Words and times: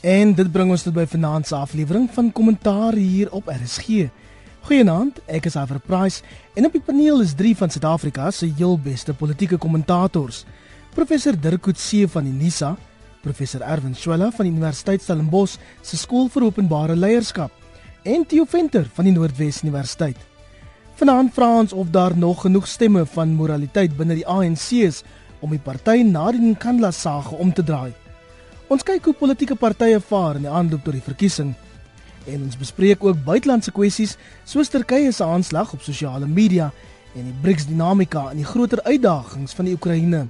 En 0.00 0.30
dit 0.32 0.48
bring 0.48 0.70
ons 0.72 0.80
tot 0.80 0.94
by 0.96 1.02
vanaand 1.04 1.44
se 1.44 1.52
aflewering 1.58 2.06
van 2.14 2.30
kommentaar 2.32 2.96
hier 2.96 3.28
op 3.36 3.50
RSG. 3.52 4.06
Goeienaand, 4.64 5.18
ek 5.28 5.50
is 5.50 5.58
Aver 5.60 5.76
Price 5.84 6.24
en 6.56 6.64
op 6.64 6.72
die 6.72 6.80
paneel 6.80 7.20
is 7.20 7.34
drie 7.36 7.52
van 7.56 7.68
Suid-Afrika 7.68 8.30
se 8.32 8.48
heel 8.48 8.78
beste 8.80 9.12
politieke 9.12 9.58
kommentators. 9.60 10.46
Professor 10.96 11.36
Dirk 11.36 11.66
Coetzee 11.68 12.08
van 12.08 12.24
die 12.24 12.32
NISA, 12.32 12.72
professor 13.20 13.60
Erwin 13.60 13.92
Swela 13.94 14.30
van 14.32 14.48
die 14.48 14.54
Universiteit 14.56 15.04
Stellenbosch 15.04 15.60
se 15.84 16.00
skool 16.00 16.32
vir 16.32 16.48
openbare 16.48 16.96
leierskap 16.96 17.52
en 18.08 18.24
Theo 18.24 18.48
Venter 18.48 18.88
van 18.96 19.04
die 19.04 19.12
Noordwes 19.12 19.60
Universiteit. 19.66 20.16
Vanaand 20.96 21.36
vra 21.36 21.52
ons 21.60 21.76
of 21.76 21.92
daar 21.92 22.16
nog 22.16 22.46
genoeg 22.48 22.72
stemme 22.72 23.04
van 23.04 23.36
moraliteit 23.36 24.00
binne 24.00 24.16
die 24.16 24.28
ANC 24.28 24.70
is 24.80 25.04
om 25.44 25.52
die 25.52 25.60
party 25.60 26.00
na 26.08 26.30
die 26.32 26.54
Nkandla 26.54 26.88
saak 26.88 27.34
om 27.36 27.52
te 27.52 27.60
draai. 27.60 27.92
Ons 28.70 28.84
kyk 28.86 29.08
hoe 29.08 29.16
politieke 29.18 29.56
partye 29.58 29.98
vaar 29.98 30.36
in 30.38 30.44
die 30.44 30.50
aanloop 30.54 30.84
tot 30.86 30.94
die 30.94 31.02
verkiesing. 31.02 31.48
En 32.30 32.44
ons 32.44 32.58
bespreek 32.60 33.02
ook 33.02 33.24
buitelandse 33.26 33.72
kwessies 33.74 34.12
soos 34.46 34.70
Turkye 34.70 35.10
se 35.10 35.26
aanslag 35.26 35.72
op 35.74 35.82
sosiale 35.82 36.28
media 36.30 36.68
en 37.18 37.26
die 37.26 37.34
BRICS 37.42 37.66
dinamika 37.72 38.28
en 38.30 38.38
die 38.38 38.46
groter 38.46 38.78
uitdagings 38.86 39.58
van 39.58 39.66
die 39.66 39.74
Oekraïne. 39.74 40.22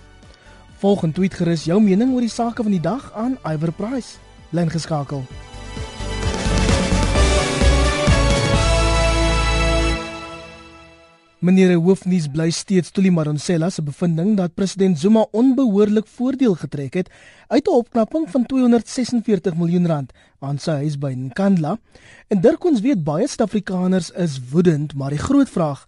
Volg 0.80 1.04
en 1.04 1.12
tweet 1.12 1.36
gerus 1.36 1.68
jou 1.68 1.76
mening 1.84 2.16
oor 2.16 2.24
die 2.24 2.32
sake 2.32 2.64
van 2.64 2.72
die 2.72 2.80
dag 2.80 3.12
aan 3.12 3.36
Iver 3.45 3.76
Price. 3.76 4.16
Bly 4.54 4.70
geskakel. 4.72 5.26
Meneer 11.40 11.70
Hoofnuus 11.80 12.26
bly 12.28 12.50
steeds 12.52 12.90
Tuli 12.92 13.08
Madonsela 13.08 13.70
se 13.72 13.80
bevinding 13.80 14.34
dat 14.36 14.52
president 14.54 14.98
Zuma 15.00 15.22
onbehoorlik 15.32 16.04
voordeel 16.06 16.54
getrek 16.54 16.95
het 16.95 17.09
uit 17.48 17.66
'n 17.66 17.73
opknapping 17.73 18.30
van 18.30 18.46
246 18.46 19.56
miljoen 19.56 19.87
rand 19.87 20.12
aan 20.40 20.59
sy 20.59 20.70
huis 20.70 20.98
by 20.98 21.12
Nkandla. 21.16 21.78
En 22.28 22.40
Dirk 22.40 22.65
ons 22.65 22.80
weet 22.80 23.04
baie 23.04 23.26
Suid-Afrikaners 23.26 24.10
is 24.10 24.40
woedend, 24.50 24.95
maar 24.95 25.10
die 25.10 25.18
groot 25.18 25.48
vraag 25.50 25.87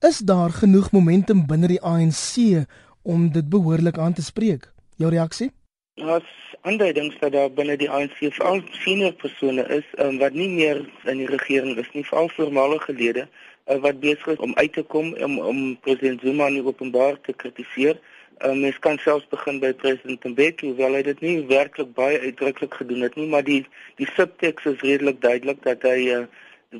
is 0.00 0.18
daar 0.18 0.50
genoeg 0.50 0.90
momentum 0.90 1.46
binne 1.46 1.66
die 1.66 1.82
ANC 1.82 2.64
om 3.02 3.32
dit 3.32 3.48
behoorlik 3.48 3.98
aan 3.98 4.12
te 4.12 4.22
spreek. 4.22 4.72
Jou 4.96 5.10
reaksie? 5.10 5.52
Ons 5.94 6.24
aanduidings 6.60 7.18
dat 7.18 7.32
daar 7.32 7.52
binne 7.52 7.76
die 7.76 7.90
ANC 7.90 8.16
veral 8.18 8.62
senior 8.70 9.12
persone 9.12 9.68
is 9.68 9.84
um, 9.98 10.18
wat 10.18 10.32
nie 10.32 10.48
meer 10.48 10.80
in 11.04 11.16
die 11.16 11.28
regering 11.28 11.76
is 11.76 11.92
nie, 11.92 12.04
veral 12.04 12.28
voormalige 12.28 12.92
lede 12.92 13.28
uh, 13.66 13.78
wat 13.86 14.00
besig 14.00 14.26
is 14.34 14.42
om 14.44 14.54
uit 14.54 14.72
te 14.72 14.82
kom 14.82 15.12
om 15.26 15.38
om 15.38 15.60
president 15.86 16.20
Zuma 16.20 16.48
nie 16.48 16.64
openbaar 16.64 17.20
te 17.20 17.32
kritiseer. 17.32 18.00
Uh, 18.44 18.52
mens 18.52 18.78
kan 18.78 18.98
selfs 18.98 19.28
begin 19.30 19.60
by 19.62 19.72
president 19.72 20.24
Mbeki, 20.24 20.72
hoewel 20.72 20.98
hy 20.98 21.02
dit 21.06 21.20
nie 21.22 21.36
werklik 21.50 21.92
baie 21.94 22.18
uitdruklik 22.20 22.74
gedoen 22.80 23.06
het 23.06 23.14
nie, 23.20 23.28
maar 23.30 23.44
die 23.46 23.62
die 24.00 24.08
subteks 24.16 24.66
is 24.72 24.82
redelik 24.82 25.20
duidelik 25.22 25.62
dat 25.66 25.86
hy 25.86 25.98
uh, 26.16 26.24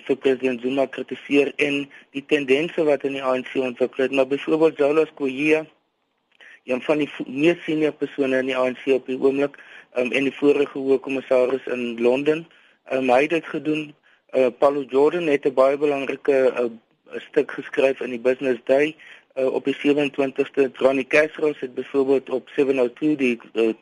vir 0.09 0.19
president 0.19 0.65
Zuma 0.65 0.87
kritiseer 0.91 1.53
en 1.63 1.85
die 2.17 2.25
tendense 2.27 2.85
wat 2.89 3.07
in 3.07 3.15
die 3.19 3.23
ANC 3.23 3.55
ontwikkel 3.55 4.09
het, 4.09 4.13
maar 4.13 4.27
byvoorbeeld 4.27 4.83
Zola 4.83 5.07
Skoyia 5.13 5.63
een 6.65 6.83
van 6.83 6.99
die 6.99 7.11
mees 7.27 7.61
senior 7.65 7.93
persone 7.93 8.39
in 8.41 8.49
die 8.49 8.57
ANC 8.57 8.87
op 8.87 9.07
die 9.07 9.19
oomblik 9.21 9.59
um, 9.97 10.11
en 10.11 10.27
die 10.27 10.35
vorige 10.35 10.79
hoë 10.79 10.99
kommissaris 11.05 11.67
in 11.71 12.01
Londen. 12.01 12.47
Um, 12.93 13.11
hy 13.13 13.27
het 13.27 13.37
dit 13.37 13.51
gedoen 13.53 13.83
uh, 14.35 14.47
Paulo 14.59 14.83
Jordan 14.89 15.27
het 15.27 15.45
'n 15.45 15.55
baie 15.55 15.77
belangrike 15.79 16.53
uh, 16.59 17.21
stuk 17.29 17.51
geskryf 17.51 18.01
in 18.01 18.11
die 18.11 18.21
Business 18.21 18.61
Day 18.65 18.97
uh, 19.35 19.47
op 19.47 19.65
die 19.65 19.77
27ste. 19.77 20.71
Ronnie 20.73 21.07
Castro 21.07 21.53
het 21.59 21.75
byvoorbeeld 21.75 22.31
op 22.31 22.49
702 22.49 23.17
die 23.17 23.41
uh, 23.53 23.75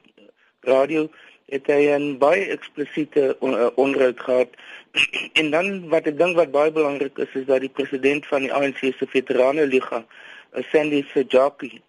radio 0.61 1.11
het 1.47 1.67
hy 1.67 1.93
'n 1.97 2.19
baie 2.19 2.45
eksplisiete 2.47 3.37
on, 3.41 3.53
uh, 3.53 3.69
onreg 3.75 4.17
gehad. 4.17 4.49
en 5.41 5.51
dan 5.51 5.89
wat 5.89 6.07
ek 6.07 6.19
dink 6.19 6.37
wat 6.37 6.51
baie 6.51 6.73
belangrik 6.73 7.19
is 7.19 7.33
is 7.35 7.47
dat 7.47 7.61
die 7.61 7.75
president 7.81 8.27
van 8.27 8.41
die 8.41 8.53
ANC 8.53 8.79
se 8.79 9.07
veterane 9.07 9.67
liga, 9.67 10.05
uh, 10.53 10.63
Sandy 10.71 11.05
Sejaki 11.13 11.83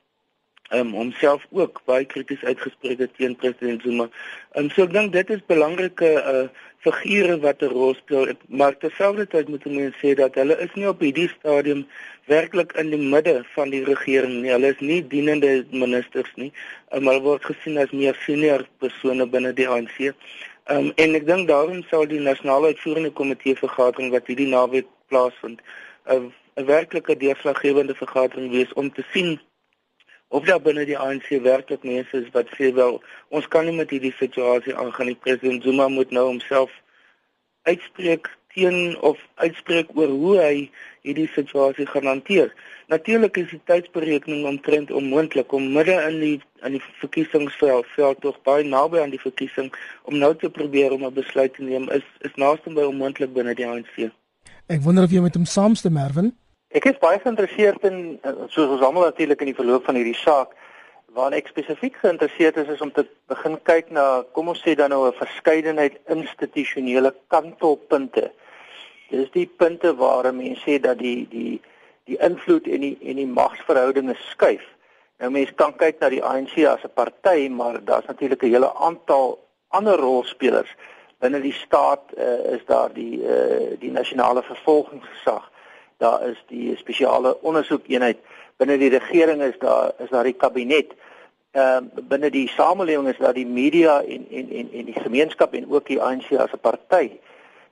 um, 0.74 0.92
homself 0.92 1.46
ook 1.52 1.82
baie 1.86 2.06
krities 2.06 2.44
uitgespreek 2.44 3.02
teen 3.18 3.36
president 3.36 3.82
Zuma. 3.82 4.10
Um, 4.58 4.70
so 4.74 4.86
ek 4.88 4.94
dink 4.96 5.14
dit 5.14 5.34
is 5.36 5.46
belangrike 5.50 6.12
uh, 6.20 6.48
figure 6.92 7.40
wat 7.40 7.62
'n 7.62 7.72
rol 7.72 7.94
speel. 7.96 8.28
Maar 8.48 8.78
terselfdertyd 8.78 9.48
moet 9.48 9.66
mense 9.66 9.98
sê 10.02 10.16
dat 10.16 10.36
hulle 10.36 10.58
is 10.60 10.74
nie 10.74 10.88
op 10.88 11.00
hierdie 11.00 11.30
stadium 11.40 11.88
werklik 12.26 12.72
in 12.72 12.90
die 12.90 13.10
midde 13.14 13.44
van 13.56 13.70
die 13.70 13.84
regering 13.84 14.42
nie. 14.42 14.52
Hulle 14.52 14.68
is 14.68 14.80
nie 14.80 15.08
dienende 15.08 15.66
ministers 15.72 16.32
nie. 16.36 16.52
Um, 16.92 17.08
hulle 17.08 17.22
word 17.22 17.44
gesien 17.44 17.78
as 17.78 17.92
meer 17.92 18.16
senior 18.26 18.68
persone 18.80 19.28
binne 19.28 19.54
die 19.54 19.68
ANC. 19.68 20.14
Um, 20.72 20.92
en 20.96 21.16
ek 21.16 21.26
dink 21.28 21.48
daarom 21.48 21.84
sal 21.90 22.06
die 22.08 22.20
nasionale 22.20 22.68
uitvoerende 22.68 23.12
komitee 23.12 23.56
vergadering 23.56 24.12
wat 24.12 24.28
hierdie 24.28 24.48
naweek 24.48 24.88
plaasvind, 25.08 25.60
'n 26.08 26.32
werklike 26.56 27.18
deurslaggewende 27.18 27.96
vergadering 27.96 28.52
wees 28.52 28.74
om 28.74 28.94
te 28.94 29.04
sien 29.12 29.40
of 30.34 30.46
daar 30.50 30.62
binne 30.62 30.86
die 30.90 30.98
ANC 30.98 31.28
werklik 31.46 31.84
mense 31.86 32.18
is 32.18 32.30
wat 32.34 32.50
sê 32.58 32.72
wel 32.74 32.96
ons 33.30 33.48
kan 33.54 33.68
nie 33.70 33.76
met 33.78 33.92
hierdie 33.94 34.16
situasie 34.18 34.74
aangaan 34.76 35.12
nie. 35.12 35.20
President 35.26 35.64
Zuma 35.64 35.88
moet 35.88 36.12
nou 36.12 36.26
homself 36.32 36.72
uitspreek 37.70 38.30
teen 38.54 38.98
of 39.02 39.20
uitspreek 39.46 39.94
oor 39.98 40.10
hoe 40.10 40.34
hy 40.40 40.56
hierdie 41.06 41.30
situasie 41.36 41.86
gaan 41.90 42.10
hanteer. 42.10 42.50
Natuurlik 42.90 43.38
is 43.38 43.54
die 43.54 43.62
tydsberekening 43.70 44.46
omtrent 44.50 44.92
onmoontlik 44.92 45.54
om 45.54 45.72
midde 45.78 45.96
in 46.10 46.20
die 46.26 46.36
in 46.66 46.78
die 46.78 46.84
verkiesingsveld 47.02 47.88
veld 47.96 48.22
tog 48.26 48.42
baie 48.48 48.66
naby 48.66 49.02
aan 49.04 49.14
die 49.14 49.22
verkiesing 49.22 49.70
om 50.10 50.18
nou 50.18 50.34
te 50.36 50.50
probeer 50.50 50.94
om 50.98 51.06
'n 51.06 51.14
besluit 51.14 51.54
te 51.54 51.64
neem 51.64 51.90
is 51.90 52.06
is 52.22 52.36
naaste 52.36 52.74
by 52.74 52.90
onmoontlik 52.90 53.34
binne 53.34 53.56
die 53.56 53.68
ANC 53.68 54.10
ek 54.68 54.82
wonder 54.82 55.04
of 55.04 55.12
jy 55.12 55.22
met 55.22 55.36
hom 55.36 55.46
saamstem 55.46 55.94
Mervin 55.94 56.32
Ek 56.74 56.88
is 56.90 56.96
baie 56.98 57.20
geïnteresseerd 57.22 57.84
in 57.86 57.98
soos 58.50 58.72
ons 58.74 58.82
almal 58.82 59.04
natuurlik 59.06 59.44
in 59.44 59.52
die 59.52 59.58
verloop 59.60 59.84
van 59.86 59.98
hierdie 60.00 60.18
saak 60.18 60.56
waar 61.14 61.36
ek 61.38 61.52
spesifiek 61.52 62.00
geïnteresseerd 62.02 62.56
is 62.64 62.72
is 62.74 62.82
om 62.82 62.90
te 62.96 63.04
begin 63.30 63.60
kyk 63.70 63.92
na 63.94 64.06
kom 64.34 64.50
ons 64.50 64.64
sê 64.66 64.74
dan 64.80 64.90
nou 64.90 65.04
'n 65.06 65.20
verskeidenheid 65.20 66.00
institusionele 66.16 67.14
kantelpunte. 67.30 68.32
Dis 69.12 69.30
die 69.38 69.46
punte 69.46 69.94
waar 70.02 70.34
mense 70.34 70.66
sê 70.66 70.80
dat 70.82 70.98
die 70.98 71.28
die 71.30 71.62
die 72.10 72.18
invloed 72.18 72.66
en 72.68 72.82
die 72.82 72.98
en 73.06 73.22
die 73.22 73.30
magsverhoudinge 73.30 74.18
skuif. 74.34 74.66
Nou 75.20 75.30
mense 75.30 75.54
kan 75.54 75.78
kyk 75.78 76.02
na 76.02 76.10
die 76.10 76.26
ANC 76.26 76.66
as 76.66 76.84
'n 76.84 76.94
party, 76.96 77.50
maar 77.50 77.86
daar's 77.86 78.10
natuurlik 78.10 78.42
'n 78.42 78.50
hele 78.50 78.74
aantal 78.74 79.38
ander 79.70 79.98
rolspelers. 79.98 80.74
Binne 81.20 81.42
die 81.42 81.54
staat 81.54 82.02
uh, 82.18 82.54
is 82.58 82.66
daar 82.66 82.90
die 82.94 83.22
uh, 83.22 83.78
die 83.80 83.92
nasionale 83.92 84.42
vervolgingsgesag 84.42 85.53
daar 85.98 86.30
is 86.30 86.44
die 86.48 86.76
spesiale 86.78 87.42
ondersoekeenheid 87.42 88.18
binne 88.58 88.78
die 88.78 88.90
regering 88.90 89.42
is 89.42 89.58
daar 89.60 89.92
is 90.00 90.10
daar 90.10 90.24
die 90.24 90.38
kabinet 90.38 90.94
ehm 91.54 91.90
uh, 91.98 92.06
binne 92.10 92.30
die 92.34 92.48
samelewing 92.50 93.08
is 93.12 93.20
daar 93.22 93.34
die 93.34 93.46
media 93.46 94.02
en 94.02 94.26
en 94.30 94.50
en 94.50 94.70
en 94.74 94.86
die 94.86 95.00
gemeenskap 95.00 95.54
en 95.54 95.70
ook 95.70 95.86
die 95.88 96.02
ANC 96.02 96.32
as 96.32 96.54
'n 96.54 96.62
party. 96.62 97.12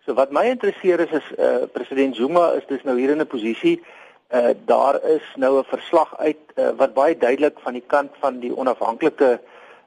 So 0.05 0.13
wat 0.13 0.31
my 0.31 0.45
interesseer 0.49 0.99
is 0.99 1.11
is 1.11 1.27
eh 1.37 1.45
uh, 1.45 1.65
president 1.71 2.15
Zuma 2.15 2.51
is 2.51 2.65
dis 2.67 2.83
nou 2.83 2.97
hier 2.99 3.09
in 3.09 3.21
'n 3.21 3.27
posisie 3.27 3.81
eh 4.27 4.49
uh, 4.49 4.55
daar 4.65 5.03
is 5.03 5.25
nou 5.35 5.57
'n 5.59 5.63
verslag 5.63 6.17
uit 6.17 6.43
uh, 6.55 6.69
wat 6.77 6.93
baie 6.93 7.17
duidelik 7.17 7.59
van 7.59 7.73
die 7.73 7.87
kant 7.87 8.11
van 8.19 8.39
die 8.39 8.55
onafhanklike 8.55 9.39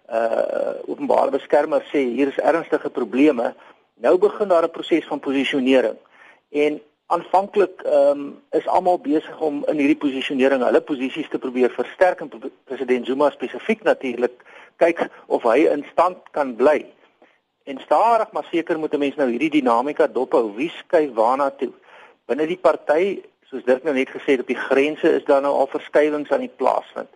eh 0.06 0.18
uh, 0.18 0.74
openbare 0.86 1.30
beskermer 1.30 1.82
sê 1.92 1.98
hier 1.98 2.28
is 2.28 2.38
ernstige 2.38 2.90
probleme. 2.90 3.54
Nou 3.94 4.18
begin 4.18 4.48
daar 4.48 4.64
'n 4.64 4.70
proses 4.70 5.06
van 5.06 5.20
posisionering. 5.20 5.96
En 6.50 6.80
aanvanklik 7.14 7.82
ehm 7.82 8.10
um, 8.10 8.42
is 8.58 8.66
almal 8.66 8.98
besig 8.98 9.40
om 9.40 9.62
in 9.70 9.78
hierdie 9.82 10.00
posisionering 10.04 10.62
hulle 10.66 10.80
posisies 10.80 11.28
te 11.30 11.38
probeer 11.38 11.72
versterk 11.74 12.20
en 12.24 12.32
president 12.64 13.06
Zuma 13.06 13.30
spesifiek 13.30 13.82
natuurlik 13.86 14.42
kyk 14.82 15.06
of 15.26 15.46
hy 15.46 15.66
in 15.70 15.84
stand 15.92 16.18
kan 16.36 16.54
bly. 16.58 16.80
En 17.64 17.80
stadig 17.80 18.32
maar 18.32 18.46
seker 18.50 18.78
moet 18.78 18.94
'n 18.94 18.98
mens 18.98 19.16
nou 19.16 19.28
hierdie 19.30 19.50
dinamika 19.50 20.06
dophou. 20.06 20.54
Wie 20.56 20.70
skuif 20.70 21.12
waarna 21.14 21.50
toe? 21.50 21.72
Binne 22.26 22.46
die 22.46 22.60
party, 22.60 23.22
soos 23.50 23.64
Dirk 23.64 23.84
nou 23.84 23.94
net 23.94 24.10
gesê 24.10 24.34
het, 24.34 24.40
op 24.40 24.46
die 24.46 24.64
grense 24.68 25.08
is 25.12 25.24
daar 25.24 25.40
nou 25.40 25.54
al 25.54 25.66
verskywings 25.66 26.32
aan 26.32 26.46
die 26.46 26.56
plaasvind. 26.56 27.10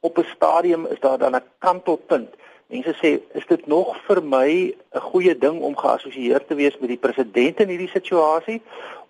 Op 0.00 0.18
'n 0.18 0.26
stadium 0.34 0.86
is 0.86 1.00
daar 1.00 1.18
dan 1.18 1.36
'n 1.36 1.42
kantelpunt. 1.58 2.34
Mense 2.66 2.94
sê, 2.94 3.20
is 3.34 3.46
dit 3.46 3.66
nog 3.66 3.96
vir 4.06 4.22
my 4.22 4.74
'n 4.94 5.00
goeie 5.00 5.38
ding 5.38 5.60
om 5.60 5.76
geassosieer 5.76 6.46
te 6.46 6.54
wees 6.54 6.78
met 6.78 6.88
die 6.88 7.04
president 7.06 7.60
in 7.60 7.68
hierdie 7.68 7.94
situasie 7.98 8.62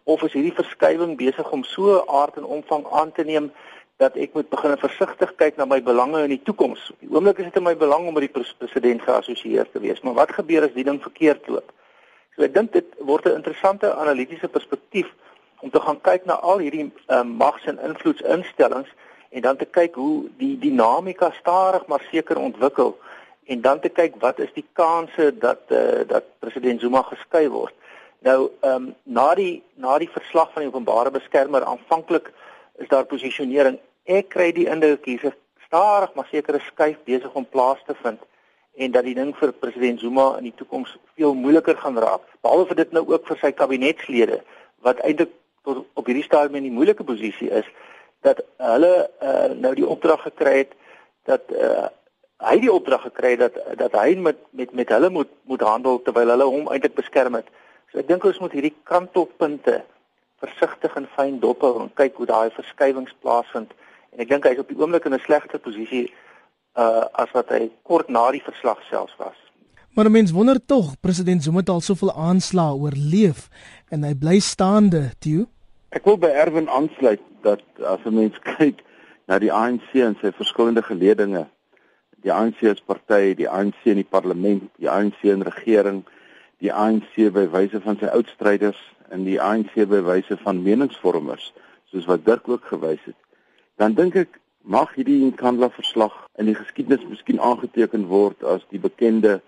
of 0.07 0.23
is 0.23 0.35
hierdie 0.37 0.55
verskywing 0.55 1.17
besig 1.19 1.49
om 1.51 1.65
so 1.67 1.99
aard 2.07 2.37
en 2.39 2.45
omvang 2.57 2.85
aan 2.95 3.11
te 3.13 3.25
neem 3.27 3.51
dat 3.99 4.15
ek 4.21 4.37
moet 4.37 4.49
begin 4.53 4.77
versigtig 4.79 5.33
kyk 5.41 5.57
na 5.59 5.67
my 5.67 5.81
belange 5.83 6.21
in 6.23 6.35
die 6.35 6.43
toekoms. 6.47 6.83
Die 7.01 7.11
oomblik 7.11 7.41
is 7.41 7.49
dit 7.49 7.59
in 7.59 7.65
my 7.67 7.75
belang 7.81 8.07
om 8.07 8.15
met 8.15 8.29
die 8.29 8.45
president 8.61 9.03
geassosieer 9.03 9.67
te 9.73 9.83
wees, 9.83 10.03
maar 10.05 10.15
wat 10.21 10.35
gebeur 10.37 10.69
as 10.69 10.77
die 10.77 10.85
ding 10.87 11.01
verkeerd 11.03 11.49
loop? 11.51 11.73
So 12.37 12.45
ek 12.47 12.55
dink 12.55 12.75
dit 12.77 12.87
word 13.01 13.27
'n 13.27 13.41
interessante 13.41 13.91
analitiese 13.95 14.49
perspektief 14.49 15.11
om 15.65 15.71
te 15.71 15.81
gaan 15.81 16.01
kyk 16.01 16.27
na 16.29 16.39
al 16.39 16.63
hierdie 16.63 16.93
uh, 17.09 17.23
mags- 17.23 17.67
en 17.67 17.81
invloedsinstellings 17.81 18.93
en 19.31 19.43
dan 19.43 19.57
te 19.57 19.65
kyk 19.65 19.95
hoe 19.95 20.29
die 20.39 20.55
dinamika 20.59 21.33
stadig 21.41 21.87
maar 21.87 22.05
seker 22.13 22.39
ontwikkel 22.39 22.95
en 23.47 23.61
dan 23.61 23.81
te 23.81 23.89
kyk 23.89 24.21
wat 24.21 24.39
is 24.39 24.53
die 24.55 24.67
kanse 24.73 25.33
dat 25.39 25.67
uh, 25.69 26.05
dat 26.07 26.25
president 26.39 26.81
Zuma 26.81 27.03
geskei 27.03 27.49
word. 27.49 27.75
Nou 28.19 28.51
ehm 28.61 28.75
um, 28.75 28.95
na 29.03 29.35
die 29.35 29.63
na 29.75 29.99
die 29.99 30.11
verslag 30.11 30.53
van 30.53 30.63
die 30.63 30.71
openbare 30.71 31.11
beskermer 31.11 31.65
aanvanklik 31.65 32.33
is 32.79 32.89
daar 32.89 33.05
posisionering. 33.05 33.79
Ek 34.05 34.29
kry 34.29 34.53
die 34.53 34.69
indruk 34.69 35.05
hier's 35.05 35.25
'n 35.25 35.35
stadig 35.67 36.15
maar 36.15 36.29
sekere 36.31 36.61
skuif 36.61 36.99
besig 37.05 37.35
om 37.35 37.49
plaas 37.49 37.83
te 37.87 37.95
vind 38.03 38.21
en 38.77 38.91
dat 38.91 39.05
die 39.05 39.15
ding 39.15 39.37
vir 39.37 39.53
president 39.53 40.01
Zuma 40.01 40.37
in 40.37 40.43
die 40.43 40.55
toekoms 40.57 40.97
veel 41.17 41.35
moeiliker 41.35 41.77
gaan 41.77 41.99
raak. 41.99 42.23
Behalwe 42.41 42.67
vir 42.67 42.77
dit 42.77 42.93
nou 42.93 43.05
ook 43.09 43.27
vir 43.27 43.39
sy 43.41 43.53
kabinetslede 43.53 44.43
wat 44.85 44.99
eintlik 44.99 45.31
tot 45.65 45.85
op 45.95 46.07
hierdie 46.07 46.25
stadium 46.25 46.55
in 46.55 46.67
'n 46.71 46.79
moeilike 46.79 47.05
posisie 47.05 47.51
is 47.51 47.69
dat 48.23 48.43
hulle 48.57 49.11
uh, 49.23 49.53
nou 49.55 49.75
die 49.75 49.87
opdrag 49.87 50.23
gekry 50.23 50.57
het 50.59 50.75
dat 51.25 51.43
uh, 51.51 51.89
hy 52.51 52.59
die 52.61 52.73
opdrag 52.73 53.03
gekry 53.03 53.37
dat 53.37 53.57
dat 53.81 53.93
hy 53.93 54.15
met 54.15 54.37
met 54.51 54.73
met 54.73 54.89
hulle 54.89 55.11
moet 55.11 55.31
moet 55.43 55.61
handel 55.61 56.03
terwyl 56.03 56.29
hulle 56.35 56.45
hom 56.45 56.69
eintlik 56.69 56.95
beskerm 56.95 57.35
het. 57.35 57.49
So 57.93 57.99
ek 57.99 58.09
dink 58.09 58.25
ons 58.25 58.41
moet 58.43 58.53
hierdie 58.53 58.75
kantelpunte 58.89 59.83
versigtig 60.43 60.97
en 60.97 61.09
fyn 61.17 61.41
dop 61.41 61.65
hou 61.65 61.75
en 61.81 61.91
kyk 61.95 62.19
hoe 62.21 62.29
daai 62.29 62.51
verskywings 62.55 63.15
plaasvind. 63.25 63.73
En 64.13 64.23
ek 64.25 64.29
dink 64.29 64.45
hy 64.45 64.55
is 64.57 64.63
op 64.63 64.71
die 64.73 64.79
oomblik 64.79 65.07
in 65.07 65.15
'n 65.15 65.27
slegter 65.27 65.59
posisie 65.59 66.13
uh 66.77 67.07
as 67.23 67.33
wat 67.33 67.49
hy 67.51 67.71
kort 67.83 68.09
na 68.09 68.31
die 68.31 68.43
verslag 68.45 68.83
selfs 68.91 69.17
was. 69.19 69.37
Maar 69.97 70.11
mens 70.11 70.31
wonder 70.31 70.59
tog, 70.67 71.01
president 71.01 71.43
Zuma 71.43 71.59
het 71.59 71.69
al 71.69 71.81
soveel 71.81 72.13
aanslae 72.13 72.75
oorleef 72.75 73.49
en 73.89 74.03
hy 74.05 74.15
bly 74.15 74.39
staande, 74.45 75.11
Theo. 75.19 75.47
Ek 75.89 76.05
wil 76.05 76.19
by 76.21 76.29
Erwin 76.29 76.69
aansluit 76.69 77.23
dat 77.41 77.63
as 77.81 78.05
'n 78.05 78.15
mens 78.15 78.37
kyk 78.59 78.83
na 79.27 79.39
die 79.39 79.53
ANC 79.53 79.95
en 79.95 80.17
sy 80.21 80.33
verskillende 80.37 80.83
geledinge, 80.83 81.47
die 82.23 82.33
ANC 82.33 82.63
as 82.69 82.83
party, 82.85 83.35
die 83.35 83.49
ANC 83.49 83.89
in 83.89 83.97
die 84.03 84.11
parlement, 84.17 84.69
die 84.77 84.91
ANC 84.91 85.23
in 85.23 85.43
regering, 85.43 86.05
die 86.65 86.73
ANC 86.73 87.15
by 87.35 87.47
wyse 87.53 87.81
van 87.85 87.99
sy 88.01 88.11
oudstryders 88.13 88.81
en 89.13 89.25
die 89.27 89.39
ANC 89.43 89.75
by 89.77 90.01
wyse 90.07 90.39
van 90.43 90.63
meningsvormers, 90.65 91.53
soos 91.93 92.09
wat 92.11 92.25
Dirk 92.27 92.49
ook 92.49 92.65
gewys 92.71 93.03
het. 93.05 93.19
Dan 93.77 93.95
dink 93.95 94.17
ek 94.17 94.41
mag 94.63 94.95
hierdie 94.97 95.21
Nkandla 95.29 95.69
verslag 95.75 96.15
in 96.41 96.49
die 96.51 96.57
geskiedenis 96.57 97.05
miskien 97.07 97.41
aangeteken 97.41 98.09
word 98.11 98.43
as 98.45 98.65
die 98.73 98.83
bekende 98.83 99.41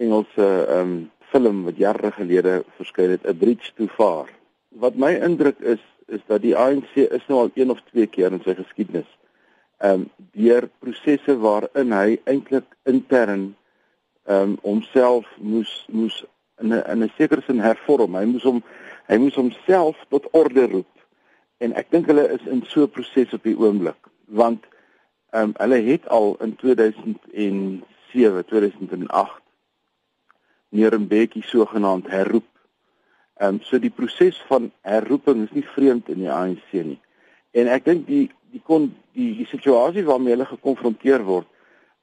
Engelse 0.00 0.46
ehm 0.68 0.80
um, 0.80 0.94
film 1.34 1.64
wat 1.66 1.78
jare 1.82 2.12
gelede 2.14 2.60
verskyn 2.76 3.10
het, 3.10 3.24
A 3.26 3.32
Bridge 3.34 3.72
Too 3.74 3.88
Far. 3.90 4.28
Wat 4.78 4.94
my 4.94 5.16
indruk 5.18 5.58
is 5.58 5.82
is 6.06 6.20
dat 6.30 6.44
die 6.44 6.54
ANC 6.54 6.94
is 6.94 7.24
nou 7.26 7.40
al 7.40 7.50
een 7.54 7.70
of 7.70 7.80
twee 7.90 8.06
keer 8.06 8.32
in 8.32 8.42
sy 8.44 8.54
geskiedenis 8.54 9.08
ehm 9.84 10.04
um, 10.04 10.10
deur 10.32 10.68
prosesse 10.78 11.34
waarin 11.40 11.92
hy 11.92 12.18
eintlik 12.30 12.66
intern 12.84 13.54
ehm 14.24 14.54
um, 14.54 14.58
homself 14.62 15.26
moes 15.38 15.72
moes 15.92 16.22
in 16.60 16.72
'n 16.72 16.82
in 16.92 17.02
'n 17.02 17.12
sekere 17.16 17.42
sin 17.42 17.60
hervorm. 17.60 18.14
Hy 18.14 18.24
moes 18.24 18.42
hom 18.42 18.62
hy 19.06 19.16
moes 19.16 19.34
homself 19.34 19.96
tot 20.08 20.28
orde 20.32 20.66
roep. 20.66 20.92
En 21.58 21.74
ek 21.74 21.90
dink 21.90 22.06
hulle 22.06 22.28
is 22.28 22.46
in 22.46 22.62
so 22.66 22.82
'n 22.82 22.90
proses 22.90 23.32
op 23.32 23.42
die 23.42 23.58
oomblik 23.58 24.00
want 24.26 24.64
ehm 25.30 25.42
um, 25.42 25.54
hulle 25.56 25.80
het 25.90 26.08
al 26.08 26.36
in 26.40 26.56
2007, 26.56 28.44
2008 28.44 29.42
Nerenbekkie 30.68 31.42
sogenaamd 31.42 32.06
herroep. 32.10 32.50
Ehm 33.34 33.54
um, 33.54 33.60
so 33.60 33.78
die 33.78 33.90
proses 33.90 34.42
van 34.46 34.72
herroeping 34.80 35.44
is 35.44 35.52
nie 35.52 35.66
vreemd 35.66 36.08
in 36.08 36.18
die 36.18 36.30
ANC 36.30 36.72
nie. 36.72 37.00
En 37.50 37.66
ek 37.66 37.84
dink 37.84 38.06
die 38.06 38.30
die 38.50 38.62
kon 38.62 38.94
die 39.12 39.34
die 39.36 39.46
situasie 39.46 40.04
waarmee 40.04 40.34
hulle 40.34 40.46
gekonfronteer 40.46 41.22
word 41.24 41.46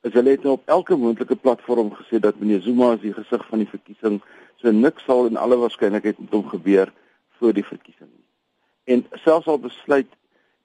is 0.01 0.13
hulle 0.17 0.33
het 0.33 0.43
nou 0.43 0.53
op 0.57 0.69
elke 0.75 0.95
moontlike 0.97 1.35
platform 1.35 1.91
gesê 1.93 2.19
dat 2.19 2.39
meneer 2.39 2.61
Zuma 2.65 2.93
is 2.95 3.03
die 3.03 3.13
gesig 3.13 3.43
van 3.47 3.61
die 3.61 3.69
verkiesing. 3.69 4.21
So 4.57 4.71
niks 4.71 5.05
sal 5.05 5.25
in 5.29 5.37
alle 5.37 5.57
waarskynlikheid 5.57 6.19
met 6.19 6.33
hom 6.35 6.47
gebeur 6.49 6.91
voor 7.39 7.53
die 7.53 7.65
verkiesing 7.65 8.09
nie. 8.09 8.27
En 8.83 9.05
selfs 9.23 9.47
al 9.47 9.59
besluit 9.59 10.09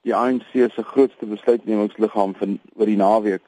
die 0.07 0.15
ANC 0.15 0.51
se 0.53 0.83
grootste 0.83 1.25
besluitnemingsliggaam 1.25 2.35
van 2.39 2.59
oor 2.75 2.89
die 2.89 2.99
naweek 2.99 3.43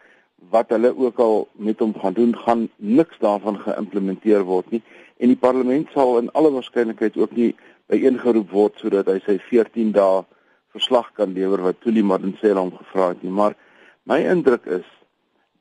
wat 0.52 0.72
hulle 0.72 0.92
ook 0.96 1.20
al 1.20 1.48
met 1.54 1.80
hom 1.80 1.94
gaan 2.00 2.14
doen, 2.14 2.36
gaan 2.38 2.70
niks 2.76 3.20
daarvan 3.20 3.60
geïmplementeer 3.60 4.44
word 4.48 4.72
nie 4.72 4.82
en 5.20 5.32
die 5.34 5.40
parlement 5.40 5.90
sal 5.94 6.18
in 6.20 6.32
alle 6.40 6.52
waarskynlikheid 6.56 7.18
ook 7.20 7.36
nie 7.36 7.52
byeengeroep 7.92 8.52
word 8.56 8.80
sodat 8.80 9.10
hy 9.12 9.18
sy 9.26 9.36
14 9.50 9.92
dae 9.96 10.24
verslag 10.76 11.12
kan 11.18 11.34
lewer 11.36 11.64
wat 11.66 11.82
Tuli 11.84 12.04
Madonsela 12.06 12.64
hom 12.64 12.72
gevra 12.78 13.12
het 13.14 13.24
nie 13.26 13.36
maar 13.36 13.58
my 14.10 14.22
indruk 14.32 14.68
is 14.80 14.88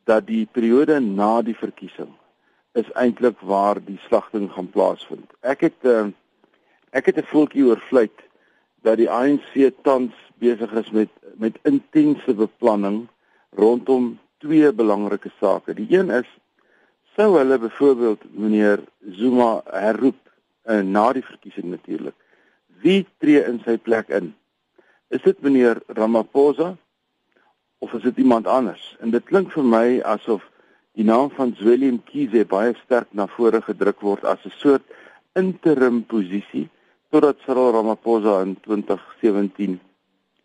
dat 0.08 0.26
die 0.28 0.46
periode 0.46 1.00
na 1.04 1.38
die 1.42 1.56
verkiesing 1.58 2.12
is 2.72 2.90
eintlik 2.92 3.40
waar 3.40 3.80
die 3.84 3.98
slagting 4.06 4.50
gaan 4.52 4.70
plaasvind. 4.70 5.30
Ek 5.40 5.60
het 5.60 5.78
uh, 5.82 6.08
ek 6.90 7.06
het 7.06 7.18
'n 7.18 7.30
voeltjie 7.32 7.64
oorvlieg 7.64 8.14
dat 8.82 8.96
die 8.96 9.10
ANC 9.10 9.72
tans 9.82 10.14
besig 10.38 10.72
is 10.72 10.90
met 10.90 11.08
met 11.36 11.58
intense 11.62 12.34
beplanning 12.34 13.08
rondom 13.50 14.18
twee 14.38 14.72
belangrike 14.72 15.30
sake. 15.40 15.74
Die 15.74 15.86
een 15.90 16.10
is 16.10 16.28
sou 17.16 17.36
hulle 17.38 17.58
byvoorbeeld 17.58 18.22
meneer 18.30 18.82
Zuma 19.10 19.60
herroep 19.70 20.18
uh, 20.64 20.80
na 20.80 21.12
die 21.12 21.24
verkiesing 21.24 21.70
natuurlik. 21.70 22.14
Wie 22.82 23.06
tree 23.18 23.42
in 23.42 23.58
sy 23.64 23.78
plek 23.78 24.08
in? 24.08 24.34
Is 25.08 25.22
dit 25.22 25.40
meneer 25.42 25.80
Ramaphosa 25.86 26.76
of 27.78 27.92
is 27.92 28.02
dit 28.02 28.16
iemand 28.16 28.46
anders? 28.46 28.96
En 29.00 29.10
dit 29.10 29.24
klink 29.24 29.50
vir 29.52 29.66
my 29.66 29.86
asof 30.06 30.44
die 30.98 31.06
naam 31.06 31.30
van 31.30 31.54
Zweli 31.54 31.92
Mkhize 31.94 32.42
baie 32.50 32.72
sterk 32.82 33.12
na 33.14 33.28
vore 33.30 33.60
gedruk 33.62 34.00
word 34.02 34.24
as 34.26 34.42
'n 34.44 34.54
soort 34.58 34.82
interim 35.38 36.02
posisie 36.02 36.66
totdat 37.10 37.38
Cyril 37.44 37.70
Ramaphosa 37.72 38.42
in 38.42 38.56
2017 38.66 39.78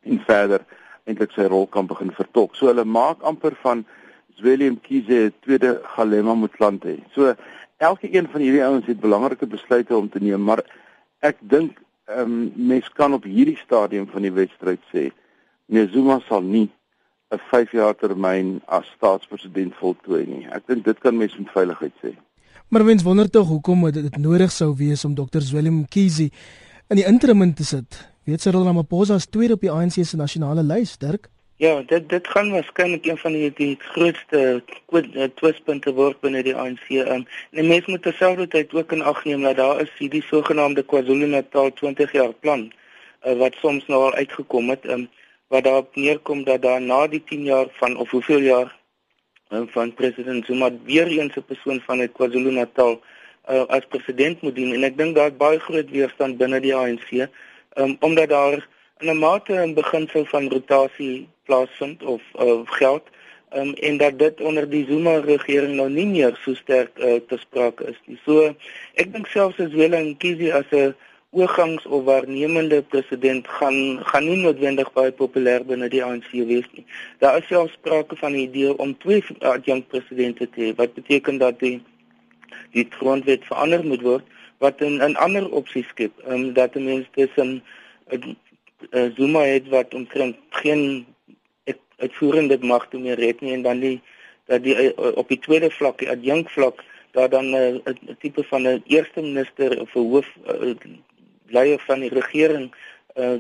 en 0.04 0.20
verder 0.28 0.62
eintlik 1.06 1.32
sy 1.34 1.48
rol 1.50 1.66
kan 1.68 1.88
begin 1.88 2.12
vertolk. 2.12 2.56
So 2.56 2.68
hulle 2.68 2.86
maak 2.86 3.24
amper 3.24 3.56
van 3.64 3.86
Zweli 4.38 4.70
Mkhize 4.70 5.18
'n 5.26 5.34
tweede 5.42 5.82
Galema 5.96 6.34
Motlanthe. 6.34 7.00
So 7.16 7.34
elke 7.78 8.08
een 8.16 8.28
van 8.30 8.42
hierdie 8.42 8.64
ouens 8.64 8.86
het 8.86 9.00
belangrike 9.00 9.48
besluite 9.48 9.98
om 9.98 10.10
te 10.10 10.20
neem, 10.20 10.44
maar 10.44 10.62
ek 11.20 11.38
dink 11.42 11.82
ehm 12.06 12.32
um, 12.32 12.52
mens 12.56 12.90
kan 12.90 13.14
op 13.14 13.24
hierdie 13.24 13.58
stadium 13.58 14.08
van 14.08 14.22
die 14.22 14.32
wedstryd 14.32 14.82
sê 14.94 15.12
nee 15.66 15.88
Zuma 15.88 16.20
sal 16.28 16.42
nie 16.42 16.70
'n 17.34 17.42
5 17.50 17.72
jaar 17.72 17.96
termyn 17.96 18.62
as 18.66 18.86
staatspresident 18.96 19.74
voltooi 19.82 20.26
nie. 20.28 20.46
Ek 20.52 20.68
dink 20.68 20.86
dit 20.86 21.00
kan 21.00 21.18
mens 21.18 21.38
met 21.38 21.50
veiligheid 21.54 21.94
sê. 22.04 22.14
Maar 22.70 22.86
mens 22.86 23.04
wonder 23.04 23.30
tog 23.30 23.48
hoekom 23.48 23.92
dit 23.92 24.18
nodig 24.18 24.52
sou 24.52 24.76
wees 24.78 25.06
om 25.06 25.16
Dr. 25.16 25.42
Willem 25.52 25.74
Mkhize 25.74 26.30
in 26.90 26.96
die 26.96 27.06
interim 27.06 27.54
te 27.54 27.66
sit. 27.66 28.10
Weet 28.24 28.42
Cyril 28.42 28.64
Ramaphosa 28.64 29.14
as 29.14 29.26
tweede 29.26 29.54
op 29.54 29.62
die 29.62 29.72
ANC 29.72 30.00
se 30.06 30.18
nasionale 30.18 30.64
lys, 30.64 30.98
Dirk? 30.98 31.30
Ja, 31.56 31.82
dit 31.88 32.10
dit 32.10 32.28
gaan 32.28 32.52
waarskynlik 32.52 33.06
een 33.06 33.18
van 33.18 33.32
die 33.32 33.52
die 33.56 33.76
grootste 33.80 34.64
eh, 34.92 35.28
twispunte 35.36 35.94
word 35.94 36.20
binne 36.22 36.42
die 36.44 36.56
ANC. 36.56 36.88
Um, 36.90 37.26
en 37.52 37.68
mense 37.68 37.92
moet 37.92 38.02
terselfdertyd 38.02 38.74
ook 38.74 38.92
in 38.92 39.02
ag 39.02 39.24
neem 39.26 39.42
dat 39.42 39.58
daar 39.58 39.82
is 39.82 39.92
hierdie 39.98 40.24
sogenaamde 40.28 40.84
KwaZulu-Natal 40.84 41.72
20 41.74 42.12
jaar 42.12 42.34
plan 42.34 42.72
uh, 43.26 43.38
wat 43.38 43.54
soms 43.62 43.86
nou 43.88 44.02
al 44.04 44.14
uitgekom 44.14 44.70
het. 44.70 44.90
Um, 44.90 45.08
wat 45.48 45.64
daarop 45.64 45.96
neerkom 45.96 46.44
dat 46.44 46.62
daar 46.62 46.82
na 46.82 47.08
die 47.08 47.24
10 47.24 47.44
jaar 47.44 47.68
van 47.80 47.98
of 47.98 48.10
hoeveel 48.10 48.40
jaar 48.40 48.76
um, 49.50 49.68
van 49.70 49.94
president 49.94 50.46
Zuma 50.46 50.70
weer 50.84 51.08
eens 51.08 51.36
'n 51.36 51.46
persoon 51.46 51.82
van 51.86 52.00
uit 52.00 52.12
KwaZulu-Natal 52.12 53.02
uh, 53.50 53.66
as 53.68 53.86
president 53.90 54.42
moet 54.42 54.56
dien 54.56 54.74
en 54.74 54.84
ek 54.84 54.98
dink 54.98 55.16
daar 55.16 55.32
baie 55.32 55.60
groot 55.60 55.90
weerstand 55.90 56.38
binne 56.38 56.60
die 56.60 56.76
ANC 56.76 57.10
um, 57.76 57.98
omdat 58.00 58.30
daar 58.30 58.68
in 59.00 59.10
'n 59.10 59.18
mate 59.18 59.54
'n 59.54 59.74
beginsel 59.74 60.26
van 60.26 60.50
rotasie 60.50 61.28
plaasvind 61.44 62.04
of 62.04 62.22
uh, 62.40 62.62
geld 62.66 63.04
um, 63.56 63.74
en 63.74 63.98
dat 63.98 64.20
dit 64.20 64.42
onder 64.42 64.70
die 64.70 64.86
Zuma 64.86 65.20
regering 65.20 65.76
nou 65.76 65.90
nie 65.90 66.06
meer 66.06 66.40
so 66.44 66.54
sterk 66.54 66.98
uh, 66.98 67.20
te 67.28 67.38
sprake 67.38 67.86
is 67.86 68.00
nie. 68.06 68.20
So 68.26 68.56
ek 68.94 69.12
dink 69.14 69.28
selfs 69.28 69.60
as 69.60 69.74
Willem 69.74 70.14
Nkisi 70.14 70.52
as 70.52 70.70
'n 70.72 70.96
oorgangs 71.34 71.86
of 71.86 72.04
waarnemende 72.04 72.82
president 72.82 73.48
gaan 73.48 74.00
gaan 74.06 74.26
nie 74.30 74.38
noodwendig 74.42 74.92
baie 74.94 75.12
populêr 75.12 75.66
binne 75.66 75.90
die 75.90 76.04
ANC 76.06 76.30
wees 76.32 76.68
nie. 76.76 76.86
Daar 77.20 77.38
is 77.42 77.48
selfs 77.48 77.74
sprake 77.74 78.16
van 78.16 78.32
'n 78.32 78.46
idee 78.48 78.78
om 78.78 78.98
twee 78.98 79.24
adjunkt 79.40 79.88
presidente 79.88 80.50
te 80.50 80.62
hê 80.62 80.76
wat 80.76 80.94
beteken 80.94 81.38
dat 81.38 81.60
die 81.60 81.82
die 82.72 82.88
grondwet 82.90 83.46
verander 83.46 83.86
moet 83.86 84.02
word 84.02 84.26
wat 84.58 84.82
'n 84.82 85.02
'n 85.02 85.16
ander 85.16 85.50
opsie 85.52 85.86
skep. 85.90 86.14
Ehm 86.20 86.34
um, 86.34 86.54
dat 86.54 86.74
die 86.74 86.84
mense 86.84 87.10
tussen 87.12 87.64
uh, 88.10 89.10
Zuma 89.16 89.42
het 89.42 89.68
wat 89.68 89.94
omtrent 89.94 90.36
geen 90.50 91.06
uitvoerende 91.98 92.58
magte 92.62 92.98
meer 92.98 93.18
het 93.18 93.42
nie 93.42 93.54
en 93.54 93.62
dan 93.62 93.80
die 93.80 94.02
dat 94.52 94.64
die 94.64 94.76
uh, 94.76 95.12
op 95.16 95.28
die 95.28 95.40
tweede 95.40 95.70
vlak, 95.72 96.00
die 96.00 96.10
adjunkt 96.10 96.52
vlak 96.52 96.84
daar 97.12 97.30
dan 97.30 97.46
'n 97.50 97.82
uh, 97.86 98.16
tipe 98.20 98.44
van 98.44 98.62
'n 98.68 98.84
eerste 98.88 99.22
minister 99.22 99.82
of 99.82 99.96
'n 99.96 100.10
hoof 100.12 100.30
uh, 100.48 100.76
leier 101.48 101.80
van 101.88 102.06
die 102.06 102.14
regering 102.14 102.72
uh 103.16 103.38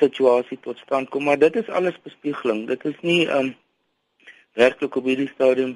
situasie 0.00 0.56
tot 0.64 0.78
stand 0.80 1.10
kom 1.12 1.26
maar 1.28 1.38
dit 1.38 1.56
is 1.60 1.68
alles 1.68 1.96
bespiegeling 2.02 2.66
dit 2.68 2.84
is 2.88 3.00
nie 3.04 3.26
um 3.28 3.54
werklik 4.56 4.96
op 4.96 5.04
hierdie 5.04 5.28
stadium 5.34 5.74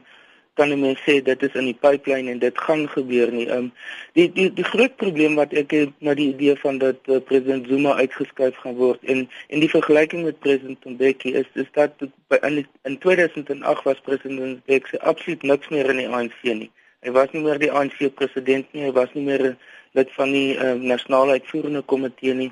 kan 0.55 0.71
mense 0.81 1.03
sê 1.03 1.19
dit 1.23 1.43
is 1.43 1.55
in 1.59 1.67
die 1.71 1.79
pipeline 1.85 2.31
en 2.31 2.39
dit 2.39 2.59
gaan 2.67 2.85
gebeur 2.91 3.33
nie. 3.35 3.47
Um 3.51 3.71
die 4.19 4.29
die 4.37 4.47
die 4.55 4.67
groot 4.67 4.95
probleem 5.03 5.35
wat 5.41 5.55
ek 5.63 5.75
het 5.75 5.95
met 5.99 6.19
die 6.21 6.29
idee 6.31 6.55
van 6.63 6.79
dat 6.79 7.11
uh, 7.11 7.19
president 7.31 7.67
Zuma 7.71 7.97
uitgeskuif 7.99 8.61
gaan 8.63 8.77
word 8.79 9.03
en 9.03 9.25
en 9.49 9.65
die 9.65 9.71
vergelyking 9.71 10.23
met 10.25 10.39
president 10.47 10.87
Mbeki 10.95 11.35
is 11.43 11.51
is 11.59 11.71
dat 11.79 12.07
by, 12.31 12.39
in 12.47 12.63
in 12.87 12.99
2008 13.03 13.83
was 13.89 14.05
president 14.07 14.63
Mbeki 14.63 15.03
absoluut 15.03 15.43
niks 15.43 15.75
meer 15.75 15.91
in 15.91 16.03
die 16.05 16.09
ANC 16.09 16.39
nie. 16.43 16.71
Hy 17.05 17.13
was 17.19 17.35
nie 17.35 17.43
meer 17.43 17.59
die 17.59 17.73
ANC 17.73 17.99
president 18.15 18.71
nie, 18.73 18.87
hy 18.87 18.93
was 18.95 19.11
nie 19.19 19.27
meer 19.27 19.57
lid 19.95 20.13
van 20.19 20.33
die 20.35 20.57
uh, 20.59 20.75
nasionale 20.75 21.39
uitvoerende 21.39 21.83
komitee 21.83 22.35
nie. 22.35 22.51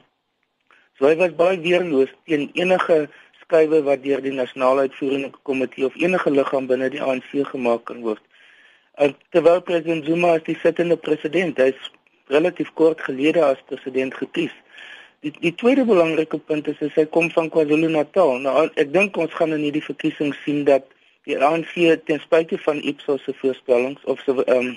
So 0.99 1.09
hy 1.09 1.17
was 1.19 1.35
baie 1.39 1.59
weerloos 1.63 2.11
teen 2.29 2.49
enige 2.59 3.07
skuwe 3.43 3.83
wat 3.87 4.05
deur 4.05 4.23
die 4.23 4.35
nasionale 4.35 4.87
uitvoerende 4.87 5.33
komitee 5.49 5.87
of 5.89 5.97
enige 6.01 6.31
liggaam 6.31 6.69
binne 6.71 6.91
die 6.93 7.03
ANC 7.03 7.33
gemaak 7.51 7.85
kan 7.91 8.03
word. 8.07 8.23
En 9.03 9.17
terwyl 9.35 9.63
president 9.67 10.07
Zuma 10.07 10.37
as 10.37 10.45
die 10.47 10.59
sittende 10.63 10.97
president, 10.97 11.59
hy 11.59 11.73
is 11.73 11.91
relatief 12.33 12.71
kort 12.79 13.03
gelede 13.03 13.43
as 13.45 13.63
president 13.71 14.15
gekies. 14.15 14.55
Die 15.23 15.33
die 15.43 15.55
tweede 15.59 15.85
belangrike 15.89 16.39
punt 16.39 16.69
is 16.71 16.81
hy 16.95 17.07
kom 17.11 17.31
van 17.35 17.51
KwaZulu-Natal. 17.51 18.39
Nou 18.45 18.69
ek 18.69 18.93
dink 18.95 19.19
ons 19.19 19.35
gaan 19.39 19.55
in 19.57 19.65
hierdie 19.67 19.85
verkiesing 19.85 20.35
sien 20.45 20.63
dat 20.69 20.87
die 21.27 21.39
ANC 21.39 21.75
ten 22.07 22.23
spyte 22.23 22.59
van 22.63 22.83
Ipsos 22.83 23.23
se 23.25 23.35
voorspellings 23.43 24.05
of 24.05 24.23
se 24.27 24.35
ehm 24.45 24.57
um, 24.59 24.73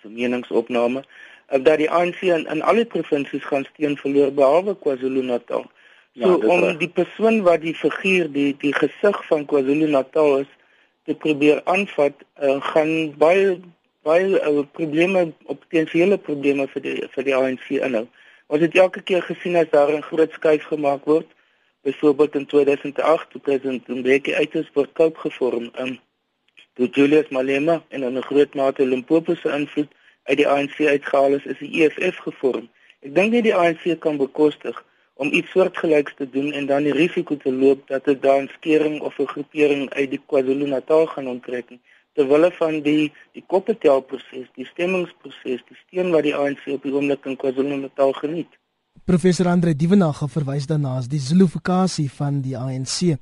vermeningsopname 0.00 1.04
dat 1.50 1.78
die 1.78 1.90
ANC 1.90 2.20
in, 2.20 2.46
in 2.46 2.62
alle 2.62 2.84
provinsies 2.84 3.44
gaan 3.44 3.66
steun 3.72 3.96
verloor 3.96 4.32
behalwe 4.32 4.76
KwaZulu-Natal. 4.78 5.66
Ja, 6.12 6.26
so 6.26 6.38
om 6.50 6.78
die 6.78 6.88
persoon 6.88 7.42
wat 7.42 7.60
die 7.62 7.74
figuur 7.74 8.30
die 8.32 8.54
die 8.58 8.72
gesig 8.74 9.18
van 9.26 9.46
KwaZulu-Natal 9.50 10.38
is 10.38 10.50
te 11.04 11.14
probeer 11.14 11.60
aanvat, 11.64 12.14
uh, 12.42 12.60
gaan 12.72 13.14
baie 13.18 13.58
baie 14.06 14.38
uh, 14.38 14.62
probleme 14.72 15.32
op 15.44 15.60
potensiële 15.66 16.18
probleme 16.18 16.66
vir 16.74 16.86
die 16.86 16.96
vir 17.14 17.26
die 17.26 17.36
ANC 17.36 17.68
inhou. 17.80 18.06
Ons 18.50 18.64
het 18.66 18.78
elke 18.78 19.02
keer 19.02 19.22
gesien 19.22 19.56
as 19.56 19.70
daar 19.70 19.90
'n 19.92 20.06
groot 20.06 20.32
skuif 20.32 20.64
gemaak 20.70 21.04
word, 21.04 21.26
byvoorbeeld 21.82 22.34
in 22.34 22.46
2008 22.46 23.30
toe 23.30 23.40
president 23.40 23.88
Mbeki 23.88 24.34
uiters 24.34 24.70
word 24.74 24.92
koop 24.92 25.16
gevorm 25.16 25.70
in 25.78 25.98
toe 26.74 26.88
Julius 26.88 27.28
Malema 27.28 27.82
en 27.88 28.04
'n 28.04 28.22
groot 28.22 28.54
mate 28.54 28.86
Limpopo 28.86 29.34
se 29.34 29.48
invloed 29.48 29.88
uit 30.22 30.36
die 30.36 30.48
ANC 30.48 30.80
uitgehaal 30.80 31.34
is, 31.38 31.44
is 31.44 31.58
die 31.58 31.84
EFF 31.84 32.16
gevorm. 32.26 32.68
Ek 33.00 33.14
dink 33.14 33.32
nie 33.32 33.42
die 33.42 33.54
ANC 33.56 33.86
kan 34.04 34.20
bekostig 34.20 34.76
om 35.20 35.32
iets 35.36 35.50
soortgelyks 35.50 36.14
te 36.16 36.26
doen 36.30 36.52
en 36.52 36.66
dan 36.66 36.86
die 36.88 36.96
risiko 36.96 37.36
te 37.36 37.52
loop 37.52 37.86
dat 37.88 38.04
dit 38.08 38.22
dan 38.22 38.48
skering 38.56 39.00
of 39.00 39.18
'n 39.18 39.32
groepering 39.32 39.90
uit 39.90 40.10
die 40.10 40.22
KwaZulu-Natal 40.26 41.06
gaan 41.06 41.28
onttrek 41.28 41.76
terwyl 42.14 42.36
hulle 42.36 42.50
van 42.52 42.80
die 42.82 43.12
die 43.36 43.44
koppetelproses, 43.46 44.48
die 44.58 44.66
stemmingsproses, 44.66 45.62
die 45.68 45.78
steun 45.82 46.10
wat 46.14 46.26
die 46.28 46.34
ANC 46.34 46.66
op 46.66 46.82
die 46.82 46.92
oomblik 46.92 47.24
in 47.24 47.36
KwaZulu-Natal 47.36 48.12
geniet. 48.22 48.59
Professor 49.10 49.48
Andre 49.50 49.72
Dievenage 49.74 50.28
verwys 50.30 50.68
daarna 50.70 50.92
as 51.00 51.08
die 51.10 51.18
Zulufokasie 51.18 52.04
van 52.14 52.36
die 52.44 52.52
ANC. 52.54 53.16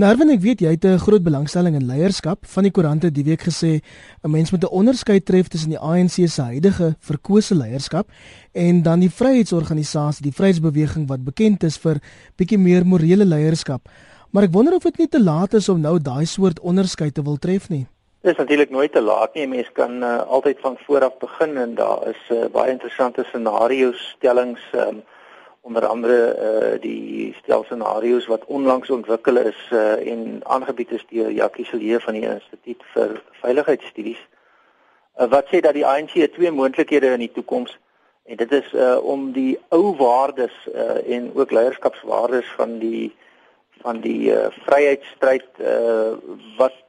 Nou 0.00 0.08
Erwin, 0.08 0.30
ek 0.32 0.40
weet 0.40 0.62
jy 0.64 0.70
het 0.72 0.86
'n 0.88 1.02
groot 1.02 1.22
belangstelling 1.22 1.74
in 1.76 1.84
leierskap. 1.84 2.46
Van 2.48 2.62
die 2.64 2.72
koerante 2.72 3.10
die 3.12 3.24
week 3.24 3.42
gesê 3.44 3.82
'n 4.24 4.30
mens 4.30 4.50
moet 4.50 4.64
'n 4.64 4.72
onderskeid 4.72 5.26
tref 5.26 5.48
tussen 5.48 5.68
die 5.68 5.78
ANC 5.78 6.26
se 6.28 6.42
huidige 6.42 6.96
verkose 7.00 7.54
leierskap 7.54 8.08
en 8.54 8.82
dan 8.82 9.00
die 9.00 9.10
vryheidsorganisasie, 9.10 10.22
die 10.22 10.32
Vryheidsbeweging 10.32 11.06
wat 11.08 11.24
bekend 11.24 11.62
is 11.62 11.76
vir 11.76 12.00
bietjie 12.36 12.58
meer 12.58 12.86
morele 12.86 13.24
leierskap. 13.24 13.86
Maar 14.30 14.44
ek 14.44 14.52
wonder 14.52 14.74
of 14.74 14.82
dit 14.82 14.98
nie 14.98 15.08
te 15.08 15.22
laat 15.22 15.52
is 15.54 15.68
om 15.68 15.80
nou 15.80 15.98
daai 15.98 16.24
soort 16.24 16.60
onderskeid 16.60 17.14
te 17.14 17.22
wil 17.22 17.36
tref 17.36 17.68
nie. 17.68 17.86
Dit 18.22 18.32
is 18.32 18.38
natuurlik 18.38 18.70
nooit 18.70 18.92
te 18.92 19.02
laat 19.02 19.34
nie. 19.34 19.46
Mense 19.46 19.72
kan 19.72 20.02
uh, 20.02 20.22
altyd 20.26 20.58
van 20.60 20.76
voor 20.86 21.04
af 21.04 21.18
begin 21.18 21.56
en 21.56 21.74
daar 21.74 22.08
is 22.08 22.30
uh, 22.30 22.46
baie 22.52 22.70
interessante 22.70 23.24
scenario's 23.24 24.14
stellings 24.16 24.60
um, 24.72 25.02
onder 25.68 25.86
andere 25.86 26.18
uh 26.48 26.80
die 26.80 27.34
stel 27.42 27.64
scenario's 27.64 28.26
wat 28.26 28.44
onlangs 28.44 28.90
ontwikkel 28.90 29.36
is 29.36 29.60
uh 29.72 30.12
en 30.12 30.40
aangebied 30.42 30.90
is 30.96 31.04
deur 31.10 31.30
Jackie 31.30 31.64
Silje 31.64 32.00
van 32.00 32.16
die 32.16 32.24
Instituut 32.28 32.86
vir 32.94 33.20
Veiligheidsstudies 33.42 34.22
uh, 35.18 35.28
wat 35.34 35.52
sê 35.52 35.60
dat 35.60 35.76
die 35.76 35.86
ANC 35.86 36.16
twee 36.36 36.52
moontlikhede 36.60 37.12
in 37.16 37.24
die 37.26 37.32
toekoms 37.36 37.76
en 38.24 38.40
dit 38.40 38.52
is 38.60 38.72
uh 38.72 38.96
om 39.14 39.30
die 39.36 39.58
ou 39.68 39.96
waardes 40.00 40.56
uh 40.72 41.00
en 41.16 41.30
ook 41.34 41.52
leierskapswaardes 41.58 42.48
van 42.56 42.78
die 42.84 43.12
van 43.84 44.00
die 44.00 44.32
uh 44.32 44.46
vryheidsstryd 44.64 45.60
uh 45.60 46.12
wat 46.56 46.84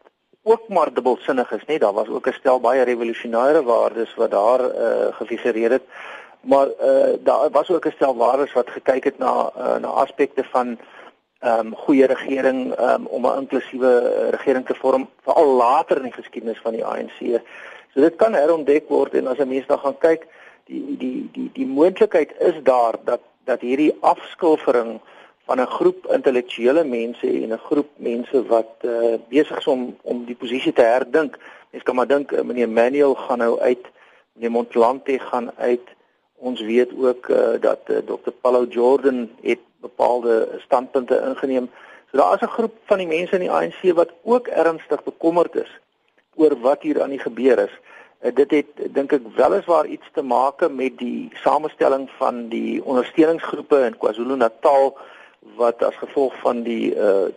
ook 0.50 0.70
maar 0.72 0.94
dubbelsinnig 0.94 1.52
is, 1.52 1.66
nee, 1.66 1.80
daar 1.80 1.94
was 1.94 2.08
ook 2.08 2.28
'n 2.28 2.40
stel 2.40 2.60
baie 2.60 2.84
revolusionêre 2.84 3.62
waardes 3.64 4.16
wat 4.16 4.32
daar 4.32 4.62
uh 4.62 5.16
gefigureer 5.20 5.72
het 5.72 5.86
maar 6.42 6.68
uh, 6.68 7.14
daar 7.20 7.50
was 7.50 7.70
ook 7.70 7.86
'n 7.86 7.92
stel 7.92 8.16
waardes 8.16 8.54
wat 8.54 8.70
gekyk 8.70 9.04
het 9.04 9.18
na 9.18 9.52
uh, 9.58 9.76
na 9.76 9.88
aspekte 9.88 10.44
van 10.44 10.80
ehm 11.40 11.66
um, 11.66 11.76
goeie 11.76 12.06
regering 12.06 12.80
um, 12.80 13.06
om 13.06 13.26
'n 13.26 13.40
inklusiewe 13.40 13.92
uh, 14.04 14.30
regering 14.30 14.66
te 14.66 14.76
vorm 14.76 15.10
veral 15.22 15.46
later 15.46 15.98
in 15.98 16.04
die 16.04 16.14
geskiedenis 16.14 16.60
van 16.62 16.74
die 16.74 16.86
ANC. 16.86 17.42
So 17.94 18.02
dit 18.02 18.16
kan 18.16 18.34
herontdek 18.34 18.88
word 18.88 19.14
en 19.14 19.28
as 19.28 19.38
'n 19.38 19.48
mens 19.48 19.68
dan 19.68 19.80
gaan 19.80 19.98
kyk, 19.98 20.28
die 20.66 20.98
die 20.98 21.30
die 21.32 21.50
die 21.54 21.68
moontlikheid 21.68 22.32
is 22.40 22.64
daar 22.64 22.96
dat 23.04 23.20
dat 23.44 23.62
hierdie 23.62 23.98
afskilfering 24.00 25.00
van 25.46 25.60
'n 25.62 25.68
groep 25.68 26.06
intellektuele 26.08 26.84
mense 26.84 27.28
en 27.28 27.54
'n 27.54 27.66
groep 27.70 27.90
mense 27.96 28.46
wat 28.48 28.72
uh, 28.82 29.16
besig 29.30 29.58
is 29.58 29.68
om 29.68 29.98
om 30.02 30.26
die 30.26 30.36
posisie 30.36 30.74
te 30.74 30.82
herdink. 30.82 31.38
Mens 31.72 31.84
kan 31.84 31.96
maar 31.96 32.08
dink 32.08 32.44
meneer 32.44 32.70
Manuel 32.70 33.16
gaan 33.16 33.38
nou 33.38 33.60
uit, 33.60 33.86
meneer 34.34 34.52
Montlante 34.52 35.20
gaan 35.20 35.52
uit 35.58 35.88
Ons 36.40 36.62
weet 36.62 36.92
ook 36.98 37.28
uh, 37.28 37.60
dat 37.60 37.80
uh, 37.88 37.98
eh, 37.98 38.04
Dr. 38.06 38.32
Paulo 38.42 38.66
Jordan 38.70 39.30
het 39.42 39.60
bepaalde 39.80 40.60
standpunte 40.66 41.24
ingeneem. 41.28 41.70
So 42.12 42.18
daar 42.18 42.34
is 42.34 42.42
'n 42.42 42.56
groep 42.58 42.76
van 42.84 42.98
die 42.98 43.08
mense 43.08 43.34
in 43.34 43.40
die 43.40 43.52
ANC 43.52 43.94
wat 43.94 44.12
ook 44.24 44.48
ernstig 44.48 45.04
bekommerd 45.04 45.56
is 45.56 45.80
oor 46.36 46.60
wat 46.60 46.82
hier 46.82 47.02
aan 47.02 47.10
die 47.10 47.20
gebeur 47.20 47.60
is. 47.60 47.76
Uh, 48.22 48.36
dit 48.36 48.52
het 48.52 48.94
dink 48.94 49.12
ek 49.12 49.22
weliswaar 49.36 49.86
iets 49.86 50.10
te 50.14 50.22
maak 50.22 50.70
met 50.70 50.98
die 50.98 51.30
samestelling 51.34 52.10
van 52.18 52.48
die 52.48 52.84
ondersteuningsgroepe 52.84 53.86
in 53.86 53.98
KwaZulu-Natal 53.98 54.98
wat 55.56 55.84
as 55.84 55.96
gevolg 55.96 56.34
van 56.40 56.64
die 56.64 56.96
uh 56.96 57.28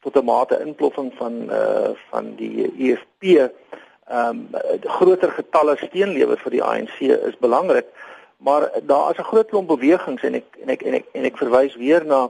tot 0.00 0.16
'n 0.16 0.24
mate 0.24 0.60
inploffing 0.60 1.12
van 1.14 1.32
uh 1.50 1.90
van 2.10 2.34
die 2.34 2.72
EFF 2.78 3.06
ehm 4.10 4.46
um, 4.52 4.60
groter 4.98 5.30
getalle 5.30 5.76
steenlewer 5.78 6.38
vir 6.42 6.54
die 6.56 6.62
ANC 6.62 6.96
is 7.00 7.36
belangrik, 7.38 7.86
maar 8.42 8.70
daar 8.82 9.10
is 9.12 9.18
'n 9.18 9.30
groot 9.30 9.48
klomp 9.48 9.68
bewegings 9.68 10.22
en 10.22 10.34
ek 10.34 10.58
en 10.62 10.68
ek 10.68 10.82
en 10.82 10.94
ek 10.94 11.06
en 11.12 11.24
ek 11.24 11.38
verwys 11.38 11.74
weer 11.76 12.04
na 12.04 12.28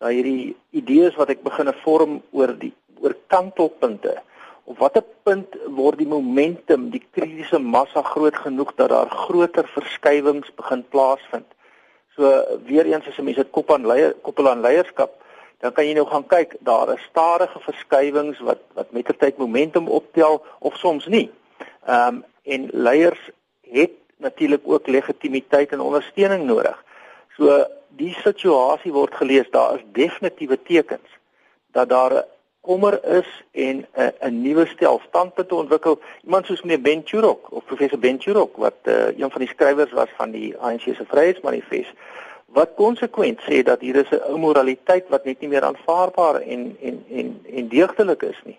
na 0.00 0.08
hierdie 0.08 0.56
idees 0.70 1.16
wat 1.16 1.30
ek 1.30 1.42
begine 1.42 1.72
vorm 1.84 2.22
oor 2.30 2.52
die 2.58 2.72
oor 3.00 3.14
kantelpunte. 3.26 4.20
Op 4.64 4.78
watter 4.78 5.04
punt 5.22 5.56
word 5.76 5.98
die 5.98 6.08
momentum, 6.08 6.90
die 6.90 7.02
kritiese 7.12 7.58
massa 7.58 8.02
groot 8.02 8.36
genoeg 8.36 8.74
dat 8.76 8.88
daar 8.88 9.10
groter 9.10 9.68
verskywings 9.74 10.54
begin 10.56 10.84
plaasvind? 10.88 11.46
So 12.16 12.22
weer 12.66 12.86
eens 12.86 13.08
as 13.08 13.18
'n 13.18 13.24
mens 13.24 13.36
dit 13.36 13.50
kop 13.50 13.70
aan 13.70 13.86
leier 13.86 14.14
koppel 14.22 14.48
aan 14.48 14.60
leierskap, 14.60 15.10
dan 15.64 15.72
kan 15.72 15.86
jy 15.88 15.94
nou 15.96 16.04
gaan 16.04 16.26
kyk, 16.28 16.58
daar 16.60 16.90
is 16.92 17.04
stadige 17.08 17.60
verskywings 17.64 18.40
wat 18.44 18.60
wat 18.76 18.90
met 18.92 19.06
die 19.08 19.16
tyd 19.16 19.38
momentum 19.40 19.86
optel 19.88 20.42
of 20.60 20.76
soms 20.76 21.06
nie. 21.08 21.30
Ehm 21.88 22.20
um, 22.20 22.24
en 22.44 22.66
leiers 22.72 23.30
het 23.72 23.94
natuurlik 24.20 24.60
ook 24.68 24.86
legitimiteit 24.86 25.72
en 25.72 25.80
ondersteuning 25.80 26.44
nodig. 26.44 26.76
So 27.36 27.64
die 27.96 28.12
situasie 28.20 28.92
word 28.92 29.16
gelees, 29.16 29.48
daar 29.50 29.78
is 29.78 29.86
definitiewe 29.96 30.58
tekens 30.62 31.16
dat 31.72 31.88
daar 31.88 32.24
kommer 32.60 33.00
is 33.04 33.30
en 33.52 33.86
'n 33.96 34.12
'n 34.20 34.42
nuwe 34.42 34.66
stel 34.66 35.00
standpunte 35.08 35.54
ontwikkel. 35.54 35.98
Iemand 36.24 36.46
soos 36.46 36.62
meneer 36.62 36.80
Ben 36.80 37.02
Turok 37.02 37.52
of 37.52 37.64
professor 37.64 37.98
Ben 37.98 38.18
Turok 38.18 38.56
wat 38.56 38.78
uh, 38.82 39.18
een 39.18 39.30
van 39.30 39.40
die 39.40 39.48
skrywers 39.48 39.92
was 39.92 40.12
van 40.16 40.30
die 40.30 40.56
ANC 40.58 40.80
se 40.80 41.04
Vryheidsmanifest 41.08 41.92
wat 42.54 42.74
konsekwent 42.78 43.40
sê 43.42 43.62
dat 43.66 43.80
hier 43.80 43.96
is 43.96 44.10
'n 44.10 44.34
immoraliteit 44.34 45.08
wat 45.08 45.24
net 45.24 45.40
nie 45.40 45.48
meer 45.48 45.64
aanvaarbaar 45.64 46.40
en 46.40 46.76
en 46.80 47.04
en 47.10 47.40
en 47.56 47.68
deugdelik 47.68 48.22
is 48.22 48.40
nie. 48.44 48.58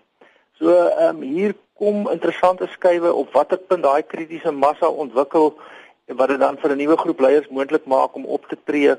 So 0.58 0.70
ehm 0.72 1.16
um, 1.16 1.22
hier 1.22 1.54
kom 1.76 2.08
interessante 2.10 2.66
skuwe 2.66 3.12
op 3.12 3.32
watter 3.32 3.58
punt 3.58 3.82
daai 3.82 4.02
kritiese 4.02 4.52
massa 4.52 4.88
ontwikkel 4.88 5.54
wat 6.06 6.28
dit 6.28 6.40
dan 6.40 6.58
vir 6.58 6.70
'n 6.70 6.76
nuwe 6.76 6.96
groep 6.96 7.20
leiers 7.20 7.48
moontlik 7.48 7.84
maak 7.84 8.14
om 8.14 8.24
op 8.24 8.46
te 8.48 8.56
tree 8.64 8.94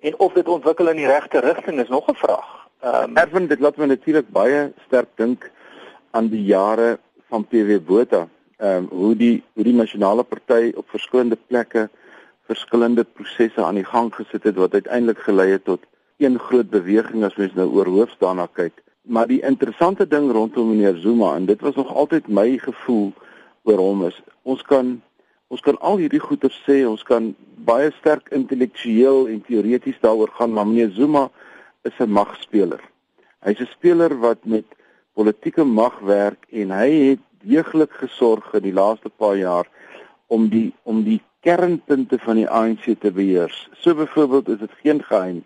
en 0.00 0.18
of 0.18 0.32
dit 0.32 0.48
ontwikkel 0.48 0.88
in 0.88 0.96
die 0.96 1.06
regte 1.06 1.40
rigting 1.40 1.80
is 1.80 1.88
nog 1.88 2.08
'n 2.08 2.14
vraag. 2.14 2.48
Ehm 2.80 3.02
um, 3.02 3.16
Erwin 3.16 3.46
dit 3.46 3.60
laat 3.60 3.76
my 3.76 3.86
natuurlik 3.86 4.28
baie 4.28 4.72
sterk 4.86 5.08
dink 5.14 5.50
aan 6.10 6.28
die 6.28 6.44
jare 6.44 6.98
van 7.28 7.44
PW 7.44 7.78
Botha. 7.86 8.28
Ehm 8.56 8.76
um, 8.76 8.88
hoe 8.90 9.16
die 9.16 9.42
hoe 9.54 9.64
die 9.64 9.74
nasionale 9.74 10.22
party 10.22 10.72
op 10.76 10.88
verskillende 10.88 11.38
plekke 11.46 11.88
verskillende 12.46 13.04
prosesse 13.04 13.64
aan 13.64 13.80
die 13.80 13.88
gang 13.88 14.14
gesit 14.14 14.42
het 14.42 14.56
wat 14.56 14.74
uiteindelik 14.74 15.18
gelei 15.18 15.50
het 15.50 15.64
tot 15.64 15.80
een 16.18 16.38
groot 16.38 16.70
beweging 16.70 17.24
as 17.24 17.36
mens 17.36 17.54
nou 17.54 17.68
oor 17.72 17.86
hoofs 17.86 18.18
daarna 18.18 18.46
kyk 18.52 18.82
maar 19.02 19.26
die 19.26 19.42
interessante 19.42 20.06
ding 20.08 20.30
rondom 20.32 20.68
meneer 20.68 20.96
Zuma 20.96 21.34
en 21.36 21.46
dit 21.46 21.60
was 21.60 21.74
nog 21.74 21.94
altyd 21.94 22.28
my 22.28 22.58
gevoel 22.58 23.12
oor 23.62 23.78
hom 23.78 24.06
is 24.06 24.22
ons 24.42 24.62
kan 24.62 25.00
ons 25.54 25.62
kan 25.62 25.76
al 25.86 26.00
hierdie 26.02 26.22
goeie 26.22 26.50
sê, 26.64 26.82
ons 26.88 27.02
kan 27.06 27.32
baie 27.68 27.90
sterk 28.00 28.30
intellektueel 28.34 29.28
en 29.30 29.42
teoreties 29.46 30.00
daaroor 30.02 30.32
gaan, 30.38 30.54
maar 30.56 30.66
meneer 30.66 30.90
Zuma 30.96 31.28
is 31.84 31.98
'n 32.00 32.10
magspeler. 32.10 32.80
Hy's 33.44 33.60
'n 33.60 33.70
speler 33.76 34.18
wat 34.18 34.44
met 34.44 34.64
politieke 35.14 35.64
mag 35.64 35.98
werk 36.00 36.46
en 36.50 36.70
hy 36.70 36.90
het 37.10 37.22
deeglik 37.44 37.92
gesorg 37.92 38.54
in 38.54 38.62
die 38.62 38.72
laaste 38.72 39.10
paar 39.10 39.36
jaar 39.36 39.66
om 40.26 40.48
die 40.48 40.72
om 40.82 41.02
die 41.04 41.20
kernpunte 41.40 42.18
van 42.18 42.40
die 42.40 42.48
ANC 42.48 42.86
te 43.00 43.12
beheers. 43.12 43.68
So 43.72 43.94
byvoorbeeld 43.94 44.48
is 44.48 44.58
dit 44.58 44.70
geen 44.82 45.02
geheim 45.02 45.44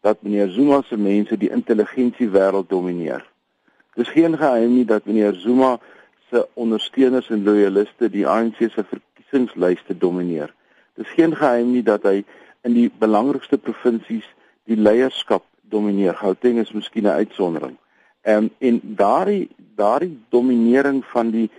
dat 0.00 0.22
meneer 0.22 0.48
Zuma 0.48 0.82
se 0.82 0.96
mense 0.96 1.36
die 1.36 1.50
intelligensie 1.50 2.28
wêreld 2.28 2.68
domineer. 2.68 3.24
Dis 3.94 4.08
geen 4.08 4.36
geheim 4.38 4.74
nie 4.74 4.84
dat 4.84 5.04
meneer 5.04 5.34
Zuma 5.34 5.78
se 6.30 6.46
ondersteuners 6.54 7.30
en 7.30 7.44
loyaliste 7.44 8.10
die 8.10 8.26
ANC 8.28 8.56
se 8.58 8.84
verkiesingslyste 8.84 9.98
domineer. 9.98 10.52
Dis 10.94 11.08
geen 11.16 11.36
geheim 11.36 11.72
nie 11.72 11.82
dat 11.82 12.04
hy 12.06 12.22
in 12.66 12.76
die 12.76 12.90
belangrikste 12.98 13.58
provinsies 13.58 14.26
die 14.68 14.76
leierskap 14.76 15.44
domineer. 15.72 16.14
Gauteng 16.14 16.58
is 16.58 16.72
miskien 16.72 17.08
'n 17.08 17.18
uitsondering. 17.24 17.76
Ehm 18.22 18.44
um, 18.44 18.50
en 18.58 18.80
daardie 18.82 19.48
daardie 19.78 20.18
dominering 20.28 21.04
van 21.04 21.30
die 21.30 21.50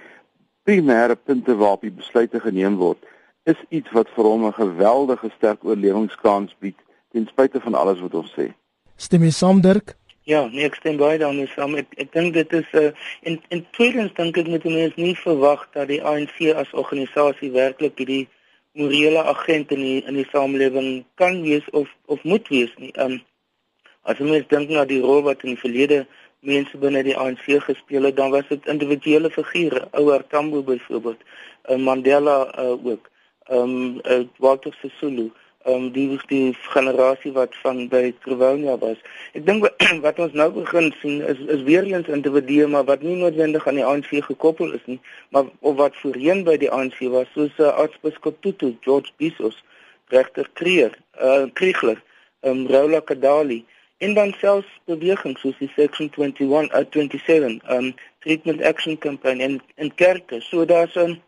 primêre 0.69 1.15
punte 1.15 1.55
waarop 1.57 1.81
die 1.81 1.95
besluite 2.01 2.39
geneem 2.39 2.77
word, 2.77 3.01
is 3.49 3.57
iets 3.69 3.89
wat 3.97 4.09
vir 4.15 4.25
hom 4.31 4.45
'n 4.45 4.53
geweldige 4.53 5.29
sterk 5.38 5.63
oorlewingskans 5.65 6.53
bied 6.59 6.77
ten 7.11 7.25
spyte 7.27 7.59
van 7.59 7.73
alles 7.73 7.99
wat 8.05 8.13
ons 8.13 8.33
sê. 8.38 8.53
Stem 8.95 9.23
jy 9.23 9.31
saam 9.31 9.61
Dirk? 9.61 9.95
Ja, 10.23 10.45
nee, 10.47 10.65
ek 10.65 10.75
stem 10.75 10.97
baie 10.97 11.17
daarmee 11.17 11.49
saam. 11.55 11.75
Ek 11.75 11.88
ek 11.97 12.11
dink 12.13 12.33
dit 12.33 12.53
is 12.53 12.67
'n 12.73 12.77
uh, 12.77 12.91
in 13.21 13.41
in 13.49 13.65
tweedens 13.71 14.13
dink 14.13 14.38
ek 14.38 14.47
met 14.47 14.63
mense 14.63 15.01
nie 15.01 15.15
verwag 15.15 15.67
dat 15.73 15.88
die 15.88 16.03
ANC 16.03 16.38
as 16.53 16.73
organisasie 16.73 17.51
werklik 17.51 17.97
hierdie 17.97 18.27
morele 18.73 19.23
agent 19.23 19.71
in 19.71 19.81
die 19.81 20.01
in 20.05 20.13
die 20.13 20.29
samelewing 20.31 21.05
kan 21.15 21.41
wees 21.41 21.69
of 21.69 21.88
of 22.05 22.23
moet 22.23 22.47
wees 22.47 22.73
nie. 22.77 22.93
Um 22.97 23.21
as 24.03 24.19
mense 24.19 24.47
dink 24.47 24.69
na 24.69 24.85
die 24.85 25.01
rol 25.01 25.21
wat 25.23 25.43
in 25.43 25.55
die 25.55 25.63
verlede 25.65 26.05
mense 26.39 26.77
binne 26.77 27.03
die 27.03 27.17
ANC 27.17 27.46
gespeel 27.65 28.03
het, 28.03 28.15
dan 28.15 28.31
was 28.31 28.48
dit 28.48 28.67
individuele 28.67 29.29
figure, 29.31 29.88
ouer 29.91 30.24
Tambo 30.27 30.63
byvoorbeeld, 30.63 31.22
uh, 31.69 31.75
Mandela 31.77 32.39
uh, 32.60 32.86
ook, 32.86 33.10
ehm 33.50 33.75
um, 33.75 34.00
uh, 34.05 34.24
Walter 34.38 34.74
Sisulu 34.81 35.31
ehm 35.65 35.75
um, 35.75 35.91
die 35.91 36.19
die 36.27 36.53
generasie 36.74 37.31
wat 37.36 37.55
van 37.62 37.88
by 37.91 38.13
Travonia 38.24 38.77
was. 38.79 39.00
Ek 39.36 39.43
dink 39.46 39.65
wat 40.05 40.19
ons 40.24 40.36
nou 40.41 40.48
begin 40.55 40.88
sien 41.01 41.19
is 41.31 41.41
is 41.55 41.65
weer 41.67 41.84
eens 41.84 42.08
individue 42.08 42.67
maar 42.67 42.86
wat 42.88 43.03
nie 43.03 43.17
noodwendig 43.19 43.67
aan 43.67 43.79
die 43.81 43.86
ANC 43.86 44.08
gekoppel 44.27 44.72
is 44.77 44.86
nie, 44.86 45.00
maar 45.36 45.50
of 45.60 45.75
wat 45.81 46.00
voorheen 46.00 46.46
by 46.48 46.55
die 46.62 46.72
ANC 46.72 47.01
was, 47.12 47.27
soos 47.36 47.60
uh, 47.60 47.74
Aartsbiskop 47.84 48.39
Tutu, 48.41 48.72
George 48.88 49.12
Bisos, 49.19 49.60
regter 50.15 50.48
Kreer, 50.53 50.96
uh 51.19 51.46
Kriegler, 51.53 52.00
ehm 52.39 52.63
um, 52.63 52.72
Raula 52.72 53.03
Kadali 53.03 53.65
en 53.99 54.13
dan 54.13 54.33
selfs 54.39 54.71
bewegings 54.85 55.41
soos 55.41 55.57
die 55.59 55.71
Section 55.75 56.09
21 56.15 56.69
uit 56.71 56.95
uh, 56.95 57.01
27 57.01 57.63
ehm 57.67 57.85
um, 57.85 57.95
Treatment 58.19 58.61
Action 58.61 58.97
Campaign 58.97 59.39
en 59.39 59.61
en 59.75 59.95
kerke. 59.95 60.41
So 60.41 60.65
daar's 60.65 60.95
'n 60.95 61.21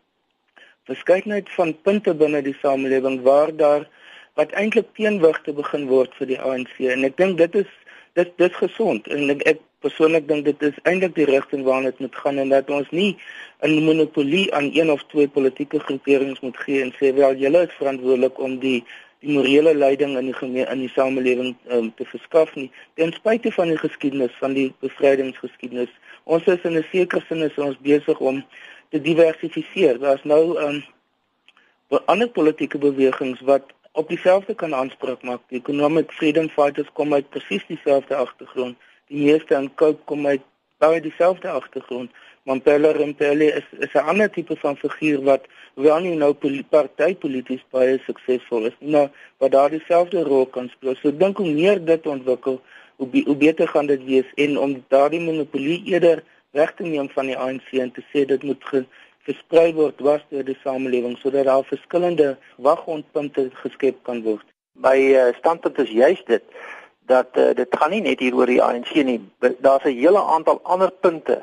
verskeidenheid 0.84 1.50
van 1.50 1.80
punte 1.82 2.14
binne 2.14 2.42
die 2.42 2.56
samelewing 2.60 3.20
waar 3.22 3.56
daar 3.56 3.88
wat 4.34 4.50
eintlik 4.50 4.88
teenwigte 4.96 5.52
begin 5.52 5.86
word 5.86 6.14
vir 6.18 6.26
die 6.32 6.40
ANC 6.40 6.72
en 6.94 7.04
ek 7.08 7.16
dink 7.16 7.38
dit 7.38 7.54
is 7.62 7.70
dit 8.18 8.32
dis 8.36 8.56
gesond 8.60 9.06
en 9.08 9.30
ek, 9.34 9.44
ek 9.52 9.60
persoonlik 9.84 10.26
dink 10.28 10.44
dit 10.48 10.64
is 10.68 10.80
eintlik 10.88 11.14
die 11.14 11.28
rigting 11.28 11.64
waarna 11.68 11.92
dit 11.92 12.02
moet 12.06 12.18
gaan 12.24 12.40
en 12.42 12.52
dat 12.54 12.70
ons 12.70 12.90
nie 12.90 13.16
'n 13.62 13.84
monopolie 13.84 14.46
aan 14.54 14.70
een 14.72 14.90
of 14.90 15.04
twee 15.14 15.28
politieke 15.28 15.78
groeperings 15.78 16.40
moet 16.40 16.56
gee 16.64 16.82
en 16.82 16.92
sê 16.98 17.14
wel 17.14 17.34
julle 17.44 17.62
is 17.68 17.78
verantwoordelik 17.80 18.38
om 18.38 18.58
die 18.58 18.84
die 19.22 19.32
morele 19.32 19.74
leiding 19.74 20.16
in 20.18 20.30
die 20.30 20.38
gemeen 20.38 20.68
in 20.74 20.84
die 20.84 20.92
samelewing 20.94 21.54
um, 21.70 21.92
te 21.98 22.06
verskaf 22.14 22.54
nie 22.58 22.70
ten 23.00 23.12
spyte 23.18 23.52
van 23.58 23.72
die 23.72 23.80
geskiedenis 23.80 24.34
van 24.44 24.56
die 24.58 24.68
bevrydingsgeskiedenis 24.84 25.92
ons 26.24 26.46
is 26.46 26.66
in 26.68 26.78
'n 26.78 26.86
sekere 26.90 27.24
sin 27.28 27.46
is 27.48 27.58
ons 27.58 27.78
besig 27.90 28.18
om 28.20 28.42
te 28.90 29.00
diversifiseer 29.00 29.98
daar's 29.98 30.24
nou 30.24 30.58
um, 30.66 30.82
ander 32.06 32.28
politieke 32.28 32.78
bewegings 32.78 33.40
wat 33.40 33.72
op 33.92 34.08
dieselfde 34.08 34.54
kan 34.54 34.74
aanspraak 34.74 35.22
maak. 35.22 35.40
Die 35.48 35.58
Economic 35.58 36.12
Freedom 36.12 36.48
Fighters 36.48 36.92
kom 36.92 37.14
uit 37.14 37.28
presies 37.28 37.66
dieselfde 37.66 38.16
agtergrond. 38.16 38.76
Die 39.06 39.24
meeste 39.24 39.54
in 39.54 39.74
Cope 39.74 40.00
kom 40.04 40.26
uit 40.26 40.40
baie 40.78 41.00
dieselfde 41.00 41.48
agtergrond. 41.48 42.10
Mampela 42.44 42.90
Rempele 42.92 43.46
is 43.58 43.66
is 43.78 43.92
'n 43.94 44.08
ander 44.10 44.30
tipe 44.30 44.56
van 44.56 44.76
figuur 44.76 45.22
wat 45.22 45.42
wel 45.74 46.00
nie 46.00 46.14
nou 46.14 46.34
partypolities 46.70 47.64
baie 47.70 48.00
suksesvol 48.06 48.66
is, 48.66 48.76
maar 48.80 49.10
wat 49.38 49.50
daar 49.50 49.70
dieselfde 49.70 50.22
rol 50.22 50.46
kan 50.46 50.68
speel. 50.68 50.94
So 50.94 51.16
dink 51.16 51.36
hoe 51.36 51.52
meer 51.52 51.84
dit 51.84 52.06
ontwikkel, 52.06 52.60
hoe, 52.96 53.06
be, 53.06 53.22
hoe 53.26 53.36
beter 53.36 53.68
gaan 53.68 53.86
dit 53.86 54.04
wees 54.04 54.28
en 54.34 54.58
om 54.58 54.84
daardie 54.88 55.20
monopolie 55.20 55.82
eerder 55.84 56.22
weg 56.50 56.74
te 56.74 56.82
neem 56.82 57.08
van 57.08 57.26
die 57.26 57.38
ANC 57.38 57.70
en 57.70 57.92
te 57.92 58.02
sê 58.10 58.26
dit 58.26 58.42
moet 58.42 58.64
ge, 58.64 58.84
versprei 59.22 59.72
word 59.74 59.96
dwars 59.98 60.24
deur 60.28 60.44
die 60.44 60.58
samelewing 60.62 61.16
sodat 61.18 61.46
daar 61.46 61.64
verskillende 61.64 62.36
waggrondpunte 62.56 63.50
geskep 63.62 64.02
kan 64.02 64.22
word. 64.22 64.46
My 64.72 64.98
uh, 64.98 65.30
standpunt 65.38 65.78
is 65.78 65.94
juist 65.94 66.26
dit 66.26 66.42
dat 67.06 67.38
uh, 67.38 67.52
dit 67.54 67.78
gaan 67.78 67.90
nie 67.90 68.02
net 68.02 68.18
hier 68.18 68.34
oor 68.34 68.50
die 68.50 68.62
ANC 68.62 68.94
nie. 68.94 69.20
Daar's 69.38 69.84
'n 69.84 69.94
hele 69.94 70.22
aantal 70.22 70.60
ander 70.62 70.90
punte 70.90 71.42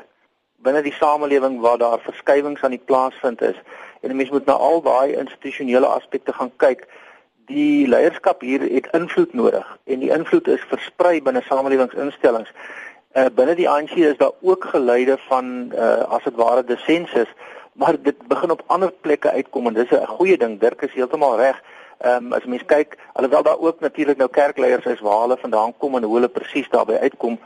binne 0.63 0.81
die 0.81 0.93
samelewing 0.93 1.59
waar 1.59 1.77
daar 1.77 1.99
verskywings 1.99 2.63
aan 2.63 2.75
die 2.75 2.85
plaasvind 2.85 3.41
is 3.41 3.55
en 4.01 4.15
mense 4.15 4.33
moet 4.33 4.45
na 4.45 4.53
al 4.53 4.81
daai 4.81 5.15
institusionele 5.15 5.85
aspekte 5.85 6.33
gaan 6.33 6.51
kyk. 6.57 6.87
Die 7.51 7.87
leierskap 7.87 8.41
hier 8.41 8.61
het 8.61 8.87
invloed 8.93 9.33
nodig 9.33 9.77
en 9.85 9.99
die 9.99 10.11
invloed 10.11 10.47
is 10.47 10.67
versprei 10.71 11.21
binne 11.21 11.41
samelewingsinstellings. 11.47 12.51
Uh, 13.17 13.25
binne 13.33 13.55
die 13.55 13.69
ANC 13.69 13.95
is 13.97 14.17
daar 14.17 14.35
ook 14.41 14.65
geleide 14.69 15.17
van 15.27 15.71
uh, 15.73 16.05
as 16.13 16.23
dit 16.23 16.35
ware 16.35 16.63
dissensus 16.63 17.31
maar 17.79 17.95
dit 18.01 18.27
begin 18.27 18.51
op 18.51 18.63
ander 18.65 18.91
plekke 18.91 19.31
uitkom 19.31 19.67
en 19.67 19.73
dis 19.73 19.91
'n 19.91 20.05
goeie 20.05 20.37
ding. 20.37 20.59
Dirk 20.59 20.81
is 20.81 20.93
heeltemal 20.93 21.37
reg. 21.37 21.61
Ehm 21.99 22.25
um, 22.25 22.33
as 22.33 22.45
mens 22.45 22.65
kyk, 22.65 22.97
alhoewel 23.13 23.43
daar 23.43 23.59
ook 23.59 23.79
natuurlik 23.79 24.17
nou 24.17 24.29
kerkleiers 24.29 24.85
is 24.85 24.99
waar 24.99 25.21
hulle 25.21 25.37
vandaan 25.37 25.73
kom 25.77 25.95
en 25.95 26.03
hoe 26.03 26.13
hulle 26.13 26.27
presies 26.27 26.69
daarbey 26.69 26.99
uitkom 26.99 27.39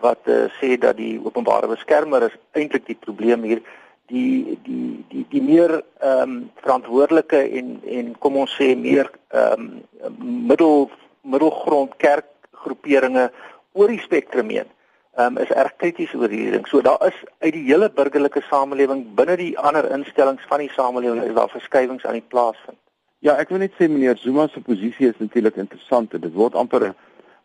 wat 0.00 0.30
uh, 0.30 0.46
sê 0.60 0.76
dat 0.78 0.96
die 0.96 1.18
openbare 1.24 1.68
beskermer 1.70 2.28
is 2.28 2.38
eintlik 2.52 2.86
die 2.86 2.98
probleem 3.06 3.42
hier 3.42 3.62
die 4.08 4.58
die 4.64 5.04
die 5.10 5.26
die 5.30 5.42
meer 5.42 5.82
ehm 6.00 6.22
um, 6.22 6.50
verantwoordelike 6.62 7.40
en 7.60 7.76
en 7.98 8.14
kom 8.18 8.36
ons 8.36 8.56
sê 8.60 8.74
meer 8.76 9.10
ehm 9.28 9.68
um, 10.06 10.24
middel 10.50 10.90
middelgrond 11.22 11.96
kerkgroeperinge 12.04 13.30
oor 13.72 13.88
die 13.88 14.04
spektrum 14.04 14.50
heen 14.50 14.70
um, 15.18 15.38
is 15.38 15.50
erg 15.50 15.74
krities 15.76 16.14
oor 16.14 16.30
hierdie 16.30 16.54
ding. 16.54 16.66
So 16.70 16.80
daar 16.84 17.02
is 17.06 17.16
uit 17.38 17.52
die 17.56 17.64
hele 17.66 17.90
burgerlike 17.90 18.42
samelewing 18.48 19.04
binne 19.18 19.36
die 19.40 19.52
ander 19.58 19.90
instellings 19.94 20.44
van 20.50 20.62
die 20.64 20.72
samelewing 20.76 21.24
is 21.24 21.34
daar 21.36 21.52
verskywings 21.52 22.06
aan 22.06 22.20
die 22.20 22.28
plaas 22.34 22.58
vind. 22.66 22.78
Ja, 23.26 23.34
ek 23.34 23.50
wil 23.50 23.64
net 23.64 23.74
sê 23.74 23.88
meneer 23.90 24.18
Zuma 24.20 24.46
se 24.48 24.62
posisie 24.62 25.10
is 25.10 25.18
natuurlik 25.18 25.58
interessant 25.58 26.14
dit 26.14 26.34
word 26.34 26.54
amper 26.54 26.92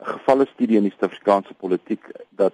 gevalle 0.03 0.45
studie 0.53 0.77
in 0.77 0.87
die 0.87 0.93
Suid-Afrikaanse 0.93 1.53
politiek 1.53 2.11
dat 2.29 2.53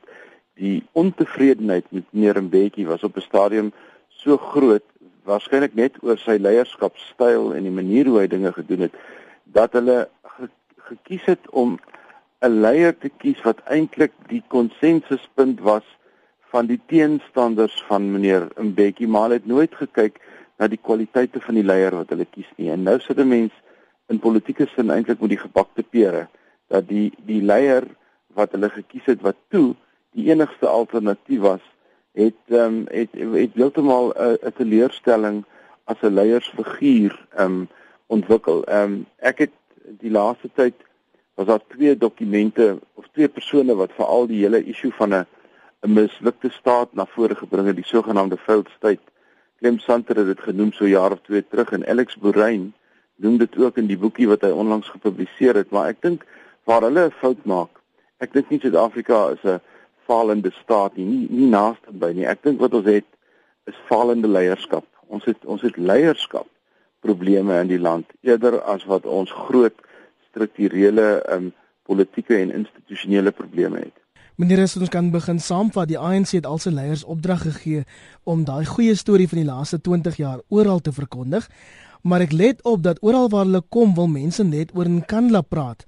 die 0.59 0.83
ontevredenheid 0.91 1.85
met 1.91 2.07
meneer 2.11 2.41
Mbeki 2.43 2.85
was 2.85 3.03
op 3.03 3.17
'n 3.17 3.21
stadium 3.21 3.71
so 4.07 4.37
groot 4.37 4.83
waarskynlik 5.23 5.75
net 5.75 5.97
oor 6.03 6.17
sy 6.17 6.37
leierskapstyl 6.37 7.53
en 7.55 7.63
die 7.63 7.77
manier 7.81 8.05
hoe 8.05 8.19
hy 8.19 8.27
dinge 8.27 8.51
gedoen 8.53 8.79
het 8.87 8.95
dat 9.43 9.73
hulle 9.73 10.09
ge 10.23 10.49
gekies 10.89 11.25
het 11.25 11.49
om 11.49 11.79
'n 12.41 12.61
leier 12.65 12.97
te 12.97 13.09
kies 13.09 13.41
wat 13.43 13.63
eintlik 13.65 14.11
die 14.27 14.43
konsensuspunt 14.47 15.59
was 15.59 15.83
van 16.51 16.65
die 16.65 16.79
teenstanders 16.85 17.83
van 17.87 18.11
meneer 18.11 18.47
Mbeki, 18.55 19.07
maar 19.07 19.21
hulle 19.21 19.33
het 19.33 19.45
nooit 19.45 19.75
gekyk 19.75 20.19
na 20.57 20.67
die 20.67 20.79
kwaliteite 20.81 21.39
van 21.39 21.55
die 21.59 21.63
leier 21.63 21.95
wat 21.95 22.09
hulle 22.09 22.25
kies 22.25 22.49
nie. 22.57 22.71
En 22.71 22.83
nou 22.83 22.99
sit 22.99 23.17
'n 23.17 23.27
mens 23.27 23.53
in 24.07 24.19
politieke 24.19 24.67
sin 24.75 24.89
eintlik 24.89 25.19
met 25.19 25.29
die 25.29 25.43
gebakte 25.45 25.83
pere 25.83 26.27
dat 26.69 26.87
die 26.87 27.09
die 27.27 27.41
leier 27.41 27.85
wat 28.37 28.53
hulle 28.55 28.69
gekies 28.69 29.05
het 29.09 29.21
wat 29.25 29.37
toe 29.53 29.75
die 30.17 30.29
enigste 30.31 30.67
alternatief 30.67 31.41
was, 31.45 31.63
het 32.17 32.39
ehm 32.47 32.65
um, 32.65 32.85
het 32.91 33.13
het 33.13 33.57
heeltemal 33.57 34.13
'n 34.17 34.53
teleurstelling 34.57 35.43
as 35.83 36.01
'n 36.01 36.13
leiersfiguur 36.13 37.15
ehm 37.35 37.45
um, 37.45 37.67
ontwikkel. 38.07 38.63
Ehm 38.63 38.83
um, 38.83 39.05
ek 39.17 39.37
het 39.45 39.55
die 40.03 40.11
laaste 40.11 40.49
tyd 40.53 40.75
was 41.35 41.47
daar 41.47 41.65
twee 41.67 41.97
dokumente 41.97 42.79
of 42.93 43.07
twee 43.11 43.27
persone 43.27 43.75
wat 43.75 43.93
veral 43.95 44.27
die 44.27 44.41
hele 44.43 44.63
issue 44.63 44.91
van 44.91 45.13
'n 45.13 45.25
'n 45.81 45.93
mislukte 45.93 46.49
staat 46.49 46.93
na 46.93 47.05
vore 47.05 47.35
gebring 47.35 47.67
het, 47.67 47.75
die 47.75 47.85
sogenaamde 47.85 48.37
failed 48.37 48.69
state. 48.77 49.05
Clem 49.59 49.79
Santer 49.79 50.15
het 50.15 50.25
dit 50.25 50.39
genoem 50.39 50.71
so 50.71 50.87
jaar 50.87 51.11
of 51.11 51.21
twee 51.21 51.47
terug 51.47 51.71
en 51.71 51.87
Alex 51.87 52.17
Borein 52.17 52.73
noem 53.15 53.37
dit 53.37 53.57
ook 53.57 53.77
in 53.77 53.87
die 53.87 53.97
boekie 53.97 54.27
wat 54.27 54.41
hy 54.41 54.49
onlangs 54.49 54.89
gepubliseer 54.89 55.55
het, 55.55 55.69
maar 55.69 55.87
ek 55.87 56.01
dink 56.01 56.25
waar 56.65 56.81
hulle 56.81 57.05
'n 57.05 57.17
fout 57.21 57.45
maak. 57.45 57.69
Ek 58.19 58.33
dink 58.33 58.49
nie 58.49 58.59
Suid-Afrika 58.59 59.29
is 59.31 59.43
'n 59.43 59.59
falende 60.07 60.51
staat 60.51 60.95
nie, 60.97 61.05
nie, 61.05 61.27
nie 61.29 61.49
naaste 61.49 61.91
by 61.91 62.11
nie. 62.11 62.25
Ek 62.25 62.43
dink 62.43 62.59
wat 62.59 62.73
ons 62.73 62.85
het 62.85 63.05
is 63.65 63.75
falende 63.87 64.27
leierskap. 64.27 64.85
Ons 65.07 65.25
het 65.25 65.45
ons 65.45 65.61
het 65.61 65.77
leierskap 65.77 66.47
probleme 66.99 67.59
in 67.59 67.67
die 67.67 67.79
land 67.79 68.05
eerder 68.21 68.61
as 68.61 68.85
wat 68.85 69.05
ons 69.05 69.31
groot 69.31 69.75
strukturele 70.29 71.23
um, 71.31 71.51
politieke 71.89 72.37
en 72.37 72.53
institusionele 72.53 73.31
probleme 73.31 73.77
het. 73.77 73.95
Meneer 74.39 74.61
as 74.63 74.77
ons 74.79 74.91
kan 74.91 75.09
begin 75.11 75.39
saamvat, 75.43 75.89
die 75.89 75.99
ANC 75.99 76.31
het 76.37 76.45
al 76.47 76.61
sy 76.63 76.71
leiers 76.71 77.03
opdrag 77.03 77.41
gegee 77.43 77.81
om 78.23 78.45
daai 78.47 78.63
goeie 78.69 78.95
storie 78.95 79.27
van 79.27 79.41
die 79.41 79.49
laaste 79.49 79.81
20 79.83 80.15
jaar 80.21 80.39
oral 80.47 80.79
te 80.79 80.93
verkondig. 80.95 81.49
Maar 82.07 82.23
ek 82.23 82.31
let 82.31 82.61
op 82.63 82.85
dat 82.85 83.01
oral 83.03 83.27
waar 83.33 83.43
hulle 83.49 83.59
kom, 83.67 83.91
wil 83.97 84.07
mense 84.07 84.45
net 84.47 84.71
oor 84.77 84.87
Nkandla 84.87 85.41
praat. 85.43 85.83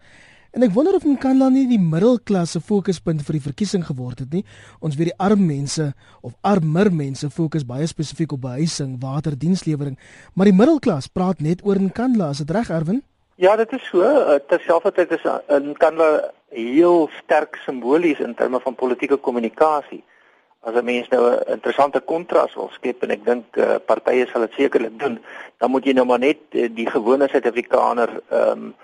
En 0.52 0.66
ek 0.66 0.74
wonder 0.76 0.98
of 0.98 1.06
Nkandla 1.08 1.48
nie 1.48 1.64
die 1.70 1.80
middelklas 1.80 2.58
se 2.58 2.60
fokuspunt 2.60 3.22
vir 3.24 3.38
die 3.38 3.44
verkiesing 3.46 3.86
geword 3.88 4.20
het 4.20 4.34
nie. 4.36 4.42
Ons 4.84 4.98
weet 5.00 5.14
die 5.14 5.22
arm 5.24 5.46
mense 5.48 5.94
of 6.28 6.34
armer 6.44 6.90
mense 6.92 7.30
fokus 7.32 7.64
baie 7.64 7.88
spesifiek 7.88 8.36
op 8.36 8.42
behuising, 8.44 8.98
water, 9.00 9.38
dienslewering, 9.40 9.96
maar 10.36 10.52
die 10.52 10.58
middelklas 10.58 11.08
praat 11.08 11.40
net 11.40 11.64
oor 11.64 11.80
Nkandla, 11.80 12.34
is 12.36 12.44
dit 12.44 12.52
reg 12.52 12.68
Erwin? 12.68 13.00
Ja, 13.40 13.56
dit 13.56 13.72
is 13.72 13.88
so. 13.88 14.04
Eh, 14.04 14.42
terselfdertyd 14.52 15.16
is 15.16 15.24
Nkandla 15.72 16.12
heel 16.52 17.08
sterk 17.22 17.56
simbolies 17.64 18.20
in 18.20 18.36
terme 18.36 18.60
van 18.60 18.76
politieke 18.76 19.22
kommunikasie. 19.24 20.04
As 20.68 20.76
'n 20.76 20.86
mens 20.86 21.08
nou 21.10 21.32
'n 21.32 21.52
interessante 21.52 22.02
kontras 22.02 22.54
wil 22.56 22.70
skep 22.74 23.04
en 23.04 23.12
ek 23.12 23.26
dink 23.26 23.46
uh, 23.58 23.76
partye 23.86 24.28
sal 24.28 24.42
dit 24.42 24.54
sekerlik 24.54 25.00
doen, 25.00 25.20
dan 25.58 25.72
moet 25.72 25.86
jy 25.86 25.94
nou 25.94 26.06
maar 26.06 26.20
net 26.20 26.38
uh, 26.52 26.68
die 26.70 26.90
gewone 26.90 27.28
Suid-Afrikaner 27.28 28.22
ehm 28.30 28.52
um, 28.52 28.76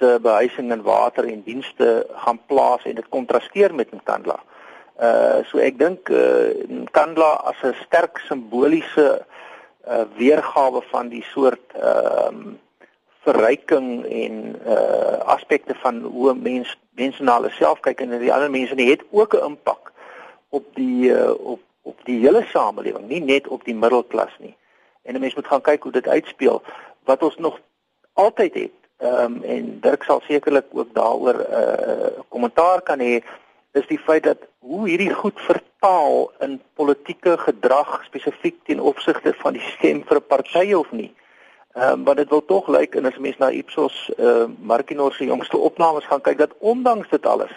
se 0.00 0.18
behuising 0.22 0.72
en 0.72 0.82
water 0.82 1.28
en 1.28 1.42
dienste 1.44 2.06
gaan 2.24 2.40
plaas 2.46 2.84
en 2.84 2.94
dit 2.94 3.08
kontrasteer 3.08 3.74
met 3.74 3.92
Nkandla. 3.92 4.38
Uh 5.00 5.40
so 5.48 5.60
ek 5.60 5.78
dink 5.80 6.08
uh 6.08 6.56
Nkandla 6.84 7.30
as 7.52 7.60
'n 7.64 7.76
sterk 7.84 8.18
simboliese 8.28 9.08
uh 9.88 10.04
weergawe 10.16 10.82
van 10.92 11.08
die 11.08 11.24
soort 11.32 11.76
ehm 11.76 12.26
um, 12.34 12.58
verryking 13.24 14.04
en 14.08 14.56
uh 14.64 15.18
aspekte 15.36 15.74
van 15.84 16.00
hoe 16.00 16.34
mense 16.34 16.76
mense 16.96 17.22
na 17.22 17.36
hulle 17.36 17.52
self 17.52 17.80
kyk 17.84 18.00
en 18.00 18.16
die 18.18 18.32
ander 18.32 18.50
mense 18.50 18.74
nie 18.74 18.90
het 18.90 19.04
ook 19.10 19.36
'n 19.36 19.44
impak 19.52 19.92
op 20.48 20.64
die 20.74 21.12
uh, 21.12 21.32
op 21.36 21.60
op 21.82 21.98
die 22.04 22.18
hele 22.20 22.42
samelewing, 22.52 23.08
nie 23.08 23.22
net 23.24 23.48
op 23.48 23.64
die 23.64 23.74
middelklas 23.74 24.34
nie. 24.38 24.56
En 25.02 25.14
'n 25.14 25.20
mens 25.20 25.34
moet 25.34 25.46
gaan 25.46 25.60
kyk 25.60 25.82
hoe 25.82 25.92
dit 25.92 26.08
uitspeel 26.08 26.62
wat 27.04 27.22
ons 27.22 27.36
nog 27.36 27.60
altyd 28.12 28.54
het 28.54 28.79
Ehm 29.00 29.24
um, 29.24 29.42
en 29.42 29.78
Dirk 29.80 30.02
sal 30.02 30.20
sekerlik 30.20 30.66
ook 30.72 30.94
daaroor 30.94 31.34
'n 31.34 31.60
uh, 31.60 32.20
kommentaar 32.28 32.82
kan 32.82 32.98
hê 33.00 33.22
is 33.72 33.86
die 33.86 33.98
feit 33.98 34.22
dat 34.22 34.38
hoe 34.58 34.88
hierdie 34.88 35.14
goed 35.14 35.40
vertaal 35.40 36.32
in 36.38 36.60
politieke 36.74 37.38
gedrag 37.38 38.04
spesifiek 38.04 38.56
ten 38.64 38.80
opsigte 38.80 39.32
van 39.32 39.52
die 39.52 39.66
stem 39.76 40.04
vir 40.04 40.16
'n 40.16 40.26
party 40.26 40.72
of 40.72 40.92
nie. 40.92 41.14
Ehm 41.72 41.92
um, 41.92 42.04
want 42.04 42.16
dit 42.16 42.28
wil 42.28 42.44
tog 42.44 42.68
lyk 42.68 42.94
en 42.94 43.06
as 43.06 43.18
mens 43.18 43.38
na 43.38 43.50
Ipsos 43.50 44.10
uh, 44.18 44.42
eh, 44.42 44.48
Markinor 44.58 45.12
se 45.12 45.24
jongste 45.24 45.56
opnames 45.56 46.04
gaan 46.04 46.20
kyk 46.20 46.38
dat 46.38 46.54
ondanks 46.58 47.08
dit 47.08 47.26
alles 47.26 47.52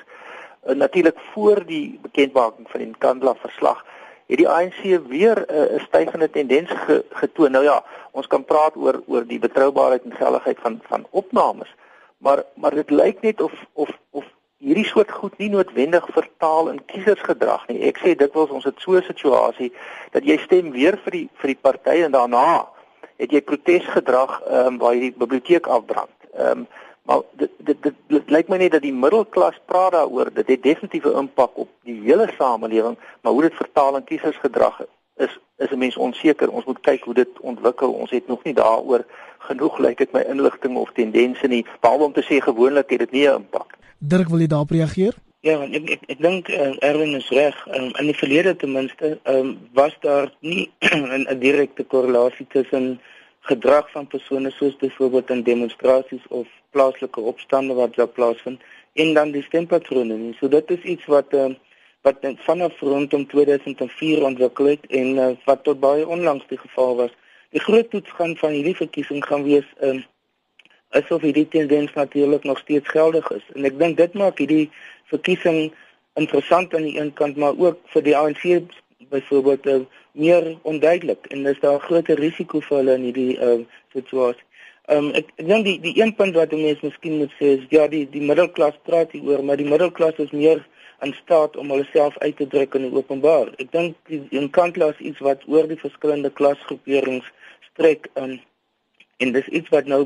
uh, 0.67 0.75
natuurlik 0.75 1.19
voor 1.33 1.65
die 1.65 1.99
bekendmaking 2.01 2.69
van 2.69 2.79
die 2.79 2.95
Kandla 2.97 3.35
verslag 3.35 3.85
het 4.27 4.37
die 4.37 4.49
ANC 4.49 4.81
weer 5.07 5.45
'n 5.47 5.75
uh, 5.75 5.83
stygende 5.83 6.29
tendens 6.29 6.69
ge, 6.69 7.05
getoon. 7.09 7.51
Nou 7.51 7.63
ja, 7.63 7.83
ons 8.11 8.27
kan 8.27 8.45
praat 8.45 8.75
oor 8.75 9.01
oor 9.07 9.27
die 9.27 9.39
betroubaarheid 9.39 10.03
en 10.03 10.15
geldigheid 10.15 10.59
van 10.59 10.79
van 10.87 11.05
opnames, 11.09 11.75
maar 12.17 12.43
maar 12.53 12.75
dit 12.75 12.89
lyk 12.89 13.21
net 13.21 13.41
of 13.41 13.53
of 13.73 13.89
of 14.09 14.25
hierdie 14.57 14.85
soort 14.85 15.11
goed 15.11 15.37
nie 15.37 15.49
noodwendig 15.49 16.05
vertaal 16.15 16.69
in 16.69 16.85
kiesersgedrag 16.85 17.67
nie. 17.67 17.81
Ek 17.89 17.99
sê 17.99 18.15
dikwels 18.15 18.49
ons 18.49 18.63
het 18.63 18.79
so 18.79 18.95
'n 18.95 19.03
situasie 19.03 19.73
dat 20.11 20.23
jy 20.23 20.37
stem 20.37 20.71
weer 20.71 20.97
vir 21.03 21.11
die 21.11 21.29
vir 21.33 21.47
die 21.47 21.61
party 21.61 21.97
en 22.03 22.11
daarna 22.11 22.67
het 23.17 23.31
jy 23.31 23.41
protesgedrag 23.41 24.41
ehm 24.47 24.67
um, 24.67 24.77
waar 24.77 24.93
jy 24.93 24.99
die 25.09 25.17
biblioteek 25.17 25.67
afbrand. 25.67 26.15
Ehm 26.33 26.63
um, 26.63 26.67
Maar 27.03 27.21
dit 27.31 27.49
dit 27.57 27.83
dit, 27.83 27.93
dit 28.07 28.29
lyk 28.29 28.47
my 28.47 28.57
net 28.57 28.71
dat 28.71 28.81
die 28.81 28.93
middelklas 28.93 29.59
praat 29.65 29.91
daaroor. 29.91 30.33
Dit 30.33 30.47
het 30.47 30.63
definitief 30.63 31.05
'n 31.05 31.17
impak 31.17 31.57
op 31.57 31.69
die 31.83 32.01
hele 32.01 32.29
samelewing, 32.37 32.97
maar 33.21 33.31
hoe 33.31 33.41
dit 33.41 33.53
vertaal 33.53 33.95
in 33.95 34.03
kiesersgedrag 34.03 34.85
is 35.15 35.39
is 35.57 35.71
'n 35.71 35.77
mens 35.77 35.97
onseker. 35.97 36.51
Ons 36.51 36.65
moet 36.65 36.79
kyk 36.79 37.03
hoe 37.03 37.13
dit 37.13 37.39
ontwikkel. 37.39 37.91
Ons 37.91 38.11
het 38.11 38.27
nog 38.27 38.43
nie 38.43 38.53
daaroor 38.53 39.05
genoeg 39.37 39.77
lyk 39.77 39.97
dit 39.97 40.11
my 40.11 40.21
inligting 40.21 40.77
of 40.77 40.91
tendense 40.91 41.47
nie, 41.47 41.65
behalwe 41.79 42.03
om 42.03 42.13
te 42.13 42.23
sê 42.23 42.39
gewoonlik 42.41 42.89
het 42.89 42.99
dit 42.99 43.11
nie 43.11 43.27
'n 43.27 43.35
impak. 43.35 43.77
Dirk, 43.97 44.27
wil 44.27 44.39
jy 44.39 44.47
daarop 44.47 44.69
reageer? 44.69 45.13
Ja, 45.39 45.61
ek 45.61 45.89
ek, 45.89 46.03
ek 46.07 46.19
dink 46.21 46.47
uh, 46.47 46.75
Erwin 46.79 47.15
is 47.15 47.29
reg. 47.29 47.55
Um, 47.75 47.91
in 47.99 48.05
die 48.05 48.15
verlede 48.15 48.55
ten 48.55 48.71
minste, 48.71 49.19
um, 49.23 49.59
was 49.73 49.97
daar 49.99 50.31
nie 50.39 50.71
'n 51.29 51.39
direkte 51.39 51.83
korrelasie 51.83 52.45
tussen 52.49 53.01
gedrag 53.47 53.91
van 53.91 54.07
persone 54.07 54.51
soos 54.51 54.75
byvoorbeeld 54.79 55.29
in 55.29 55.43
demonstrasies 55.43 56.27
of 56.29 56.47
plaaslike 56.71 57.19
opstande 57.19 57.73
wat 57.73 57.95
daar 57.95 58.07
plaasvind 58.07 58.61
en 58.93 59.13
dan 59.13 59.31
die 59.31 59.43
stempatrone 59.43 60.15
nie. 60.15 60.33
So 60.39 60.47
dit 60.47 60.71
is 60.71 60.81
iets 60.95 61.05
wat 61.11 61.33
uh, 61.33 61.51
wat 62.03 62.23
vanaf 62.45 62.79
rondom 62.79 63.27
2004 63.27 64.23
ontwikkel 64.23 64.65
het 64.65 64.87
en 64.87 65.17
uh, 65.17 65.29
wat 65.45 65.63
tot 65.63 65.79
baie 65.79 66.07
onlangs 66.07 66.47
die 66.47 66.57
geval 66.57 66.95
was. 66.95 67.11
Die 67.55 67.63
groot 67.63 67.89
toets 67.89 68.11
gaan 68.11 68.35
van 68.37 68.55
hierdie 68.55 68.75
verkiesing 68.75 69.25
gaan 69.25 69.43
wees 69.43 69.67
um, 69.81 70.03
asof 70.89 71.21
hierdie 71.21 71.47
tendens 71.47 71.93
natuurlik 71.93 72.43
nog 72.43 72.59
steeds 72.59 72.89
geldig 72.89 73.31
is. 73.31 73.45
En 73.55 73.67
ek 73.67 73.79
dink 73.79 73.97
dit 73.97 74.13
maak 74.19 74.39
hierdie 74.39 74.69
verkiesing 75.11 75.73
interessant 76.19 76.75
aan 76.75 76.87
die 76.87 76.99
een 76.99 77.13
kant 77.13 77.39
maar 77.39 77.57
ook 77.57 77.79
vir 77.95 78.07
die 78.07 78.17
ANC 78.17 78.43
byvoorbeeld 79.09 79.67
uh, 79.67 79.79
meer 80.13 80.57
onduidelik 80.61 81.25
en 81.33 81.43
dis 81.43 81.59
daar 81.59 81.75
'n 81.75 81.85
groot 81.87 82.07
risiko 82.07 82.59
vir 82.59 82.77
hulle 82.77 82.93
in 82.93 83.05
hierdie 83.09 83.37
uh, 83.37 83.61
situasie. 83.93 84.45
Ehm 84.85 85.05
um, 85.05 85.11
ek 85.15 85.31
ek 85.39 85.47
dink 85.47 85.65
die 85.65 85.79
die 85.79 85.95
een 86.01 86.15
punt 86.15 86.35
wat 86.35 86.51
mense 86.51 86.85
miskien 86.85 87.17
moet 87.17 87.33
sê 87.39 87.53
is 87.57 87.65
ja 87.69 87.87
die 87.87 88.05
die 88.09 88.21
middelklas 88.21 88.75
praat 88.83 89.11
hier 89.11 89.23
oor, 89.23 89.43
maar 89.43 89.57
die 89.57 89.69
middelklas 89.69 90.17
is 90.17 90.31
meer 90.31 90.59
in 91.01 91.13
staat 91.13 91.55
om 91.57 91.69
hulle 91.69 91.87
self 91.91 92.17
uit 92.17 92.35
te 92.37 92.47
druk 92.47 92.75
in 92.75 92.87
die 92.87 92.95
openbaar. 92.95 93.53
Ek 93.63 93.71
dink 93.71 93.95
die 94.11 94.21
inkantlas 94.29 94.99
iets 94.99 95.19
wat 95.19 95.47
oor 95.47 95.67
die 95.67 95.79
verskillende 95.79 96.29
klasgroeperings 96.29 97.31
strek 97.71 98.09
um, 98.13 98.39
en 99.17 99.31
dis 99.31 99.47
iets 99.47 99.69
wat 99.69 99.85
nou 99.85 100.03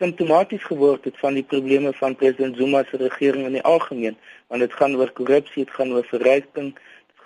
simptomaties 0.00 0.62
geword 0.64 1.04
het 1.04 1.18
van 1.20 1.34
die 1.36 1.44
probleme 1.44 1.92
van 1.92 2.16
president 2.16 2.56
Zuma 2.56 2.84
se 2.88 2.96
regering 2.96 3.46
in 3.46 3.58
die 3.58 3.66
algemeen, 3.68 4.16
want 4.48 4.64
dit 4.64 4.72
gaan 4.72 4.96
oor 4.96 5.10
korrupsie, 5.12 5.64
dit 5.64 5.74
gaan 5.74 5.92
oor 5.92 6.06
verryking, 6.08 6.72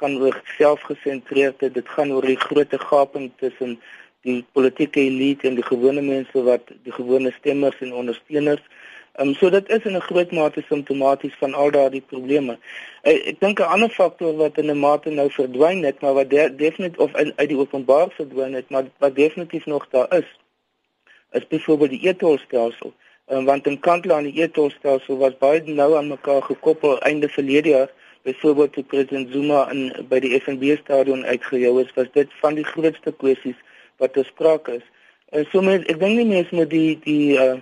gaan 0.00 0.16
oor 0.22 0.40
selfgesentreerdheid, 0.56 1.74
dit 1.74 1.88
gaan 1.88 2.12
oor 2.12 2.26
die 2.26 2.40
groot 2.40 2.74
gaping 2.88 3.30
tussen 3.42 3.78
die 4.24 4.44
politieke 4.56 5.00
elite 5.00 5.48
en 5.48 5.58
die 5.58 5.66
gewone 5.66 6.02
mense 6.02 6.42
wat 6.46 6.72
die 6.86 6.92
gewone 6.92 7.32
stemmers 7.38 7.80
en 7.84 7.94
ondersteuners. 7.94 8.62
Ehm 9.14 9.28
um, 9.28 9.34
so 9.38 9.50
dit 9.50 9.68
is 9.70 9.84
in 9.84 9.96
'n 9.96 10.06
groot 10.08 10.32
mate 10.32 10.62
simptomaties 10.68 11.34
van 11.38 11.54
al 11.54 11.70
daardie 11.70 12.02
probleme. 12.12 12.58
Ek, 13.02 13.20
ek 13.30 13.40
dink 13.40 13.60
'n 13.60 13.72
ander 13.74 13.88
faktor 13.88 14.34
wat 14.36 14.58
in 14.58 14.70
'n 14.70 14.78
mate 14.78 15.10
nou 15.10 15.30
verdwyn 15.30 15.84
het, 15.84 16.00
maar 16.00 16.14
wat 16.14 16.30
de, 16.30 16.54
definitief 16.56 16.98
of 16.98 17.14
in, 17.16 17.32
uit 17.36 17.48
die 17.48 17.58
openbaar 17.58 18.08
verdwyn 18.10 18.54
het, 18.54 18.70
maar 18.70 18.84
wat 18.98 19.14
definitief 19.14 19.66
nog 19.66 19.86
daar 19.90 20.16
is, 20.18 20.28
is 21.30 21.46
byvoorbeeld 21.46 21.90
die 21.90 22.08
etolstelsel. 22.08 22.92
Um, 23.26 23.44
want 23.44 23.66
in 23.66 23.80
Kantla 23.80 24.16
aan 24.16 24.28
die 24.28 24.42
etolstelsel 24.42 25.16
was 25.16 25.38
baie 25.38 25.62
nou 25.64 25.96
aan 25.96 26.08
mekaar 26.08 26.42
gekoppel 26.42 26.98
einde 27.00 27.28
verlede 27.28 27.68
jaar 27.68 27.90
byvoorbeeld 28.24 28.72
toe 28.72 28.84
president 28.84 29.32
Zuma 29.32 29.66
in 29.72 29.92
by 30.08 30.18
die 30.24 30.32
FNB 30.40 30.76
stadion 30.80 31.24
uitgejou 31.24 31.76
is, 31.82 31.92
was 31.96 32.10
dit 32.16 32.32
van 32.40 32.56
die 32.58 32.64
grootste 32.64 33.12
kwessies 33.12 33.60
wat 34.02 34.16
bespreek 34.16 34.68
is. 34.78 34.84
En 35.36 35.46
so 35.52 35.62
mens 35.62 35.86
ek 35.92 36.00
dink 36.00 36.16
nie 36.18 36.28
mense 36.32 36.56
moet 36.56 36.70
die 36.72 36.98
die 37.04 37.38
uh 37.38 37.54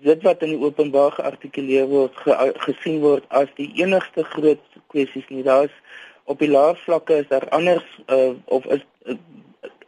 dit 0.00 0.22
wat 0.24 0.40
in 0.40 0.54
die 0.54 0.62
openbaar 0.64 1.10
geartikuleer 1.12 1.84
word 1.90 2.14
ge, 2.24 2.32
gesien 2.64 3.02
word 3.02 3.26
as 3.36 3.50
die 3.58 3.68
enigste 3.82 4.22
groot 4.32 4.78
kwessies 4.88 5.26
nie. 5.28 5.42
Daar's 5.44 5.74
op 6.24 6.40
die 6.40 6.48
laer 6.48 6.78
vlakke 6.86 7.18
is 7.20 7.28
daar 7.28 7.48
anders 7.52 7.84
uh 8.08 8.32
of 8.46 8.64
is 8.76 8.86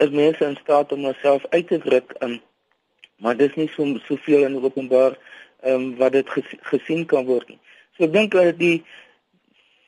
is 0.04 0.10
mense 0.10 0.44
in 0.44 0.58
staat 0.60 0.92
om 0.92 1.06
homself 1.08 1.46
uit 1.50 1.68
te 1.68 1.78
druk 1.78 2.12
in 2.20 2.40
maar 3.22 3.36
dis 3.38 3.54
nie 3.54 3.68
so 3.70 3.86
soveel 4.08 4.44
in 4.48 4.58
openbaar 4.62 5.16
ehm 5.62 5.74
um, 5.74 5.96
wat 5.96 6.12
dit 6.12 6.28
gesien 6.72 7.04
kan 7.06 7.24
word 7.24 7.48
nie. 7.48 7.60
So 7.94 8.04
ek 8.08 8.14
dink 8.16 8.34
dat 8.34 8.58
die 8.58 8.82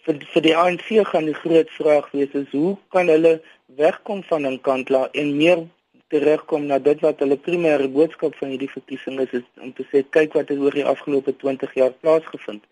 vir 0.05 0.19
vir 0.33 0.43
die 0.45 0.57
ANC 0.57 0.89
gaan 1.11 1.27
die 1.31 1.39
groot 1.39 1.71
vraag 1.79 2.11
wees 2.13 2.33
is 2.41 2.51
hoe 2.53 2.77
kan 2.93 3.09
hulle 3.09 3.41
wegkom 3.81 4.23
van 4.31 4.47
'n 4.47 4.61
kantla 4.61 5.09
en 5.13 5.37
meer 5.37 5.65
terugkom 6.09 6.67
na 6.67 6.79
dit 6.79 7.01
wat 7.01 7.19
hulle 7.23 7.37
primêre 7.47 7.89
boodskap 7.89 8.37
van 8.41 8.49
hierdie 8.53 8.71
verkiesing 8.71 9.21
is, 9.25 9.33
is 9.33 9.47
om 9.61 9.73
te 9.73 9.85
sê 9.91 10.05
kyk 10.17 10.37
wat 10.39 10.49
het 10.53 10.59
oor 10.59 10.77
die 10.77 10.85
afgelope 10.95 11.33
20 11.37 11.75
jaar 11.75 11.95
plaasgevind. 12.05 12.63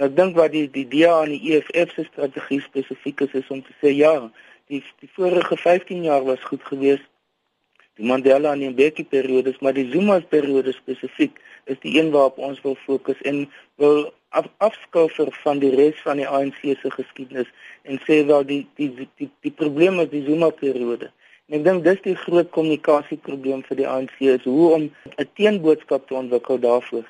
Nou 0.00 0.08
dink 0.14 0.36
wat 0.36 0.52
die 0.52 0.66
die 0.70 0.86
DA 0.88 1.22
en 1.24 1.34
die 1.34 1.52
EFF 1.52 1.94
se 1.94 2.04
strategie 2.08 2.60
spesifiek 2.64 3.20
is 3.26 3.32
is 3.42 3.50
om 3.54 3.62
te 3.62 3.74
sê 3.82 3.92
ja, 3.94 4.14
die 4.72 4.82
die 5.02 5.10
vorige 5.16 5.56
15 5.56 6.02
jaar 6.02 6.24
was 6.24 6.42
goed 6.50 6.64
geweest. 6.70 7.06
Die 7.98 8.06
Mandela 8.06 8.52
en 8.52 8.62
die 8.62 8.70
Mbeki 8.70 9.04
periodes, 9.04 9.58
maar 9.58 9.74
die 9.74 9.88
Zuma 9.90 10.20
periode 10.20 10.72
spesifiek 10.72 11.40
is 11.66 11.80
die 11.82 11.98
een 11.98 12.12
waarop 12.14 12.38
ons 12.38 12.60
wil 12.62 12.76
fokus 12.86 13.20
en 13.26 13.48
wil 13.82 14.12
af, 14.28 14.46
afskouer 14.56 15.32
van 15.42 15.58
die 15.58 15.74
res 15.74 16.00
van 16.04 16.20
die 16.20 16.28
ANC 16.28 16.60
se 16.62 16.90
geskiedenis 16.90 17.50
en 17.82 18.00
sê 18.06 18.20
wel 18.26 18.44
die 18.48 18.62
die 18.80 18.90
die 18.94 19.08
die, 19.20 19.30
die 19.46 19.54
probleem 19.60 20.00
is 20.00 20.10
die 20.12 20.24
Zuma 20.26 20.50
periode. 20.50 21.10
En 21.48 21.60
ek 21.60 21.64
dink 21.64 21.84
dis 21.84 22.00
die 22.04 22.16
groot 22.24 22.50
kommunikasieprobleem 22.56 23.62
vir 23.68 23.80
die 23.80 23.88
ANC 23.88 24.18
is 24.20 24.44
hoe 24.44 24.72
om 24.74 24.90
'n 25.16 25.30
teenboodskap 25.40 26.08
te 26.08 26.14
ontwikkel 26.14 26.60
daarvoor. 26.60 27.06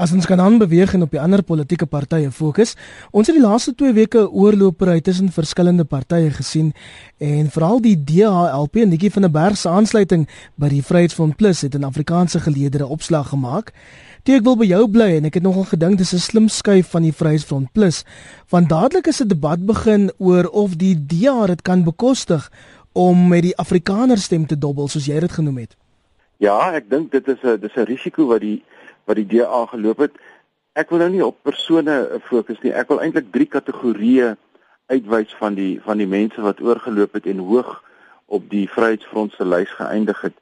As 0.00 0.14
ons 0.16 0.24
kan 0.24 0.40
aanbeweeg 0.40 0.94
en 0.96 1.02
op 1.04 1.10
die 1.12 1.20
ander 1.20 1.42
politieke 1.44 1.84
partye 1.84 2.30
fokus, 2.32 2.70
ons 3.12 3.28
het 3.28 3.36
die 3.36 3.42
laaste 3.42 3.74
2 3.76 3.92
weke 3.98 4.22
oorlopery 4.32 5.02
tussen 5.04 5.28
verskillende 5.28 5.84
partye 5.84 6.30
gesien 6.32 6.70
en 7.20 7.50
veral 7.52 7.82
die 7.84 7.98
DHLP 8.08 8.80
en 8.80 8.94
Nikki 8.94 9.10
van 9.12 9.26
der 9.26 9.34
Berg 9.34 9.58
se 9.60 9.68
aansluiting 9.68 10.24
by 10.56 10.70
die 10.72 10.80
Vryheidsfront 10.80 11.36
Plus 11.36 11.60
het 11.66 11.76
'n 11.76 11.84
Afrikaanse 11.84 12.40
geleedere 12.40 12.86
opslag 12.86 13.28
gemaak. 13.28 13.74
Toe 14.24 14.36
ek 14.36 14.44
wil 14.44 14.56
by 14.56 14.64
jou 14.64 14.88
bly 14.88 15.10
en 15.18 15.24
ek 15.24 15.34
het 15.34 15.42
nogal 15.42 15.68
gedink 15.68 15.98
dis 15.98 16.14
'n 16.14 16.18
slim 16.18 16.48
skuif 16.48 16.88
van 16.88 17.02
die 17.02 17.12
Vryheidsfront 17.12 17.72
Plus, 17.72 18.04
want 18.48 18.68
dadelik 18.68 19.06
is 19.06 19.20
'n 19.20 19.28
debat 19.28 19.66
begin 19.66 20.10
oor 20.18 20.48
of 20.48 20.76
die 20.76 20.96
DA 20.96 21.46
dit 21.46 21.62
kan 21.62 21.84
bekostig 21.84 22.50
om 22.92 23.28
met 23.28 23.42
die 23.42 23.56
Afrikaner 23.56 24.18
stem 24.18 24.46
te 24.46 24.58
dobbel 24.58 24.88
soos 24.88 25.06
jy 25.06 25.20
dit 25.20 25.32
genoem 25.32 25.58
het. 25.58 25.76
Ja, 26.38 26.72
ek 26.72 26.88
dink 26.88 27.12
dit 27.12 27.28
is 27.28 27.42
'n 27.42 27.60
dis 27.60 27.76
'n 27.76 27.84
risiko 27.84 28.26
wat 28.26 28.40
die 28.40 28.64
wat 29.10 29.18
die 29.18 29.28
DA 29.38 29.64
geloop 29.72 30.04
het. 30.06 30.14
Ek 30.78 30.92
wil 30.92 31.02
nou 31.02 31.10
nie 31.10 31.24
op 31.26 31.42
persone 31.46 31.96
fokus 32.28 32.60
nie. 32.62 32.72
Ek 32.72 32.88
wil 32.92 33.02
eintlik 33.02 33.32
drie 33.34 33.48
kategorieë 33.50 34.36
uitwys 34.90 35.34
van 35.38 35.56
die 35.58 35.72
van 35.82 35.98
die 36.02 36.08
mense 36.10 36.42
wat 36.42 36.62
oorgeloop 36.62 37.18
het 37.18 37.26
en 37.30 37.42
hoog 37.50 37.74
op 38.30 38.46
die 38.50 38.66
Vryheidsfront 38.70 39.34
se 39.34 39.46
lys 39.46 39.70
geëindig 39.78 40.22
het. 40.26 40.36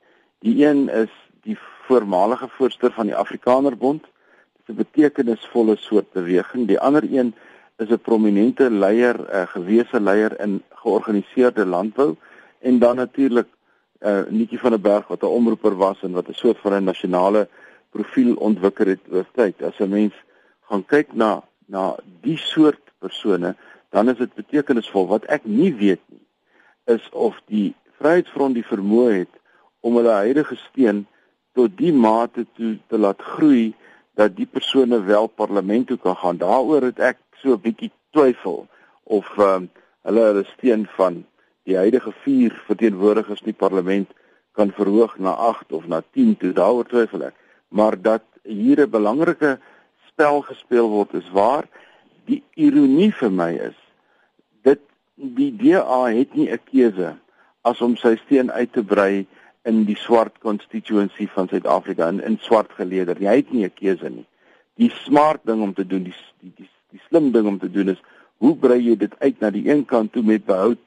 Die 0.45 0.65
een 0.65 0.89
is 0.93 1.13
die 1.49 1.57
voormalige 1.89 2.49
voorsteur 2.57 2.93
van 2.93 3.09
die 3.09 3.17
Afrikanerbond. 3.17 4.05
Dit 4.05 4.69
is 4.69 4.75
'n 4.75 4.83
betekenisvolle 4.85 5.77
soort 5.77 6.13
beweging. 6.13 6.67
Die 6.69 6.81
ander 6.81 7.05
een 7.05 7.35
is 7.77 7.89
'n 7.89 7.99
prominente 7.99 8.71
leier, 8.71 9.17
'n 9.17 9.47
gewese 9.47 10.01
leier 10.01 10.41
in 10.41 10.63
georganiseerde 10.71 11.67
landbou 11.67 12.17
en 12.61 12.79
dan 12.79 12.97
natuurlik 12.97 13.47
uh 14.01 14.19
eh, 14.19 14.27
Nikki 14.31 14.59
van 14.59 14.71
der 14.71 14.81
Berg 14.81 15.09
wat 15.09 15.23
'n 15.23 15.27
omroeper 15.27 15.77
was 15.77 16.03
en 16.03 16.13
wat 16.13 16.29
'n 16.29 16.35
soort 16.35 16.59
van 16.59 16.73
'n 16.73 16.85
nasionale 16.85 17.49
profiel 17.95 18.35
ontwikkel 18.35 18.95
het 18.95 19.05
oor 19.13 19.27
tyd. 19.35 19.63
As 19.63 19.79
'n 19.81 19.91
mens 19.91 20.15
gaan 20.69 20.85
kyk 20.85 21.13
na 21.13 21.43
na 21.67 21.97
die 22.23 22.39
soort 22.39 22.81
persone, 22.99 23.57
dan 23.91 24.09
is 24.09 24.17
dit 24.17 24.35
betekenisvol. 24.35 25.07
Wat 25.07 25.25
ek 25.25 25.45
nie 25.45 25.75
weet 25.75 26.01
nie, 26.07 26.25
is 26.85 27.09
of 27.13 27.41
die 27.47 27.75
Vryheidsfront 27.99 28.55
die 28.55 28.65
vermoë 28.65 29.13
het 29.13 29.35
om 29.81 29.97
hulle 29.99 30.13
huidige 30.25 30.57
steun 30.57 31.07
tot 31.59 31.77
die 31.77 31.93
mate 31.93 32.47
toe 32.57 32.79
te 32.87 32.99
laat 32.99 33.23
groei 33.23 33.75
dat 34.15 34.37
die 34.37 34.47
persone 34.47 35.01
wel 35.05 35.27
parlement 35.27 35.87
toe 35.87 35.99
kan 35.99 36.17
gaan. 36.17 36.39
Daaroor 36.39 36.83
het 36.83 36.99
ek 36.99 37.19
so 37.43 37.53
'n 37.55 37.61
bietjie 37.61 37.91
twyfel 38.11 38.67
of 39.05 39.27
um, 39.39 39.71
hulle 40.03 40.23
hulle 40.31 40.45
steun 40.45 40.87
van 40.97 41.25
die 41.65 41.77
huidige 41.77 42.13
4 42.25 42.63
verteenwoordigers 42.67 43.41
in 43.41 43.53
die 43.53 43.61
parlement 43.65 44.11
kan 44.53 44.73
verhoog 44.73 45.19
na 45.19 45.33
8 45.33 45.73
of 45.73 45.87
na 45.87 46.03
10 46.13 46.37
toe. 46.37 46.53
Daaroor 46.53 46.87
twyfel 46.87 47.23
ek 47.29 47.35
maar 47.69 48.03
dat 48.03 48.23
hier 48.43 48.81
'n 48.81 48.91
belangrike 48.91 49.59
spel 50.09 50.43
gespeel 50.43 50.89
word 50.89 51.15
is 51.15 51.31
waar 51.31 51.69
die 52.25 52.43
ironie 52.55 53.13
vir 53.13 53.31
my 53.31 53.53
is. 53.53 53.79
Dit 54.63 54.81
die 55.15 55.53
DA 55.57 56.05
het 56.07 56.35
nie 56.35 56.51
'n 56.51 56.61
keuse 56.71 57.17
as 57.63 57.81
om 57.81 57.97
sy 57.97 58.17
steen 58.17 58.51
uit 58.51 58.73
te 58.73 58.83
brei 58.83 59.27
in 59.63 59.85
die 59.85 59.97
swart 59.97 60.39
constituency 60.39 61.29
van 61.35 61.49
Suid-Afrika 61.49 62.09
in 62.09 62.21
in 62.21 62.39
swart 62.41 62.73
geleeder 62.73 63.17
jy 63.21 63.37
het 63.37 63.53
nie 63.53 63.65
'n 63.65 63.75
keuse 63.75 64.09
nie. 64.09 64.27
Die 64.77 64.91
smart 64.91 65.41
ding 65.45 65.63
om 65.63 65.75
te 65.75 65.87
doen 65.87 66.03
die 66.03 66.17
die 66.41 66.53
die, 66.57 66.71
die 66.91 67.03
slim 67.09 67.33
ding 67.33 67.47
om 67.47 67.59
te 67.59 67.71
doen 67.71 67.89
is 67.89 68.03
hoe 68.39 68.57
brei 68.57 68.81
jy 68.81 68.97
dit 68.97 69.15
uit 69.19 69.41
na 69.41 69.51
die 69.51 69.69
een 69.71 69.85
kant 69.85 70.13
toe 70.13 70.23
met 70.23 70.45
behoud 70.45 70.79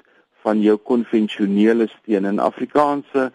van 0.44 0.62
jou 0.62 0.78
konvensionele 0.78 1.88
steen? 1.88 2.26
In 2.26 2.40
Afrikaanse 2.40 3.32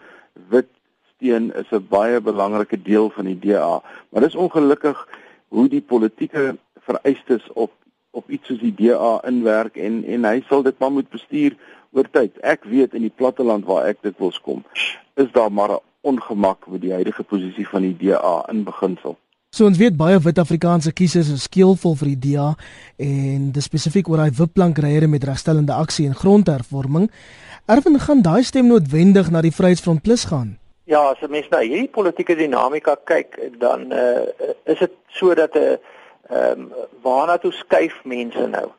wit 0.49 0.69
steen 1.17 1.51
is 1.53 1.69
'n 1.71 1.87
baie 1.89 2.21
belangrike 2.21 2.81
deel 2.81 3.09
van 3.09 3.25
die 3.25 3.39
DA, 3.39 3.81
maar 4.09 4.21
dis 4.21 4.35
ongelukkig 4.35 5.07
hoe 5.47 5.67
die 5.69 5.81
politieke 5.81 6.57
vereistes 6.85 7.43
op 7.53 7.71
op 8.11 8.29
iets 8.29 8.47
soos 8.47 8.59
die 8.59 8.73
DA 8.73 9.19
inwerk 9.29 9.75
en 9.77 10.03
en 10.05 10.25
hy 10.25 10.41
sal 10.47 10.63
dit 10.63 10.79
maar 10.79 10.91
moet 10.91 11.09
bestuur 11.09 11.57
oor 11.91 12.07
tyd. 12.11 12.33
Ek 12.41 12.63
weet 12.63 12.93
in 12.97 13.05
die 13.05 13.13
platteland 13.13 13.65
waar 13.65 13.85
ek 13.85 14.01
dit 14.01 14.17
wil 14.17 14.33
kom, 14.41 14.63
is 15.15 15.31
daar 15.31 15.51
maar 15.51 15.71
'n 15.71 15.85
ongemak 16.01 16.67
met 16.67 16.81
die 16.81 16.93
huidige 16.93 17.23
posisie 17.23 17.67
van 17.67 17.81
die 17.81 17.97
DA 17.97 18.45
in 18.49 18.63
beginsel. 18.63 19.17
So 19.49 19.65
ons 19.65 19.77
weet 19.77 19.95
baie 19.97 20.19
wit 20.19 20.39
Afrikaanse 20.39 20.91
kiesers 20.91 21.29
is 21.29 21.43
skeelvol 21.47 21.95
vir 21.95 22.07
die 22.07 22.19
DA 22.25 22.55
en 22.97 23.51
dis 23.51 23.63
spesifiek 23.63 24.09
oor 24.09 24.17
daai 24.17 24.35
wipplankryere 24.37 25.07
met 25.07 25.23
regstellende 25.23 25.73
aksie 25.73 26.07
en 26.07 26.15
grondhervorming. 26.15 27.11
Erwin 27.65 27.99
gaan 27.99 28.21
daai 28.21 28.43
stem 28.43 28.67
noodwendig 28.67 29.31
na 29.31 29.41
die 29.41 29.51
Vryheidsfront 29.51 30.03
Plus 30.03 30.25
gaan. 30.25 30.57
Ja, 30.87 31.09
as 31.09 31.19
'n 31.21 31.29
mens 31.29 31.49
na 31.49 31.59
hierdie 31.59 31.89
politieke 31.91 32.35
dinamika 32.35 32.95
kyk, 33.03 33.59
dan 33.59 33.91
uh, 33.91 34.23
is 34.63 34.79
dit 34.79 34.91
so 35.07 35.33
dat 35.33 35.53
'n 35.53 35.59
uh, 35.59 35.75
ehm 36.29 36.59
um, 36.59 36.73
waarna 37.01 37.37
toe 37.37 37.51
skuif 37.51 37.95
mense 38.03 38.47
nou? 38.47 38.69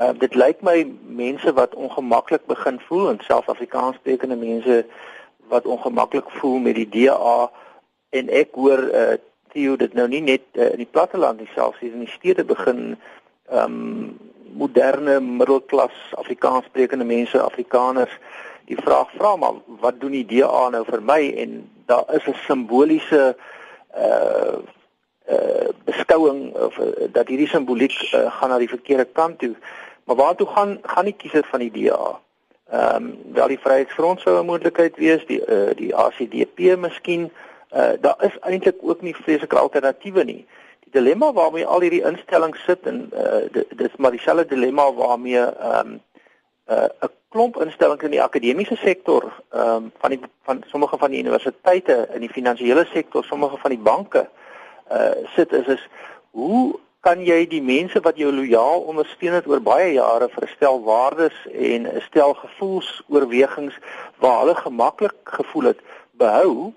Uh, 0.00 0.10
dit 0.18 0.34
lyk 0.34 0.60
my 0.60 0.92
mense 1.06 1.52
wat 1.52 1.74
ongemaklik 1.74 2.46
begin 2.46 2.80
voel 2.80 3.08
en 3.08 3.18
self 3.22 3.48
Afrikaans 3.48 3.96
sprekende 3.96 4.36
mense 4.36 4.86
wat 5.48 5.66
ongemaklik 5.66 6.30
voel 6.30 6.58
met 6.58 6.74
die 6.74 6.88
DA 6.88 7.50
en 8.10 8.28
ek 8.28 8.48
hoor 8.54 8.82
uh, 8.82 9.14
Theo 9.52 9.76
dit 9.76 9.92
nou 9.92 10.08
nie 10.08 10.20
net 10.20 10.42
uh, 10.52 10.70
in 10.70 10.80
die 10.82 10.90
platteland 10.90 11.38
nie 11.38 11.50
selfs 11.54 11.78
hier 11.78 11.92
in 11.92 12.04
die 12.06 12.16
stede 12.18 12.44
begin 12.44 12.98
ehm 13.50 13.64
um, 13.64 14.18
moderne 14.52 15.20
middelklas 15.20 15.94
Afrikaans 16.14 16.64
sprekende 16.64 17.04
mense 17.04 17.40
Afrikaners 17.40 18.18
die 18.64 18.76
vraag 18.76 19.10
vra 19.16 19.36
maar 19.36 19.54
wat 19.80 20.00
doen 20.00 20.10
die 20.10 20.26
DA 20.26 20.68
nou 20.68 20.84
vir 20.84 21.02
my 21.02 21.22
en 21.44 21.70
daar 21.86 22.04
is 22.14 22.26
'n 22.26 22.38
simboliese 22.46 23.36
uh 23.96 24.58
uh 25.28 25.68
beskouing 25.84 26.54
of 26.54 26.78
uh, 26.78 26.86
dat 27.12 27.28
hierdie 27.28 27.48
simboliek 27.48 27.94
uh, 28.14 28.32
gaan 28.32 28.48
na 28.48 28.58
die 28.58 28.68
verkeerde 28.68 29.04
kant 29.04 29.38
toe. 29.38 29.54
Maar 30.04 30.16
waartoe 30.16 30.46
gaan 30.46 30.78
gaan 30.82 31.04
die 31.04 31.16
kiesers 31.16 31.48
van 31.48 31.58
die 31.58 31.70
DA? 31.70 32.20
Ehm 32.70 32.94
um, 32.96 33.18
wel 33.32 33.48
die 33.48 33.58
Vryheidsfront 33.58 34.20
sou 34.20 34.38
'n 34.38 34.46
moontlikheid 34.46 34.96
wees, 34.96 35.26
die 35.26 35.40
uh, 35.46 35.70
die 35.76 35.94
ACDP 35.94 36.76
miskien. 36.78 37.30
Uh 37.70 37.92
daar 38.00 38.24
is 38.24 38.38
eintlik 38.40 38.76
ook 38.80 39.00
nie 39.00 39.16
vreeslike 39.16 39.58
alternatiewe 39.58 40.24
nie. 40.24 40.46
Die 40.80 40.92
dilemma 40.92 41.32
waarmee 41.32 41.66
al 41.66 41.80
hierdie 41.80 42.04
instellings 42.04 42.64
sit 42.64 42.82
en 42.82 43.10
uh 43.14 43.64
dis 43.76 43.96
maar 43.96 44.10
dieselfde 44.10 44.46
dilemma 44.54 44.92
waarmee 44.92 45.38
ehm 45.38 45.86
um, 45.86 46.00
uh, 46.68 46.88
'n 47.00 47.10
klomp 47.32 47.58
instellings 47.64 48.04
in 48.06 48.14
die 48.14 48.22
akademiese 48.22 48.76
sektor, 48.76 49.26
ehm 49.50 49.88
um, 49.88 49.90
van 50.04 50.14
die 50.14 50.20
van 50.48 50.62
sommige 50.70 50.98
van 50.98 51.10
die 51.10 51.22
universiteite 51.24 52.08
in 52.14 52.20
die 52.20 52.32
finansiële 52.32 52.86
sektor, 52.92 53.24
sommige 53.24 53.58
van 53.64 53.74
die 53.74 53.84
banke 53.90 54.28
uh 54.92 55.12
sit 55.34 55.52
is 55.52 55.66
is 55.66 55.88
hoe 56.30 56.78
kan 57.02 57.22
jy 57.26 57.40
die 57.50 57.62
mense 57.62 58.00
wat 58.02 58.18
jou 58.20 58.30
lojaal 58.30 58.84
ondersteun 58.90 59.34
het 59.34 59.46
oor 59.50 59.62
baie 59.64 59.94
jare 59.96 60.28
vir 60.30 60.46
stel 60.54 60.78
waardes 60.86 61.38
en 61.50 61.88
'n 61.88 62.02
stel 62.06 62.34
gevoelsoorwegings 62.34 63.78
waar 64.22 64.38
hulle 64.42 64.54
gemaklik 64.54 65.34
gevoel 65.38 65.72
het 65.72 65.80
behou 66.12 66.72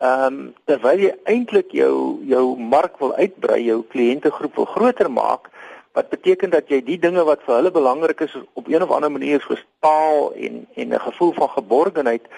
ehm 0.00 0.26
um, 0.26 0.54
terwyl 0.64 0.98
jy 0.98 1.12
eintlik 1.24 1.70
jou 1.76 2.18
jou 2.24 2.58
mark 2.58 2.98
wil 2.98 3.14
uitbrei, 3.14 3.64
jou 3.64 3.84
kliëntegroep 3.92 4.54
wil 4.56 4.64
groter 4.64 5.10
maak 5.10 5.49
wat 5.92 6.08
beteken 6.08 6.50
dat 6.50 6.68
jy 6.68 6.82
die 6.84 6.98
dinge 6.98 7.24
wat 7.24 7.42
vir 7.46 7.54
hulle 7.54 7.70
belangrik 7.70 8.20
is 8.20 8.36
op 8.54 8.68
een 8.68 8.82
of 8.82 8.90
ander 8.90 9.10
manier 9.10 9.40
soos 9.40 9.64
taal 9.80 10.32
en 10.34 10.66
en 10.74 10.94
'n 10.94 11.00
gevoel 11.00 11.32
van 11.32 11.48
geborgenheid 11.48 12.28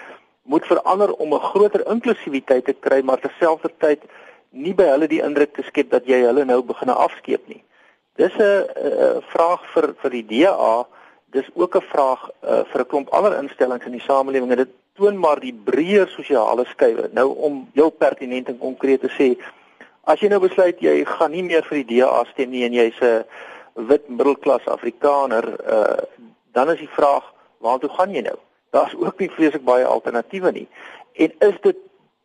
moet 0.43 0.65
verander 0.65 1.13
om 1.13 1.33
'n 1.33 1.39
groter 1.39 1.87
inklusiwiteit 1.87 2.65
te 2.65 2.73
kry 2.73 3.01
maar 3.01 3.19
terselfdertyd 3.19 4.01
nie 4.49 4.73
by 4.73 4.83
hulle 4.83 5.07
die 5.07 5.21
indruk 5.21 5.53
te 5.53 5.63
skep 5.63 5.89
dat 5.89 6.05
jy 6.05 6.21
hulle 6.25 6.45
nou 6.45 6.61
begin 6.63 6.89
afskeep 6.89 7.47
nie. 7.47 7.63
Dis 8.15 8.33
'n 8.37 9.21
vraag 9.33 9.61
vir 9.73 9.93
vir 10.01 10.11
die 10.11 10.25
DA, 10.25 10.85
dis 11.31 11.49
ook 11.53 11.75
'n 11.75 11.81
vraag 11.93 12.29
uh, 12.43 12.63
vir 12.71 12.81
'n 12.81 12.87
klomp 12.87 13.09
ander 13.09 13.37
instellings 13.37 13.85
in 13.85 13.97
die 13.97 14.07
samelewing 14.07 14.51
en 14.51 14.57
dit 14.57 14.73
toon 14.93 15.17
maar 15.17 15.39
die 15.39 15.53
breër 15.53 16.07
sosiale 16.07 16.65
skuwe. 16.65 17.09
Nou 17.11 17.35
om 17.35 17.69
heel 17.73 17.89
pertinent 17.89 18.47
en 18.47 18.57
konkreet 18.57 19.01
te 19.01 19.09
sê, 19.09 19.37
As 20.03 20.19
jy 20.19 20.27
nou 20.27 20.41
besluit 20.43 20.81
jy 20.83 21.05
gaan 21.07 21.31
nie 21.31 21.43
meer 21.43 21.63
vir 21.63 21.83
die 21.83 21.99
DA 21.99 22.23
stem 22.31 22.49
nie 22.51 22.65
en 22.65 22.73
jy's 22.73 22.99
'n 23.01 23.23
wit 23.89 24.09
middelklas 24.09 24.65
Afrikaner, 24.67 25.45
uh 25.63 26.03
dan 26.53 26.69
is 26.69 26.79
die 26.79 26.89
vraag, 26.95 27.23
waartoe 27.57 27.89
gaan 27.89 28.11
jy 28.13 28.21
nou? 28.21 28.35
Daar's 28.69 28.93
ook 28.95 29.19
nie 29.19 29.29
vreeslik 29.29 29.63
baie 29.63 29.85
alternatiewe 29.85 30.51
nie. 30.51 30.67
En 31.13 31.31
is 31.39 31.55
dit 31.61 31.77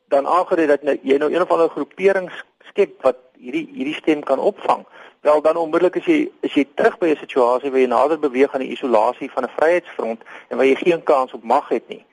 dan 0.09 0.27
aangerei 0.27 0.67
dat 0.67 0.83
nou, 0.83 0.99
jy 1.03 1.17
nou 1.17 1.33
een 1.33 1.43
of 1.43 1.51
ander 1.51 1.69
groepering 1.69 2.31
skep 2.69 3.03
wat 3.03 3.17
hierdie 3.37 3.69
hierdie 3.73 3.95
stem 3.95 4.21
kan 4.23 4.39
opvang? 4.39 4.85
Wel 5.21 5.41
dan 5.41 5.57
onmiddellik 5.57 5.97
as 5.97 6.05
jy 6.05 6.31
as 6.45 6.55
jy 6.55 6.67
terug 6.75 6.99
by 6.99 7.09
'n 7.09 7.17
situasie 7.17 7.71
waar 7.71 7.81
jy 7.81 7.87
nader 7.87 8.19
beweeg 8.19 8.55
aan 8.55 8.67
die 8.67 8.75
isolasie 8.77 9.31
van 9.31 9.45
'n 9.45 9.55
vryheidsfront 9.57 10.21
en 10.49 10.57
waar 10.57 10.67
jy 10.67 10.75
geen 10.75 11.03
kans 11.03 11.33
op 11.33 11.43
mag 11.43 11.69
het 11.69 11.89
nie. 11.89 12.05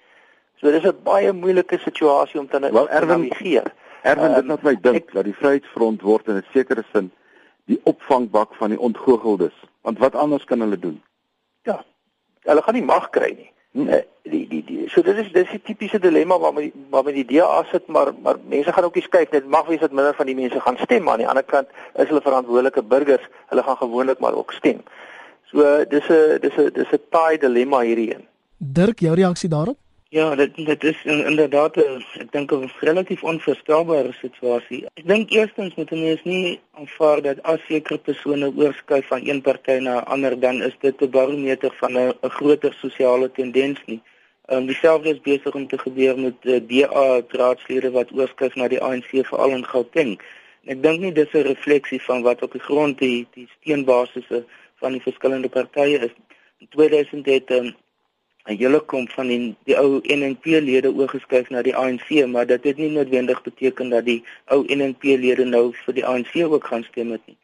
So 0.55 0.71
dis 0.71 0.83
'n 0.83 1.03
baie 1.03 1.33
moeilike 1.33 1.77
situasie 1.77 2.39
om 2.39 2.47
te 2.47 2.59
well, 2.59 2.87
navigeer. 3.05 3.73
Erwin, 4.05 4.33
dit 4.37 4.45
laat 4.45 4.61
my 4.61 4.75
dink 4.81 5.13
dat 5.17 5.25
die 5.25 5.33
Vryheidsfront 5.33 6.03
word 6.05 6.27
in 6.29 6.37
'n 6.37 6.45
sekere 6.53 6.83
sin 6.93 7.11
die 7.65 7.79
opvangbak 7.83 8.53
van 8.55 8.69
die 8.69 8.79
ontgoocheldes. 8.79 9.55
Want 9.81 9.97
wat 9.97 10.15
anders 10.15 10.43
kan 10.43 10.59
hulle 10.59 10.79
doen? 10.79 11.01
Ja. 11.63 11.83
Hulle 12.45 12.61
gaan 12.61 12.73
nie 12.77 12.85
mag 12.85 13.09
kry 13.09 13.31
nie. 13.37 13.51
Hmm. 13.71 13.87
Uh, 13.87 14.03
die 14.23 14.47
die 14.47 14.63
die 14.63 14.89
so 14.89 15.01
dit 15.01 15.17
is 15.17 15.31
dis 15.31 15.53
'n 15.53 15.61
tipiese 15.63 15.99
dilemma 15.99 16.37
waarmee 16.39 16.71
waarmee 16.89 17.13
die 17.13 17.25
DA 17.31 17.63
sit 17.71 17.87
maar 17.87 18.13
maar 18.21 18.35
mense 18.47 18.73
gaan 18.73 18.83
ook 18.83 18.95
nie 18.95 19.07
kyk 19.09 19.31
dit 19.31 19.47
mag 19.47 19.65
wees 19.65 19.79
dat 19.79 19.91
minder 19.91 20.15
van 20.15 20.25
die 20.25 20.35
mense 20.35 20.59
gaan 20.59 20.77
stem 20.77 21.03
maar 21.03 21.13
aan 21.13 21.23
die 21.23 21.27
ander 21.27 21.43
kant 21.43 21.67
is 21.93 22.07
hulle 22.07 22.21
verantwoordelike 22.21 22.83
burgers 22.83 23.25
hulle 23.47 23.63
gaan 23.63 23.77
gewoonlik 23.77 24.19
maar 24.19 24.33
ook 24.33 24.51
stem. 24.51 24.79
So 25.51 25.85
dis 25.85 26.07
'n 26.09 26.39
dis 26.41 26.57
'n 26.57 26.69
dis 26.73 26.91
'n 26.91 27.01
taai 27.09 27.37
dilemma 27.37 27.79
hierdie 27.79 28.13
een. 28.15 28.27
Dirk, 28.57 28.99
jou 28.99 29.15
reaksie 29.15 29.49
daarop? 29.49 29.77
Ja, 30.15 30.35
dit 30.35 30.55
dit 30.55 30.83
is 30.83 30.99
inderdaad 31.03 31.77
ek 32.23 32.29
dink 32.31 32.51
'n 32.55 32.69
relatief 32.87 33.23
onvoorstelbare 33.31 34.13
situasie. 34.21 34.85
Ek 34.99 35.07
dink 35.11 35.31
eerstens 35.31 35.75
moet 35.75 35.91
'n 35.91 36.03
mens 36.03 36.23
nie 36.23 36.59
aanvaar 36.79 37.21
dat 37.21 37.41
as 37.43 37.65
sekere 37.67 37.97
persone 37.97 38.47
oorskuif 38.55 39.07
van 39.07 39.27
een 39.27 39.41
party 39.41 39.77
na 39.79 39.97
'n 39.97 40.07
ander 40.13 40.39
dan 40.39 40.61
is 40.63 40.75
dit 40.79 41.01
'n 41.01 41.09
barometer 41.09 41.71
van 41.81 41.97
'n 41.97 42.13
groter 42.37 42.73
sosiale 42.73 43.31
tendens 43.31 43.79
nie. 43.85 44.01
Ehm 44.45 44.57
um, 44.57 44.65
dieselfde 44.65 45.09
is 45.09 45.21
besig 45.21 45.53
om 45.55 45.67
te 45.67 45.77
gebeur 45.77 46.19
met 46.19 46.37
uh, 46.41 46.59
DA 46.69 47.21
raadslede 47.27 47.91
wat 47.91 48.11
oorskuif 48.11 48.55
na 48.55 48.67
die 48.67 48.81
ANC 48.81 49.09
veral 49.11 49.49
in 49.49 49.65
Gauteng. 49.65 50.19
Ek 50.65 50.83
dink 50.83 50.99
nie 50.99 51.11
dis 51.11 51.33
'n 51.33 51.47
refleksie 51.53 52.01
van 52.01 52.21
wat 52.21 52.41
op 52.41 52.51
die 52.51 52.65
grond 52.69 52.97
die 52.97 53.27
die 53.33 53.49
steenbasisse 53.59 54.45
van 54.75 54.91
die 54.91 55.01
verskillende 55.01 55.49
partye 55.49 55.97
is. 55.99 56.13
In 56.59 56.67
2000 56.69 57.25
het 57.25 57.51
um, 57.51 57.75
'n 58.45 58.57
hele 58.57 58.85
klomp 58.85 59.09
van 59.11 59.27
die, 59.27 59.55
die 59.65 59.77
ou 59.77 60.01
NNP-lede 60.03 60.93
oorgeskuif 60.93 61.49
na 61.49 61.61
die 61.61 61.75
ANC, 61.75 62.09
maar 62.27 62.45
dit 62.45 62.63
het 62.63 62.77
nie 62.77 62.89
noodwendig 62.89 63.41
beteken 63.41 63.89
dat 63.89 64.05
die 64.05 64.23
ou 64.45 64.63
NNP-lede 64.67 65.45
nou 65.45 65.71
vir 65.85 65.93
die 65.93 66.05
ANC 66.05 66.35
ook 66.43 66.67
gaan 66.67 66.83
stem 66.83 67.11
het 67.11 67.21
nie. 67.25 67.37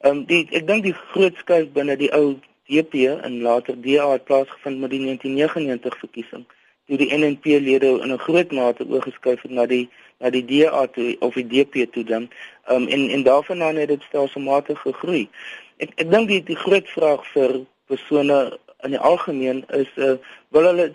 Ehm 0.00 0.16
um, 0.16 0.24
die 0.24 0.46
ek 0.50 0.66
dink 0.66 0.82
die 0.84 0.96
groot 1.12 1.36
skuif 1.36 1.68
binne 1.72 1.96
die 1.96 2.12
ou 2.12 2.36
DP 2.68 3.08
en 3.22 3.40
later 3.42 3.76
DA 3.80 4.10
het 4.12 4.24
plaasgevind 4.24 4.80
met 4.80 4.90
die 4.90 5.00
1999 5.04 5.98
verkiesing 5.98 6.44
toe 6.86 6.98
die 7.00 7.12
NNP-lede 7.14 7.92
in 8.02 8.12
'n 8.12 8.18
groot 8.18 8.52
mate 8.52 8.86
oorgeskuif 8.88 9.42
het 9.42 9.50
na 9.50 9.66
die 9.66 9.88
na 10.20 10.30
die 10.30 10.44
DA 10.44 10.86
toe 10.86 11.16
of 11.20 11.34
die 11.34 11.46
DP 11.46 11.92
toe 11.92 12.04
dan. 12.04 12.30
Ehm 12.66 12.82
um, 12.82 12.88
en 12.88 13.08
en 13.10 13.22
daarvan 13.22 13.62
aan 13.62 13.76
het 13.76 13.88
dit 13.88 14.02
stelselmatig 14.02 14.80
gegroei. 14.80 15.28
Ek 15.76 15.90
ek 15.96 16.10
dink 16.10 16.28
die 16.28 16.42
die 16.42 16.56
groot 16.56 16.88
vraag 16.88 17.26
vir 17.32 17.60
persone 17.86 18.58
in 18.84 18.90
die 18.90 19.00
algemeen 19.00 19.64
is 19.68 19.90
uh, 19.96 20.16
wil 20.54 20.68
hulle 20.70 20.86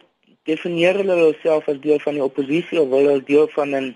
definieer 0.50 0.98
hulle 1.02 1.34
self 1.42 1.68
as 1.72 1.82
deel 1.82 2.00
van 2.00 2.18
die 2.18 2.24
oppositie 2.24 2.80
of 2.82 2.90
wil 2.94 3.08
hulle 3.10 3.24
deel 3.26 3.48
van 3.56 3.76
'n 3.76 3.96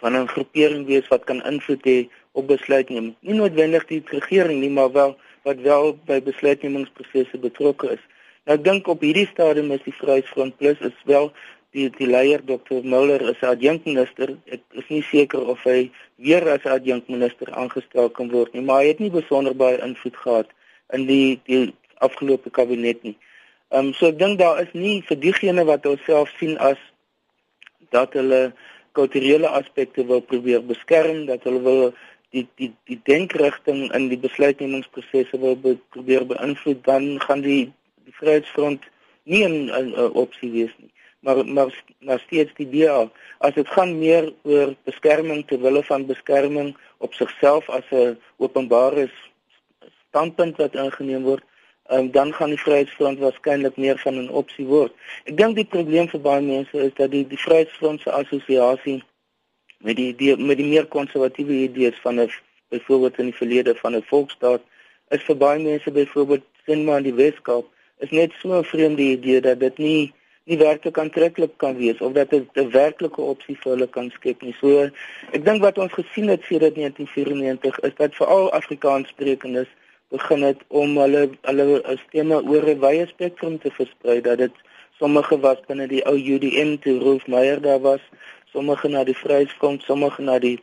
van 0.00 0.16
'n 0.16 0.28
groepering 0.28 0.86
wees 0.86 1.08
wat 1.08 1.24
kan 1.24 1.44
invloed 1.44 1.84
hê 1.84 2.08
op 2.32 2.46
besluitneming. 2.46 3.14
Nie 3.20 3.34
noodwendig 3.34 3.84
die 3.86 4.02
regering 4.06 4.60
nie, 4.60 4.70
maar 4.70 4.92
wel 4.92 5.16
wat 5.42 5.60
wel 5.60 5.98
by 6.06 6.20
besluitnemingsprosesse 6.22 7.38
betrokke 7.38 7.92
is. 7.96 8.04
Nou 8.44 8.58
ek 8.58 8.64
dink 8.64 8.88
op 8.88 9.00
hierdie 9.00 9.28
stadium 9.28 9.72
is 9.72 9.82
die 9.84 9.96
Vryheidsfront 9.96 10.56
Plus 10.56 10.80
is 10.80 10.96
wel 11.04 11.32
die 11.76 11.88
die 11.96 12.08
leier 12.08 12.42
Dr. 12.44 12.80
Muller 12.82 13.22
is 13.30 13.42
adjunkminister. 13.46 14.36
Ek 14.46 14.62
is 14.80 14.88
nie 14.88 15.02
seker 15.02 15.44
of 15.52 15.62
hy 15.64 15.90
weer 16.16 16.48
as 16.48 16.64
adjunkminister 16.64 17.52
aangestel 17.52 18.10
kan 18.16 18.30
word 18.32 18.54
nie, 18.54 18.64
maar 18.64 18.82
hy 18.82 18.92
het 18.92 19.04
nie 19.04 19.12
besonder 19.12 19.56
baie 19.56 19.78
invloed 19.84 20.16
gehad 20.24 20.50
in 20.96 21.06
die 21.06 21.38
die 21.46 21.70
afgelope 22.06 22.50
kabinet 22.50 23.02
nie. 23.06 23.16
Ehm 23.70 23.90
um, 23.90 23.94
so 23.94 24.10
ek 24.10 24.18
dink 24.18 24.38
daar 24.40 24.60
is 24.62 24.72
nie 24.74 25.00
vir 25.08 25.20
diegene 25.24 25.64
wat 25.68 25.88
homself 25.88 26.32
sien 26.38 26.56
as 26.70 26.80
dat 27.96 28.14
hulle 28.18 28.52
kulturele 28.98 29.48
aspekte 29.60 30.04
wil 30.06 30.22
probeer 30.32 30.62
beskerm, 30.66 31.26
dat 31.26 31.44
hulle 31.48 31.62
wil 31.66 31.82
die 32.34 32.46
die 32.60 32.72
die 32.90 33.00
denkrigting 33.10 33.86
in 33.94 34.08
die 34.10 34.18
besluitnemingsprosesse 34.18 35.38
wil 35.44 35.56
be, 35.56 35.76
probeer 35.94 36.26
beïnvloed, 36.32 36.84
dan 36.86 37.12
gaan 37.26 37.44
die 37.46 37.62
die 38.06 38.16
Vryheidsfront 38.18 38.88
nie 39.24 39.44
'n 39.46 39.92
opsie 40.24 40.50
wees 40.50 40.74
nie 40.78 40.90
maar 41.20 41.46
maar 41.46 41.82
maar 41.98 42.20
steeds 42.20 42.52
die 42.54 42.68
DA 42.70 43.10
as 43.38 43.54
dit 43.54 43.68
gaan 43.68 43.98
meer 43.98 44.32
oor 44.42 44.74
beskerming 44.84 45.46
ter 45.46 45.60
wille 45.60 45.82
van 45.84 46.06
beskerming 46.06 46.76
op 46.98 47.14
sigself 47.14 47.68
as 47.68 47.84
'n 47.90 48.18
openbare 48.36 49.10
standpunt 50.08 50.56
wat 50.56 50.74
ingeneem 50.74 51.22
word 51.22 51.44
um, 51.90 52.10
dan 52.10 52.32
gaan 52.34 52.54
die 52.54 52.60
Vryheidsfront 52.60 53.18
waarskynlik 53.18 53.76
meer 53.76 53.98
van 53.98 54.14
'n 54.14 54.28
opsie 54.42 54.66
word 54.66 54.92
ek 55.24 55.36
dink 55.36 55.56
die 55.56 55.70
probleem 55.74 56.08
vir 56.08 56.20
baie 56.20 56.42
mense 56.42 56.76
is 56.88 56.94
dat 56.94 57.10
die 57.10 57.26
die 57.26 57.42
Vryheidsfront 57.46 58.00
se 58.00 58.10
assosiasie 58.10 59.02
met 59.78 59.96
die, 59.96 60.14
die 60.16 60.36
met 60.36 60.56
die 60.56 60.70
meer 60.74 60.86
konservatiewe 60.86 61.52
idees 61.52 61.98
van 62.02 62.20
'n 62.20 62.30
byvoorbeeld 62.68 63.18
in 63.18 63.24
die 63.32 63.40
verlede 63.42 63.74
van 63.74 63.96
'n 63.96 64.08
volksstaat 64.12 64.62
is 65.08 65.22
vir 65.22 65.36
baie 65.36 65.60
mense 65.62 65.90
byvoorbeeld 65.90 66.44
sin 66.66 66.84
maar 66.84 66.96
in 66.96 67.10
die 67.10 67.18
Weskaap 67.22 67.66
is 67.98 68.10
net 68.10 68.32
so 68.40 68.58
'n 68.58 68.64
vreemde 68.64 69.02
idee 69.02 69.40
dat 69.40 69.60
dit 69.60 69.78
nie 69.78 70.12
nie 70.44 70.58
werklik 70.58 70.98
aantreklik 70.98 71.52
kan 71.56 71.76
wees 71.76 72.00
of 72.06 72.12
dat 72.12 72.30
dit 72.30 72.46
'n 72.54 72.70
werklike 72.70 73.20
opsie 73.20 73.56
vir 73.60 73.72
hulle 73.72 73.86
kan 73.86 74.10
skep 74.10 74.42
nie. 74.42 74.54
So 74.60 74.90
ek 75.32 75.44
dink 75.44 75.62
wat 75.62 75.78
ons 75.78 75.92
gesien 75.92 76.28
het 76.28 76.42
sedert 76.42 76.74
1994 76.74 77.78
is 77.80 77.94
dat 77.96 78.14
veral 78.14 78.52
Afrikaanssprekendes 78.52 79.68
begin 80.10 80.42
het 80.42 80.62
om 80.68 80.96
hulle 80.98 81.28
hulle 81.42 81.98
stemme 82.06 82.42
oor 82.42 82.68
'n 82.70 82.80
wye 82.86 83.06
spektrum 83.06 83.58
te 83.58 83.70
versprei 83.70 84.20
dat 84.20 84.38
dit 84.38 84.54
sommige 84.98 85.38
was 85.40 85.60
binne 85.66 85.86
die 85.88 86.04
ou 86.06 86.16
UDM 86.16 86.76
toe 86.84 86.98
Rolf 86.98 87.26
Meyer 87.26 87.60
daar 87.60 87.80
was, 87.80 88.02
sommige 88.52 88.88
na 88.88 89.04
die 89.04 89.16
Vryheidsfront, 89.16 89.82
sommige 89.82 90.22
na 90.22 90.38
die 90.38 90.58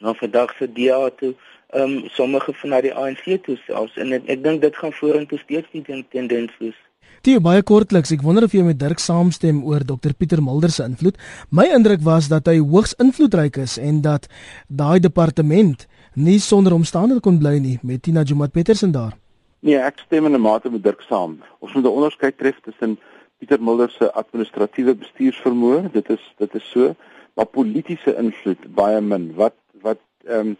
na 0.00 0.14
vandag 0.14 0.54
se 0.58 0.66
DA 0.72 1.10
toe, 1.20 1.34
ehm 1.70 1.82
um, 1.82 2.08
sommige 2.08 2.52
van 2.52 2.70
na 2.70 2.80
die 2.80 2.94
ANC 2.94 3.26
toe 3.44 3.56
selfs 3.66 3.96
en 3.96 4.12
ek, 4.12 4.22
ek 4.26 4.42
dink 4.42 4.62
dit 4.62 4.76
gaan 4.76 4.92
vorentoe 4.92 5.38
steeds 5.38 5.68
die 5.72 6.04
tendens 6.10 6.54
wees. 6.58 6.78
Tie 7.20 7.36
baie 7.40 7.60
kortliks, 7.62 8.14
ek 8.14 8.22
wonder 8.24 8.46
of 8.46 8.54
jy 8.56 8.62
met 8.64 8.78
Dirk 8.80 9.00
saamstem 9.02 9.58
oor 9.68 9.84
Dr 9.84 10.14
Pieter 10.16 10.40
Mulder 10.40 10.72
se 10.72 10.86
invloed. 10.88 11.18
My 11.52 11.66
indruk 11.68 12.00
was 12.06 12.30
dat 12.32 12.48
hy 12.48 12.56
hoogs 12.62 12.94
invloedryk 13.02 13.58
is 13.60 13.76
en 13.76 14.00
dat 14.06 14.24
daai 14.68 15.00
departement 15.04 15.84
nie 16.14 16.38
sonder 16.38 16.72
omstandighede 16.72 17.20
kon 17.20 17.38
bly 17.38 17.58
nie 17.58 17.78
met 17.82 18.02
Tina 18.02 18.22
Jumat 18.22 18.52
Petersen 18.52 18.92
daar. 18.92 19.16
Nee, 19.60 19.76
ek 19.76 19.98
stem 19.98 20.26
in 20.26 20.34
'n 20.34 20.40
mate 20.40 20.70
met 20.70 20.82
Dirk 20.82 21.02
saam. 21.02 21.38
Ons 21.60 21.72
moet 21.72 21.84
'n 21.84 21.96
onderskeid 21.98 22.38
tref 22.38 22.60
tussen 22.60 22.98
Pieter 23.38 23.62
Mulder 23.62 23.90
se 23.90 24.12
administratiewe 24.12 24.94
bestuursvermoë, 24.94 25.92
dit 25.92 26.10
is 26.10 26.34
dit 26.38 26.54
is 26.54 26.70
so, 26.70 26.94
maar 27.34 27.46
politieke 27.46 28.16
invloed 28.16 28.74
baie 28.74 29.00
min. 29.00 29.34
Wat 29.34 29.54
wat 29.82 30.00
ehm 30.24 30.46
um, 30.46 30.56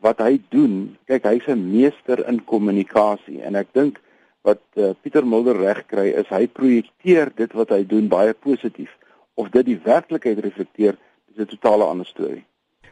wat 0.00 0.18
hy 0.18 0.40
doen, 0.48 0.96
kyk 1.06 1.24
hy's 1.24 1.46
'n 1.48 1.70
meester 1.70 2.28
in 2.28 2.44
kommunikasie 2.44 3.42
en 3.42 3.54
ek 3.54 3.68
dink 3.72 4.00
wat 4.42 4.62
uh, 4.74 4.90
Pieter 5.02 5.26
Mulder 5.26 5.56
reg 5.56 5.86
kry 5.86 6.08
is 6.22 6.28
hy 6.30 6.46
projekteer 6.46 7.32
dit 7.34 7.52
wat 7.52 7.70
hy 7.74 7.82
doen 7.86 8.08
baie 8.08 8.34
positief 8.34 8.92
of 9.34 9.50
dit 9.50 9.66
die 9.66 9.80
werklikheid 9.84 10.38
reflekteer 10.38 10.94
is 11.32 11.38
'n 11.38 11.46
totale 11.46 11.84
ander 11.84 12.06
storie. 12.06 12.44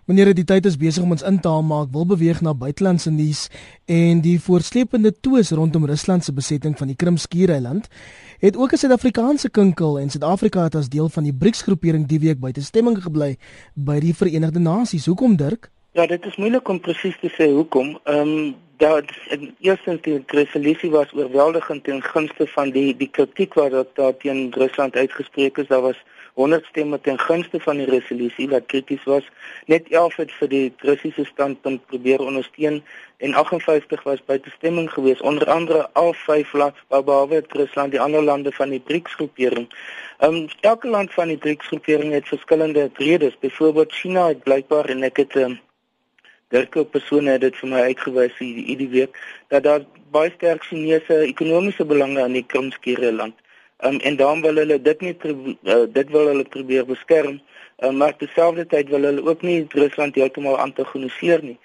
Wanneer 0.05 0.35
die 0.37 0.45
tyd 0.45 0.67
is 0.69 0.77
besig 0.77 1.03
om 1.03 1.15
ons 1.15 1.23
in 1.25 1.39
te 1.41 1.49
haal 1.49 1.63
maar 1.65 1.87
ek 1.87 1.93
wil 1.95 2.05
beweeg 2.05 2.43
na 2.45 2.53
buitelandse 2.53 3.09
nuus 3.11 3.47
en 3.89 4.19
die 4.21 4.37
voortsleepende 4.37 5.15
twis 5.25 5.53
rondom 5.57 5.87
Rusland 5.89 6.27
se 6.27 6.33
besetting 6.37 6.75
van 6.77 6.91
die 6.93 6.97
Krimskiereiland 7.01 7.89
het 8.45 8.57
ook 8.57 8.73
'n 8.73 8.77
Suid-Afrikaanse 8.83 9.49
kinkel 9.49 9.99
en 9.99 10.11
Suid-Afrika 10.11 10.63
het 10.63 10.75
as 10.75 10.89
deel 10.89 11.09
van 11.09 11.23
die 11.23 11.33
BRICS-groepering 11.33 12.07
die 12.07 12.21
week 12.21 12.41
buite 12.41 12.63
stemming 12.63 13.01
gebly 13.03 13.37
by 13.75 13.99
die 14.01 14.15
Verenigde 14.15 14.59
Nasies. 14.59 15.07
Hoekom 15.07 15.37
Dirk? 15.37 15.71
Ja, 15.93 16.07
dit 16.07 16.25
is 16.27 16.37
moeilik 16.37 16.69
om 16.69 16.81
presies 16.81 17.17
te 17.21 17.31
sê 17.31 17.49
hoekom. 17.53 17.99
Ehm 18.05 18.29
um, 18.29 18.55
dat 18.77 19.05
eerstens 19.61 20.01
die 20.03 20.23
resolusie 20.27 20.91
was 20.91 21.13
oorweldigend 21.13 21.85
ten 21.85 22.03
gunste 22.03 22.47
van 22.47 22.71
die 22.71 22.97
die 22.97 23.09
kritiek 23.09 23.55
wat 23.55 23.89
daar 23.95 24.17
teen 24.17 24.53
Rusland 24.53 24.97
uitgespreek 24.97 25.59
is. 25.59 25.67
Daar 25.67 25.81
was 25.81 26.03
100 26.35 26.65
stemme 26.67 27.01
ten 27.01 27.19
gunste 27.19 27.61
van 27.61 27.77
die 27.77 27.87
resolusie 27.87 28.49
wat 28.51 28.67
krities 28.67 29.03
was. 29.05 29.27
Net 29.67 29.89
11 29.89 30.17
het 30.17 30.33
vir 30.39 30.49
die 30.49 30.65
Russiese 30.79 31.25
standpunt 31.25 31.87
probeer 31.87 32.21
ondersteun 32.21 32.81
en 33.17 33.35
58 33.35 34.03
was 34.03 34.25
buite 34.27 34.51
stemming 34.51 34.91
geweest. 34.91 35.23
Onder 35.23 35.51
andere 35.51 35.89
al 35.93 36.13
vyf 36.13 36.53
lande 36.53 36.81
behalwe 36.89 37.45
Rusland, 37.49 37.91
die 37.91 38.01
ander 38.01 38.23
lande 38.23 38.53
van 38.53 38.75
die 38.75 38.81
BRICS-groepering. 38.81 39.69
Ehm 40.19 40.35
um, 40.35 40.49
elke 40.61 40.89
land 40.89 41.13
van 41.13 41.29
die 41.29 41.39
BRICS-groepering 41.39 42.13
het 42.13 42.29
verskillende 42.29 42.91
redes. 42.95 43.39
Byvoorbeeld 43.39 43.93
China 43.93 44.27
het 44.27 44.43
blykbaar 44.43 44.91
en 44.91 45.03
ek 45.03 45.17
het 45.17 45.35
um, 45.37 45.61
Dirk 46.55 46.77
persone 46.91 47.33
het 47.35 47.41
dit 47.41 47.57
vir 47.57 47.71
my 47.71 47.81
uitgewys 47.91 48.35
hierdie 48.39 48.91
week 48.93 49.17
dat 49.51 49.65
daar 49.67 49.87
baie 50.15 50.31
sterk 50.35 50.63
Chinese 50.63 51.17
ekonomiese 51.27 51.87
belange 51.89 52.21
aan 52.23 52.37
die 52.37 52.45
Krimskere 52.47 53.11
land. 53.13 53.35
Um, 53.85 54.01
en 54.01 54.17
daarom 54.17 54.41
wil 54.41 54.57
hulle 54.57 54.81
dit 54.81 55.01
nie 55.01 55.17
uh, 55.25 55.85
dit 55.93 56.11
wil 56.11 56.27
hulle 56.27 56.45
probeer 56.49 56.87
beskerm, 56.89 57.41
um, 57.85 57.97
maar 57.97 58.17
terselfdertyd 58.17 58.89
wil 58.89 59.03
hulle 59.09 59.25
ook 59.25 59.43
nie 59.43 59.67
Rusland 59.69 60.15
heeltemal 60.15 60.57
antagoniseer 60.59 61.45
nie. 61.45 61.59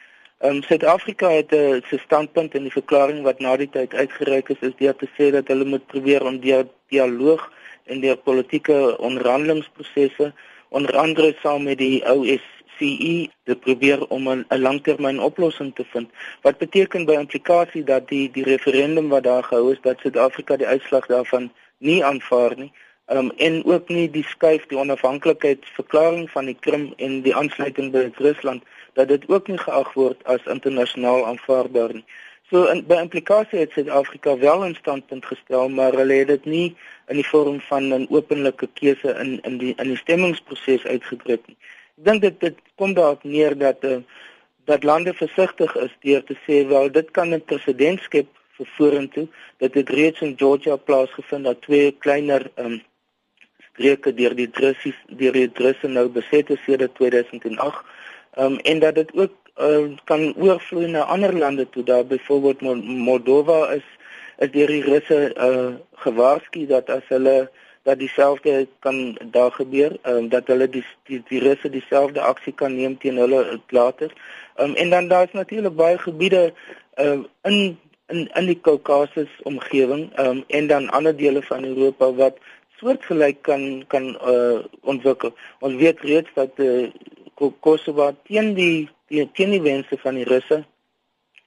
Um 0.44 0.62
Suid-Afrika 0.64 1.30
het 1.30 1.52
'n 1.52 1.56
uh, 1.56 1.82
se 1.88 1.98
standpunt 1.98 2.54
in 2.56 2.68
die 2.68 2.76
verklaring 2.76 3.24
wat 3.24 3.40
na 3.40 3.56
die 3.58 3.70
tyd 3.70 3.94
uitgereik 3.94 4.50
is 4.50 4.60
is 4.60 4.76
deur 4.78 4.96
te 4.96 5.08
sê 5.16 5.32
dat 5.32 5.48
hulle 5.48 5.66
moet 5.66 5.86
probeer 5.88 6.26
om 6.26 6.40
deur 6.40 6.68
dialoog 6.88 7.52
en 7.86 8.00
deur 8.00 8.18
politieke 8.18 8.98
onderhandelingsprosesse 8.98 10.34
onder 10.70 10.98
andere 10.98 11.36
saam 11.42 11.64
met 11.64 11.78
die 11.78 12.04
OS 12.12 12.48
OSCE 12.80 13.30
te 13.44 13.56
probeer 13.56 14.08
om 14.08 14.30
'n 14.30 14.46
langtermyn 14.48 15.20
oplossing 15.20 15.76
te 15.76 15.86
vind. 15.92 16.10
Wat 16.42 16.58
beteken 16.58 17.06
by 17.06 17.14
implikasie 17.14 17.84
dat 17.84 18.08
die 18.08 18.32
die 18.32 18.44
referendum 18.44 19.10
wat 19.10 19.24
daar 19.24 19.44
gehou 19.44 19.72
is 19.72 19.82
dat 19.82 20.00
Suid-Afrika 20.00 20.56
die 20.58 20.68
uitslag 20.68 21.06
daarvan 21.06 21.52
nie 21.80 22.04
aanvaar 22.06 22.56
nie. 22.58 22.72
Um 23.10 23.32
en 23.38 23.66
ook 23.66 23.90
nie 23.90 24.08
die 24.14 24.24
skuif 24.24 24.66
die 24.70 24.78
onafhanklikheidsverklaring 24.78 26.30
van 26.30 26.46
die 26.46 26.58
Krim 26.60 26.94
en 26.98 27.22
die 27.26 27.36
aansluiting 27.36 27.92
by 27.92 28.10
Rusland 28.22 28.64
dat 28.94 29.08
dit 29.08 29.28
ook 29.30 29.48
nie 29.48 29.58
geag 29.58 29.94
word 29.94 30.24
as 30.24 30.46
internasionaal 30.46 31.26
aanvaarbaar 31.26 31.94
nie. 31.94 32.06
So 32.50 32.66
in 32.66 32.80
by 32.90 32.98
implikasie 32.98 33.60
het 33.62 33.74
Suid-Afrika 33.78 34.38
wel 34.38 34.66
'n 34.66 34.76
standpunt 34.76 35.26
gestel, 35.26 35.70
maar 35.70 35.94
hulle 35.94 36.14
het 36.14 36.28
dit 36.28 36.46
nie 36.46 36.76
in 37.08 37.16
die 37.16 37.28
vorm 37.32 37.60
van 37.62 37.94
'n 37.94 38.08
openlike 38.10 38.68
keuse 38.74 39.14
in 39.24 39.40
in 39.42 39.58
die 39.58 39.74
in 39.78 39.88
die 39.88 39.98
stemmingsproses 39.98 40.86
uitgedruk 40.86 41.48
nie. 41.48 41.58
Ek 41.98 42.06
dink 42.06 42.22
dit 42.22 42.40
dit 42.40 42.58
kom 42.76 42.94
daarop 42.94 43.24
neer 43.24 43.58
dat 43.58 43.84
uh, 43.84 43.98
dat 44.66 44.84
lande 44.84 45.14
versigtig 45.14 45.76
is 45.76 45.96
deur 46.02 46.24
te 46.24 46.36
sê 46.46 46.68
wel 46.68 46.92
dit 46.92 47.12
kan 47.12 47.34
'n 47.34 47.46
presedent 47.46 48.02
skep 48.02 48.28
vir 48.60 48.72
vorentoe. 48.78 49.26
Dit 49.64 49.80
het 49.80 49.90
reeds 49.90 50.22
in 50.26 50.36
Georgia 50.38 50.76
plaasgevind 50.76 51.48
dat 51.50 51.62
twee 51.66 51.92
kleiner 52.06 52.50
um, 52.56 52.80
streke 53.72 54.14
deur 54.14 54.36
die 54.36 54.50
Russies 54.54 54.98
deur 55.08 55.36
die 55.36 55.50
Russe 55.64 55.88
nou 55.88 56.08
beset 56.12 56.52
is 56.56 56.64
sedert 56.68 56.96
2008. 57.00 57.86
Um, 58.38 58.60
en 58.60 58.80
dat 58.80 58.96
dit 58.96 59.14
ook 59.16 59.34
uh, 59.60 59.88
kan 60.06 60.34
oorvloei 60.36 60.92
na 60.92 61.08
ander 61.16 61.34
lande 61.38 61.70
toe 61.70 61.84
daar 61.84 62.06
byvoorbeeld 62.06 62.62
Moldova 62.84 63.72
is 63.78 63.88
is 64.40 64.52
deur 64.52 64.72
die 64.72 64.84
Russe 64.84 65.18
uh, 65.36 65.74
gewaarsku 66.04 66.66
dat 66.68 66.90
as 66.90 67.08
hulle 67.08 67.50
dat 67.84 68.00
dieselfde 68.00 68.68
kan 68.80 69.18
daar 69.32 69.52
gebeur 69.52 69.98
um, 70.04 70.30
dat 70.30 70.48
hulle 70.48 70.70
die 70.70 70.84
die, 71.10 71.24
die 71.28 71.42
Russe 71.44 71.70
dieselfde 71.70 72.22
aksie 72.22 72.54
kan 72.54 72.76
neem 72.76 72.98
teen 72.98 73.18
hulle 73.18 73.60
later 73.70 74.14
um, 74.58 74.76
en 74.76 74.90
dan 74.90 75.08
daar's 75.08 75.32
natuurlik 75.32 75.76
baie 75.76 75.98
gebiede 75.98 76.54
uh, 76.96 77.20
in 77.44 77.78
in 78.10 78.28
in 78.40 78.46
die 78.46 78.60
Kaukasus 78.60 79.30
omgewing 79.44 80.10
um, 80.20 80.44
en 80.48 80.68
dan 80.68 80.90
ander 80.90 81.16
dele 81.18 81.42
van 81.42 81.64
Europa 81.64 82.12
wat 82.14 82.38
soortgelyk 82.80 83.42
kan 83.42 83.84
kan 83.88 84.10
uh, 84.34 84.60
ontwikkel 84.82 85.36
ons 85.60 85.76
weet 85.76 86.00
reeds 86.00 86.30
dat 86.34 86.52
uh, 86.58 86.90
Kosovo 87.60 88.12
teen 88.28 88.54
die 88.54 88.90
teen 89.08 89.32
teen 89.34 89.56
die 89.56 89.62
wense 89.62 89.98
van 90.04 90.20
die 90.20 90.28
Russe 90.28 90.64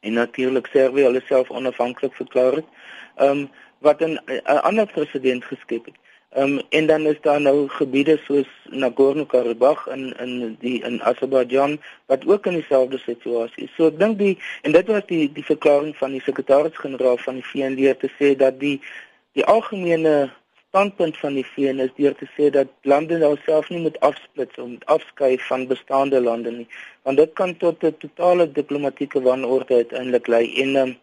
en 0.02 0.12
natuurlik 0.12 0.66
Servië 0.72 1.06
hulle 1.06 1.22
self 1.26 1.50
onafhanklik 1.50 2.14
verklaar 2.14 2.52
het. 2.60 2.70
Ehm 3.16 3.30
um, 3.30 3.50
wat 3.82 4.00
'n 4.00 4.18
ander 4.44 4.86
president 4.86 5.44
geskep 5.44 5.84
het. 5.84 5.94
Ehm 6.34 6.58
um, 6.58 6.60
en 6.68 6.86
dan 6.86 7.06
is 7.06 7.20
daar 7.20 7.40
nou 7.40 7.68
gebiede 7.68 8.16
soos 8.24 8.48
Nagorno-Karabakh 8.70 9.86
in 9.86 10.14
in 10.18 10.56
die 10.60 10.82
in 10.82 11.02
Azerbaijan 11.02 11.80
wat 12.06 12.26
ook 12.26 12.46
in 12.46 12.54
dieselfde 12.54 12.98
situasie 12.98 13.64
is. 13.64 13.74
So 13.76 13.86
ek 13.86 13.98
dink 13.98 14.18
die 14.18 14.38
en 14.62 14.72
dit 14.72 14.86
was 14.86 15.04
die 15.06 15.32
die 15.32 15.44
verklaring 15.44 15.96
van 15.96 16.16
die 16.16 16.22
sekretaris-generaal 16.24 17.18
van 17.24 17.40
die 17.40 17.48
VN 17.50 17.76
te 17.76 18.08
sê 18.18 18.32
dat 18.36 18.60
die 18.60 18.80
die 19.32 19.44
algemene 19.44 20.30
standpunt 20.72 21.18
van 21.20 21.34
die 21.36 21.44
VN 21.44 21.82
is 21.84 21.92
deur 22.00 22.14
te 22.16 22.26
sê 22.32 22.48
dat 22.52 22.68
lande 22.88 23.18
nou 23.20 23.34
self 23.44 23.68
nie 23.68 23.82
moet 23.84 23.98
afsplits 24.08 24.56
om 24.62 24.78
afskei 24.94 25.34
van 25.48 25.66
bestaande 25.68 26.20
lande 26.20 26.52
nie 26.54 26.68
want 27.04 27.20
dit 27.20 27.32
kan 27.40 27.52
tot 27.64 27.84
'n 27.84 27.96
totale 28.04 28.46
diplomatieke 28.60 29.20
wanorde 29.20 29.74
uiteindelik 29.74 30.26
lei 30.26 30.44
en 30.64 30.76
um, 30.76 30.94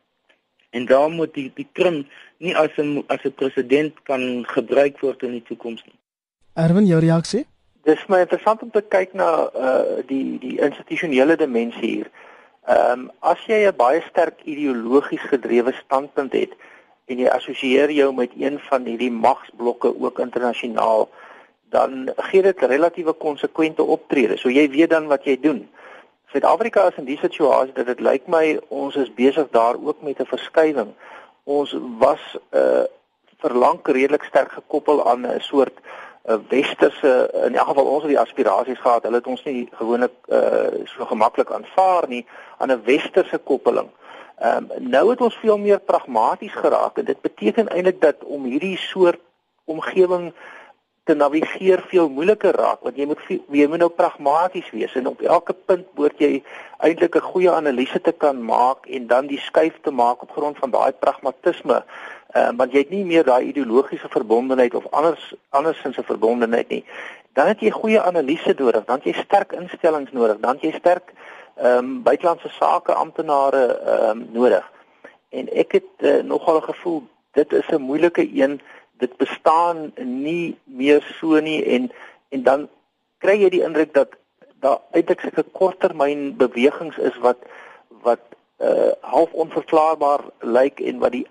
en 0.69 0.85
daar 0.85 1.09
moet 1.09 1.33
die 1.33 1.51
die 1.53 1.67
Krim 1.71 2.07
nie 2.39 2.55
as 2.55 2.71
'n 2.77 3.03
as 3.07 3.23
'n 3.23 3.33
president 3.41 3.93
kan 4.03 4.45
gebruik 4.47 4.99
word 4.99 5.23
in 5.23 5.31
die 5.31 5.43
toekoms 5.43 5.83
nie. 5.85 5.99
Erwin, 6.53 6.85
jou 6.85 6.99
reaksie? 6.99 7.45
Dis 7.83 8.05
my 8.07 8.19
interessant 8.19 8.61
om 8.61 8.71
te 8.71 8.81
kyk 8.81 9.13
na 9.13 9.49
uh 9.55 10.03
die 10.07 10.39
die 10.39 10.57
institusionele 10.59 11.35
dimensie 11.35 11.89
hier. 11.95 12.09
Ehm 12.67 12.91
um, 12.91 13.11
as 13.19 13.39
jy 13.47 13.67
'n 13.67 13.75
baie 13.75 14.01
sterk 14.09 14.41
ideologies 14.43 15.25
gedrewe 15.31 15.73
standpunt 15.83 16.33
het 16.33 16.51
en 17.05 17.17
jy 17.17 17.27
assosieer 17.27 17.91
jou 17.91 18.13
met 18.13 18.31
een 18.37 18.59
van 18.59 18.85
hierdie 18.85 19.11
magsblokke 19.11 19.99
ook 19.99 20.19
internasionaal, 20.19 21.09
dan 21.69 22.11
gee 22.17 22.41
dit 22.41 22.59
relatiewe 22.61 23.13
konsekwente 23.13 23.83
optrede. 23.83 24.37
So 24.37 24.49
jy 24.49 24.69
weet 24.69 24.89
dan 24.89 25.07
wat 25.07 25.23
jy 25.23 25.39
doen. 25.41 25.69
Suid-Afrika 26.31 26.87
is 26.87 26.97
in 26.97 27.05
die 27.05 27.17
situasie 27.17 27.73
dat 27.73 27.85
dit 27.89 27.99
lyk 27.99 28.27
my 28.27 28.59
ons 28.67 28.95
is 28.95 29.13
besig 29.13 29.49
daar 29.49 29.75
ook 29.81 30.01
met 30.01 30.19
'n 30.19 30.25
verskywing. 30.25 30.93
Ons 31.49 31.75
was 31.97 32.23
uh 32.53 32.85
verlang 33.39 33.79
redelik 33.87 34.23
sterk 34.27 34.51
gekoppel 34.51 34.99
aan 35.09 35.21
'n 35.25 35.39
soort 35.39 35.77
'n 35.79 36.31
uh, 36.31 36.37
westerse 36.49 37.13
in 37.45 37.55
elk 37.55 37.67
geval 37.67 37.85
ons 37.85 38.03
het 38.03 38.11
die 38.11 38.19
aspirasies 38.19 38.79
gehad. 38.79 39.03
Hulle 39.03 39.21
het 39.21 39.27
ons 39.27 39.43
nie 39.43 39.69
gewoonlik 39.71 40.15
uh 40.27 40.85
so 40.85 41.05
gemaklik 41.05 41.51
aanvaar 41.51 42.07
nie 42.07 42.25
aan 42.57 42.71
'n 42.71 42.83
westerse 42.83 43.37
koppeling. 43.37 43.89
Ehm 44.39 44.67
um, 44.71 44.89
nou 44.89 45.09
het 45.09 45.21
ons 45.21 45.35
veel 45.35 45.57
meer 45.57 45.79
pragmaties 45.79 46.53
geraak 46.53 46.97
en 46.97 47.05
dit 47.05 47.21
beteken 47.21 47.67
eintlik 47.67 48.01
dat 48.01 48.23
om 48.23 48.43
hierdie 48.43 48.77
soort 48.77 49.19
omgewing 49.63 50.33
te 51.09 51.15
navigeer 51.17 51.81
veel 51.89 52.09
moeiliker 52.13 52.53
raak 52.53 52.85
want 52.85 52.97
jy 53.01 53.07
moet 53.09 53.21
jy 53.29 53.67
moet 53.71 53.81
nou 53.81 53.89
pragmaties 54.01 54.69
wees 54.75 54.93
en 54.99 55.09
op 55.09 55.21
elke 55.25 55.55
punt 55.71 55.87
moet 55.97 56.21
jy 56.21 56.43
eintlik 56.85 57.15
'n 57.17 57.29
goeie 57.31 57.51
analise 57.51 58.01
te 58.01 58.11
kan 58.11 58.37
maak 58.45 58.85
en 58.85 59.07
dan 59.07 59.27
die 59.27 59.39
skuif 59.39 59.79
te 59.81 59.91
maak 59.91 60.21
op 60.21 60.31
grond 60.37 60.57
van 60.57 60.71
daai 60.71 60.91
pragmatisme. 60.91 61.83
Uh, 62.35 62.49
want 62.57 62.71
jy 62.71 62.79
het 62.85 62.89
nie 62.89 63.05
meer 63.05 63.23
daai 63.23 63.49
ideologiese 63.49 64.09
verbondenheid 64.09 64.75
of 64.75 64.85
anders 64.91 65.33
andersins 65.49 65.97
'n 65.97 66.11
verbondenheid 66.11 66.69
nie. 66.69 66.85
Dan 67.33 67.47
het 67.47 67.59
jy 67.59 67.69
goeie 67.69 68.01
analise 68.01 68.53
nodig, 68.57 68.85
dan 68.85 68.95
het 68.95 69.05
jy 69.05 69.13
sterk 69.13 69.51
instellings 69.51 70.11
nodig, 70.11 70.37
dan 70.39 70.53
het 70.55 70.61
jy 70.61 70.71
sterk 70.71 71.13
ehm 71.55 71.77
um, 71.77 72.03
buitelandse 72.03 72.49
sake 72.49 72.93
amptenare 72.93 73.65
ehm 73.65 74.09
um, 74.09 74.27
nodig. 74.31 74.71
En 75.29 75.49
ek 75.53 75.71
het 75.71 75.91
uh, 75.97 76.21
nogal 76.23 76.57
'n 76.57 76.69
gevoel 76.71 77.03
dit 77.31 77.53
is 77.53 77.67
'n 77.69 77.81
moeilike 77.81 78.29
een 78.33 78.61
dit 78.99 79.17
bestaan 79.17 79.91
nie 80.03 80.57
meer 80.65 81.03
so 81.19 81.39
nie 81.39 81.59
en 81.75 81.89
en 82.29 82.43
dan 82.43 82.67
kry 83.23 83.37
jy 83.41 83.49
die 83.55 83.63
indruk 83.65 83.93
dat 83.93 84.15
daar 84.63 84.81
eintlik 84.91 85.23
sulke 85.23 85.43
korttermyn 85.59 86.33
bewegings 86.37 86.97
is 87.11 87.17
wat 87.25 87.39
wat 88.03 88.23
uh 88.59 88.91
half 89.01 89.31
onverklaarbaar 89.43 90.25
lyk 90.57 90.79
en 90.79 90.99
wat 90.99 91.15
die 91.15 91.25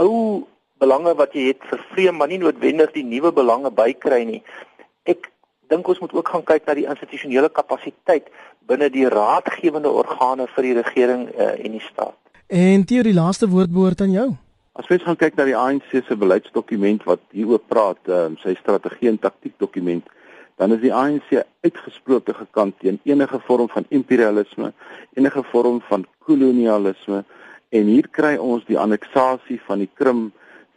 ou 0.00 0.46
belange 0.80 1.12
wat 1.14 1.36
jy 1.36 1.50
het 1.50 1.66
vervreem 1.72 2.16
maar 2.16 2.30
nie 2.32 2.40
noodwendig 2.40 2.94
die 2.96 3.04
nuwe 3.04 3.32
belange 3.36 3.70
bykry 3.70 4.22
nie. 4.24 4.40
Ek 5.04 5.28
dink 5.70 5.88
ons 5.88 6.00
moet 6.02 6.14
ook 6.16 6.32
gaan 6.32 6.46
kyk 6.46 6.66
na 6.66 6.76
die 6.78 6.88
institusionele 6.88 7.50
kapasiteit 7.52 8.30
binne 8.70 8.88
die 8.92 9.06
raadgewende 9.12 9.92
organe 10.02 10.48
vir 10.54 10.68
die 10.68 10.76
regering 10.80 11.28
uh, 11.34 11.52
en 11.58 11.76
die 11.76 11.84
staat. 11.84 12.16
En 12.48 12.86
die 12.88 13.14
laaste 13.14 13.48
woord 13.50 13.72
behoort 13.74 14.00
aan 14.00 14.16
jou. 14.16 14.30
As 14.78 14.86
mens 14.86 15.02
gaan 15.02 15.18
kyk 15.18 15.34
na 15.34 15.44
die 15.48 15.56
ANC 15.58 15.88
se 15.90 16.14
beleidsdokument 16.14 17.02
wat 17.08 17.22
hieroor 17.34 17.58
praat, 17.72 17.98
um, 18.06 18.36
sy 18.38 18.52
strategie 18.54 19.08
en 19.10 19.18
taktiek 19.18 19.56
dokument, 19.58 20.04
dan 20.62 20.70
is 20.76 20.82
die 20.84 20.92
ANC 20.94 21.32
uitgesproke 21.66 22.36
gekant 22.36 22.76
teen 22.78 23.00
enige 23.08 23.40
vorm 23.48 23.66
van 23.72 23.88
imperialisme, 23.90 24.70
enige 25.18 25.42
vorm 25.50 25.80
van 25.88 26.04
kolonialisme 26.22 27.24
en 27.74 27.90
hier 27.90 28.06
kry 28.14 28.36
ons 28.38 28.62
die 28.68 28.78
anneksasie 28.78 29.58
van 29.66 29.82
die 29.82 29.90
Krim 29.98 30.22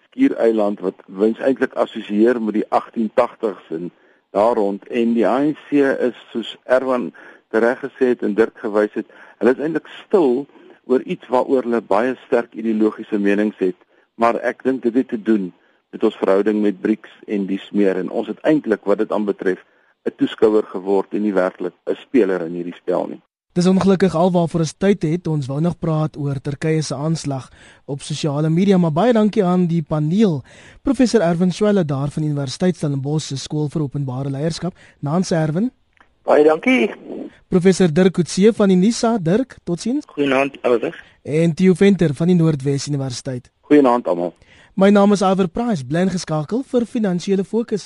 skiereiland 0.08 0.82
wat 0.82 1.06
wens 1.22 1.44
eintlik 1.46 1.78
assosieer 1.78 2.41
met 2.41 2.58
die 2.58 2.66
1880s 2.74 3.70
en 3.78 3.91
daar 4.34 4.58
rond. 4.58 4.89
En 4.89 5.14
die 5.14 5.28
ANC 5.30 5.70
is 5.78 6.18
soos 6.34 6.58
Erwan 6.66 7.12
reg 7.54 7.86
gesê 7.86 8.16
het 8.16 8.26
en 8.26 8.34
Dirk 8.34 8.58
gewys 8.58 8.98
het, 8.98 9.06
hulle 9.38 9.54
is 9.54 9.62
eintlik 9.62 9.86
stil 10.02 10.48
oor 10.89 11.06
iets 11.06 11.30
waaroor 11.30 11.68
hulle 11.68 11.86
baie 11.86 12.18
sterk 12.26 12.56
ideologiese 12.58 13.22
menings 13.22 13.62
het 13.62 13.78
maar 14.16 14.39
ek 14.41 14.64
dink 14.64 14.84
dit 14.84 14.93
het 14.93 15.07
te 15.07 15.22
doen 15.22 15.51
met 15.93 16.03
ons 16.03 16.18
verhouding 16.18 16.61
met 16.61 16.82
BRICS 16.82 17.11
en 17.28 17.45
die 17.45 17.59
smeer 17.59 17.99
en 18.01 18.09
ons 18.09 18.28
het 18.28 18.39
eintlik 18.41 18.86
wat 18.89 18.97
dit 18.97 19.11
aanbetref 19.11 19.61
'n 20.05 20.16
toeskouer 20.18 20.66
geword 20.76 21.14
en 21.14 21.22
nie 21.22 21.34
werklik 21.34 21.74
'n 21.88 21.95
speler 21.95 22.41
in 22.41 22.53
hierdie 22.53 22.76
spel 22.76 23.07
nie. 23.07 23.22
Dis 23.53 23.68
ongelukkig 23.70 24.16
alwaarvoor 24.16 24.64
ons 24.66 24.74
tyd 24.74 25.03
het. 25.05 25.28
Ons 25.28 25.45
wou 25.45 25.59
nog 25.61 25.76
praat 25.78 26.18
oor 26.18 26.39
Turkye 26.41 26.82
se 26.82 26.95
aanslag 26.95 27.51
op 27.86 28.01
sosiale 28.01 28.49
media, 28.49 28.80
maar 28.82 28.91
baie 28.91 29.14
dankie 29.14 29.43
aan 29.45 29.68
die 29.68 29.84
paneel. 29.84 30.41
Professor 30.82 31.22
Erwin 31.22 31.51
Swelle 31.51 31.86
daar 31.86 32.09
van 32.09 32.24
Universiteit 32.24 32.76
Stellenbosch 32.76 33.28
se 33.28 33.38
skool 33.38 33.70
vir 33.70 33.86
openbare 33.86 34.30
leierskap. 34.34 34.74
Nans 34.99 35.32
Erwin. 35.32 35.70
Baie 36.26 36.43
dankie. 36.43 36.89
Professor 37.47 37.93
Dirk 37.93 38.14
Coetzee 38.14 38.53
van 38.57 38.74
die 38.74 38.78
NISA. 38.78 39.18
Dirk, 39.22 39.59
totsiens. 39.64 40.05
Goeienaand 40.07 40.57
ouers. 40.64 40.97
En 41.22 41.53
Theo 41.53 41.78
Venter 41.78 42.14
van 42.18 42.34
die 42.34 42.36
Noordwes 42.36 42.88
Universiteit. 42.88 43.53
Goeienaand 43.64 44.07
almal. 44.11 44.34
My 44.76 44.89
naam 44.91 45.14
is 45.14 45.22
Iver 45.24 45.47
Price, 45.47 45.84
bly 45.88 46.01
ingeskakel 46.03 46.66
vir 46.68 46.84
finansiële 46.86 47.43
fokus. 47.47 47.82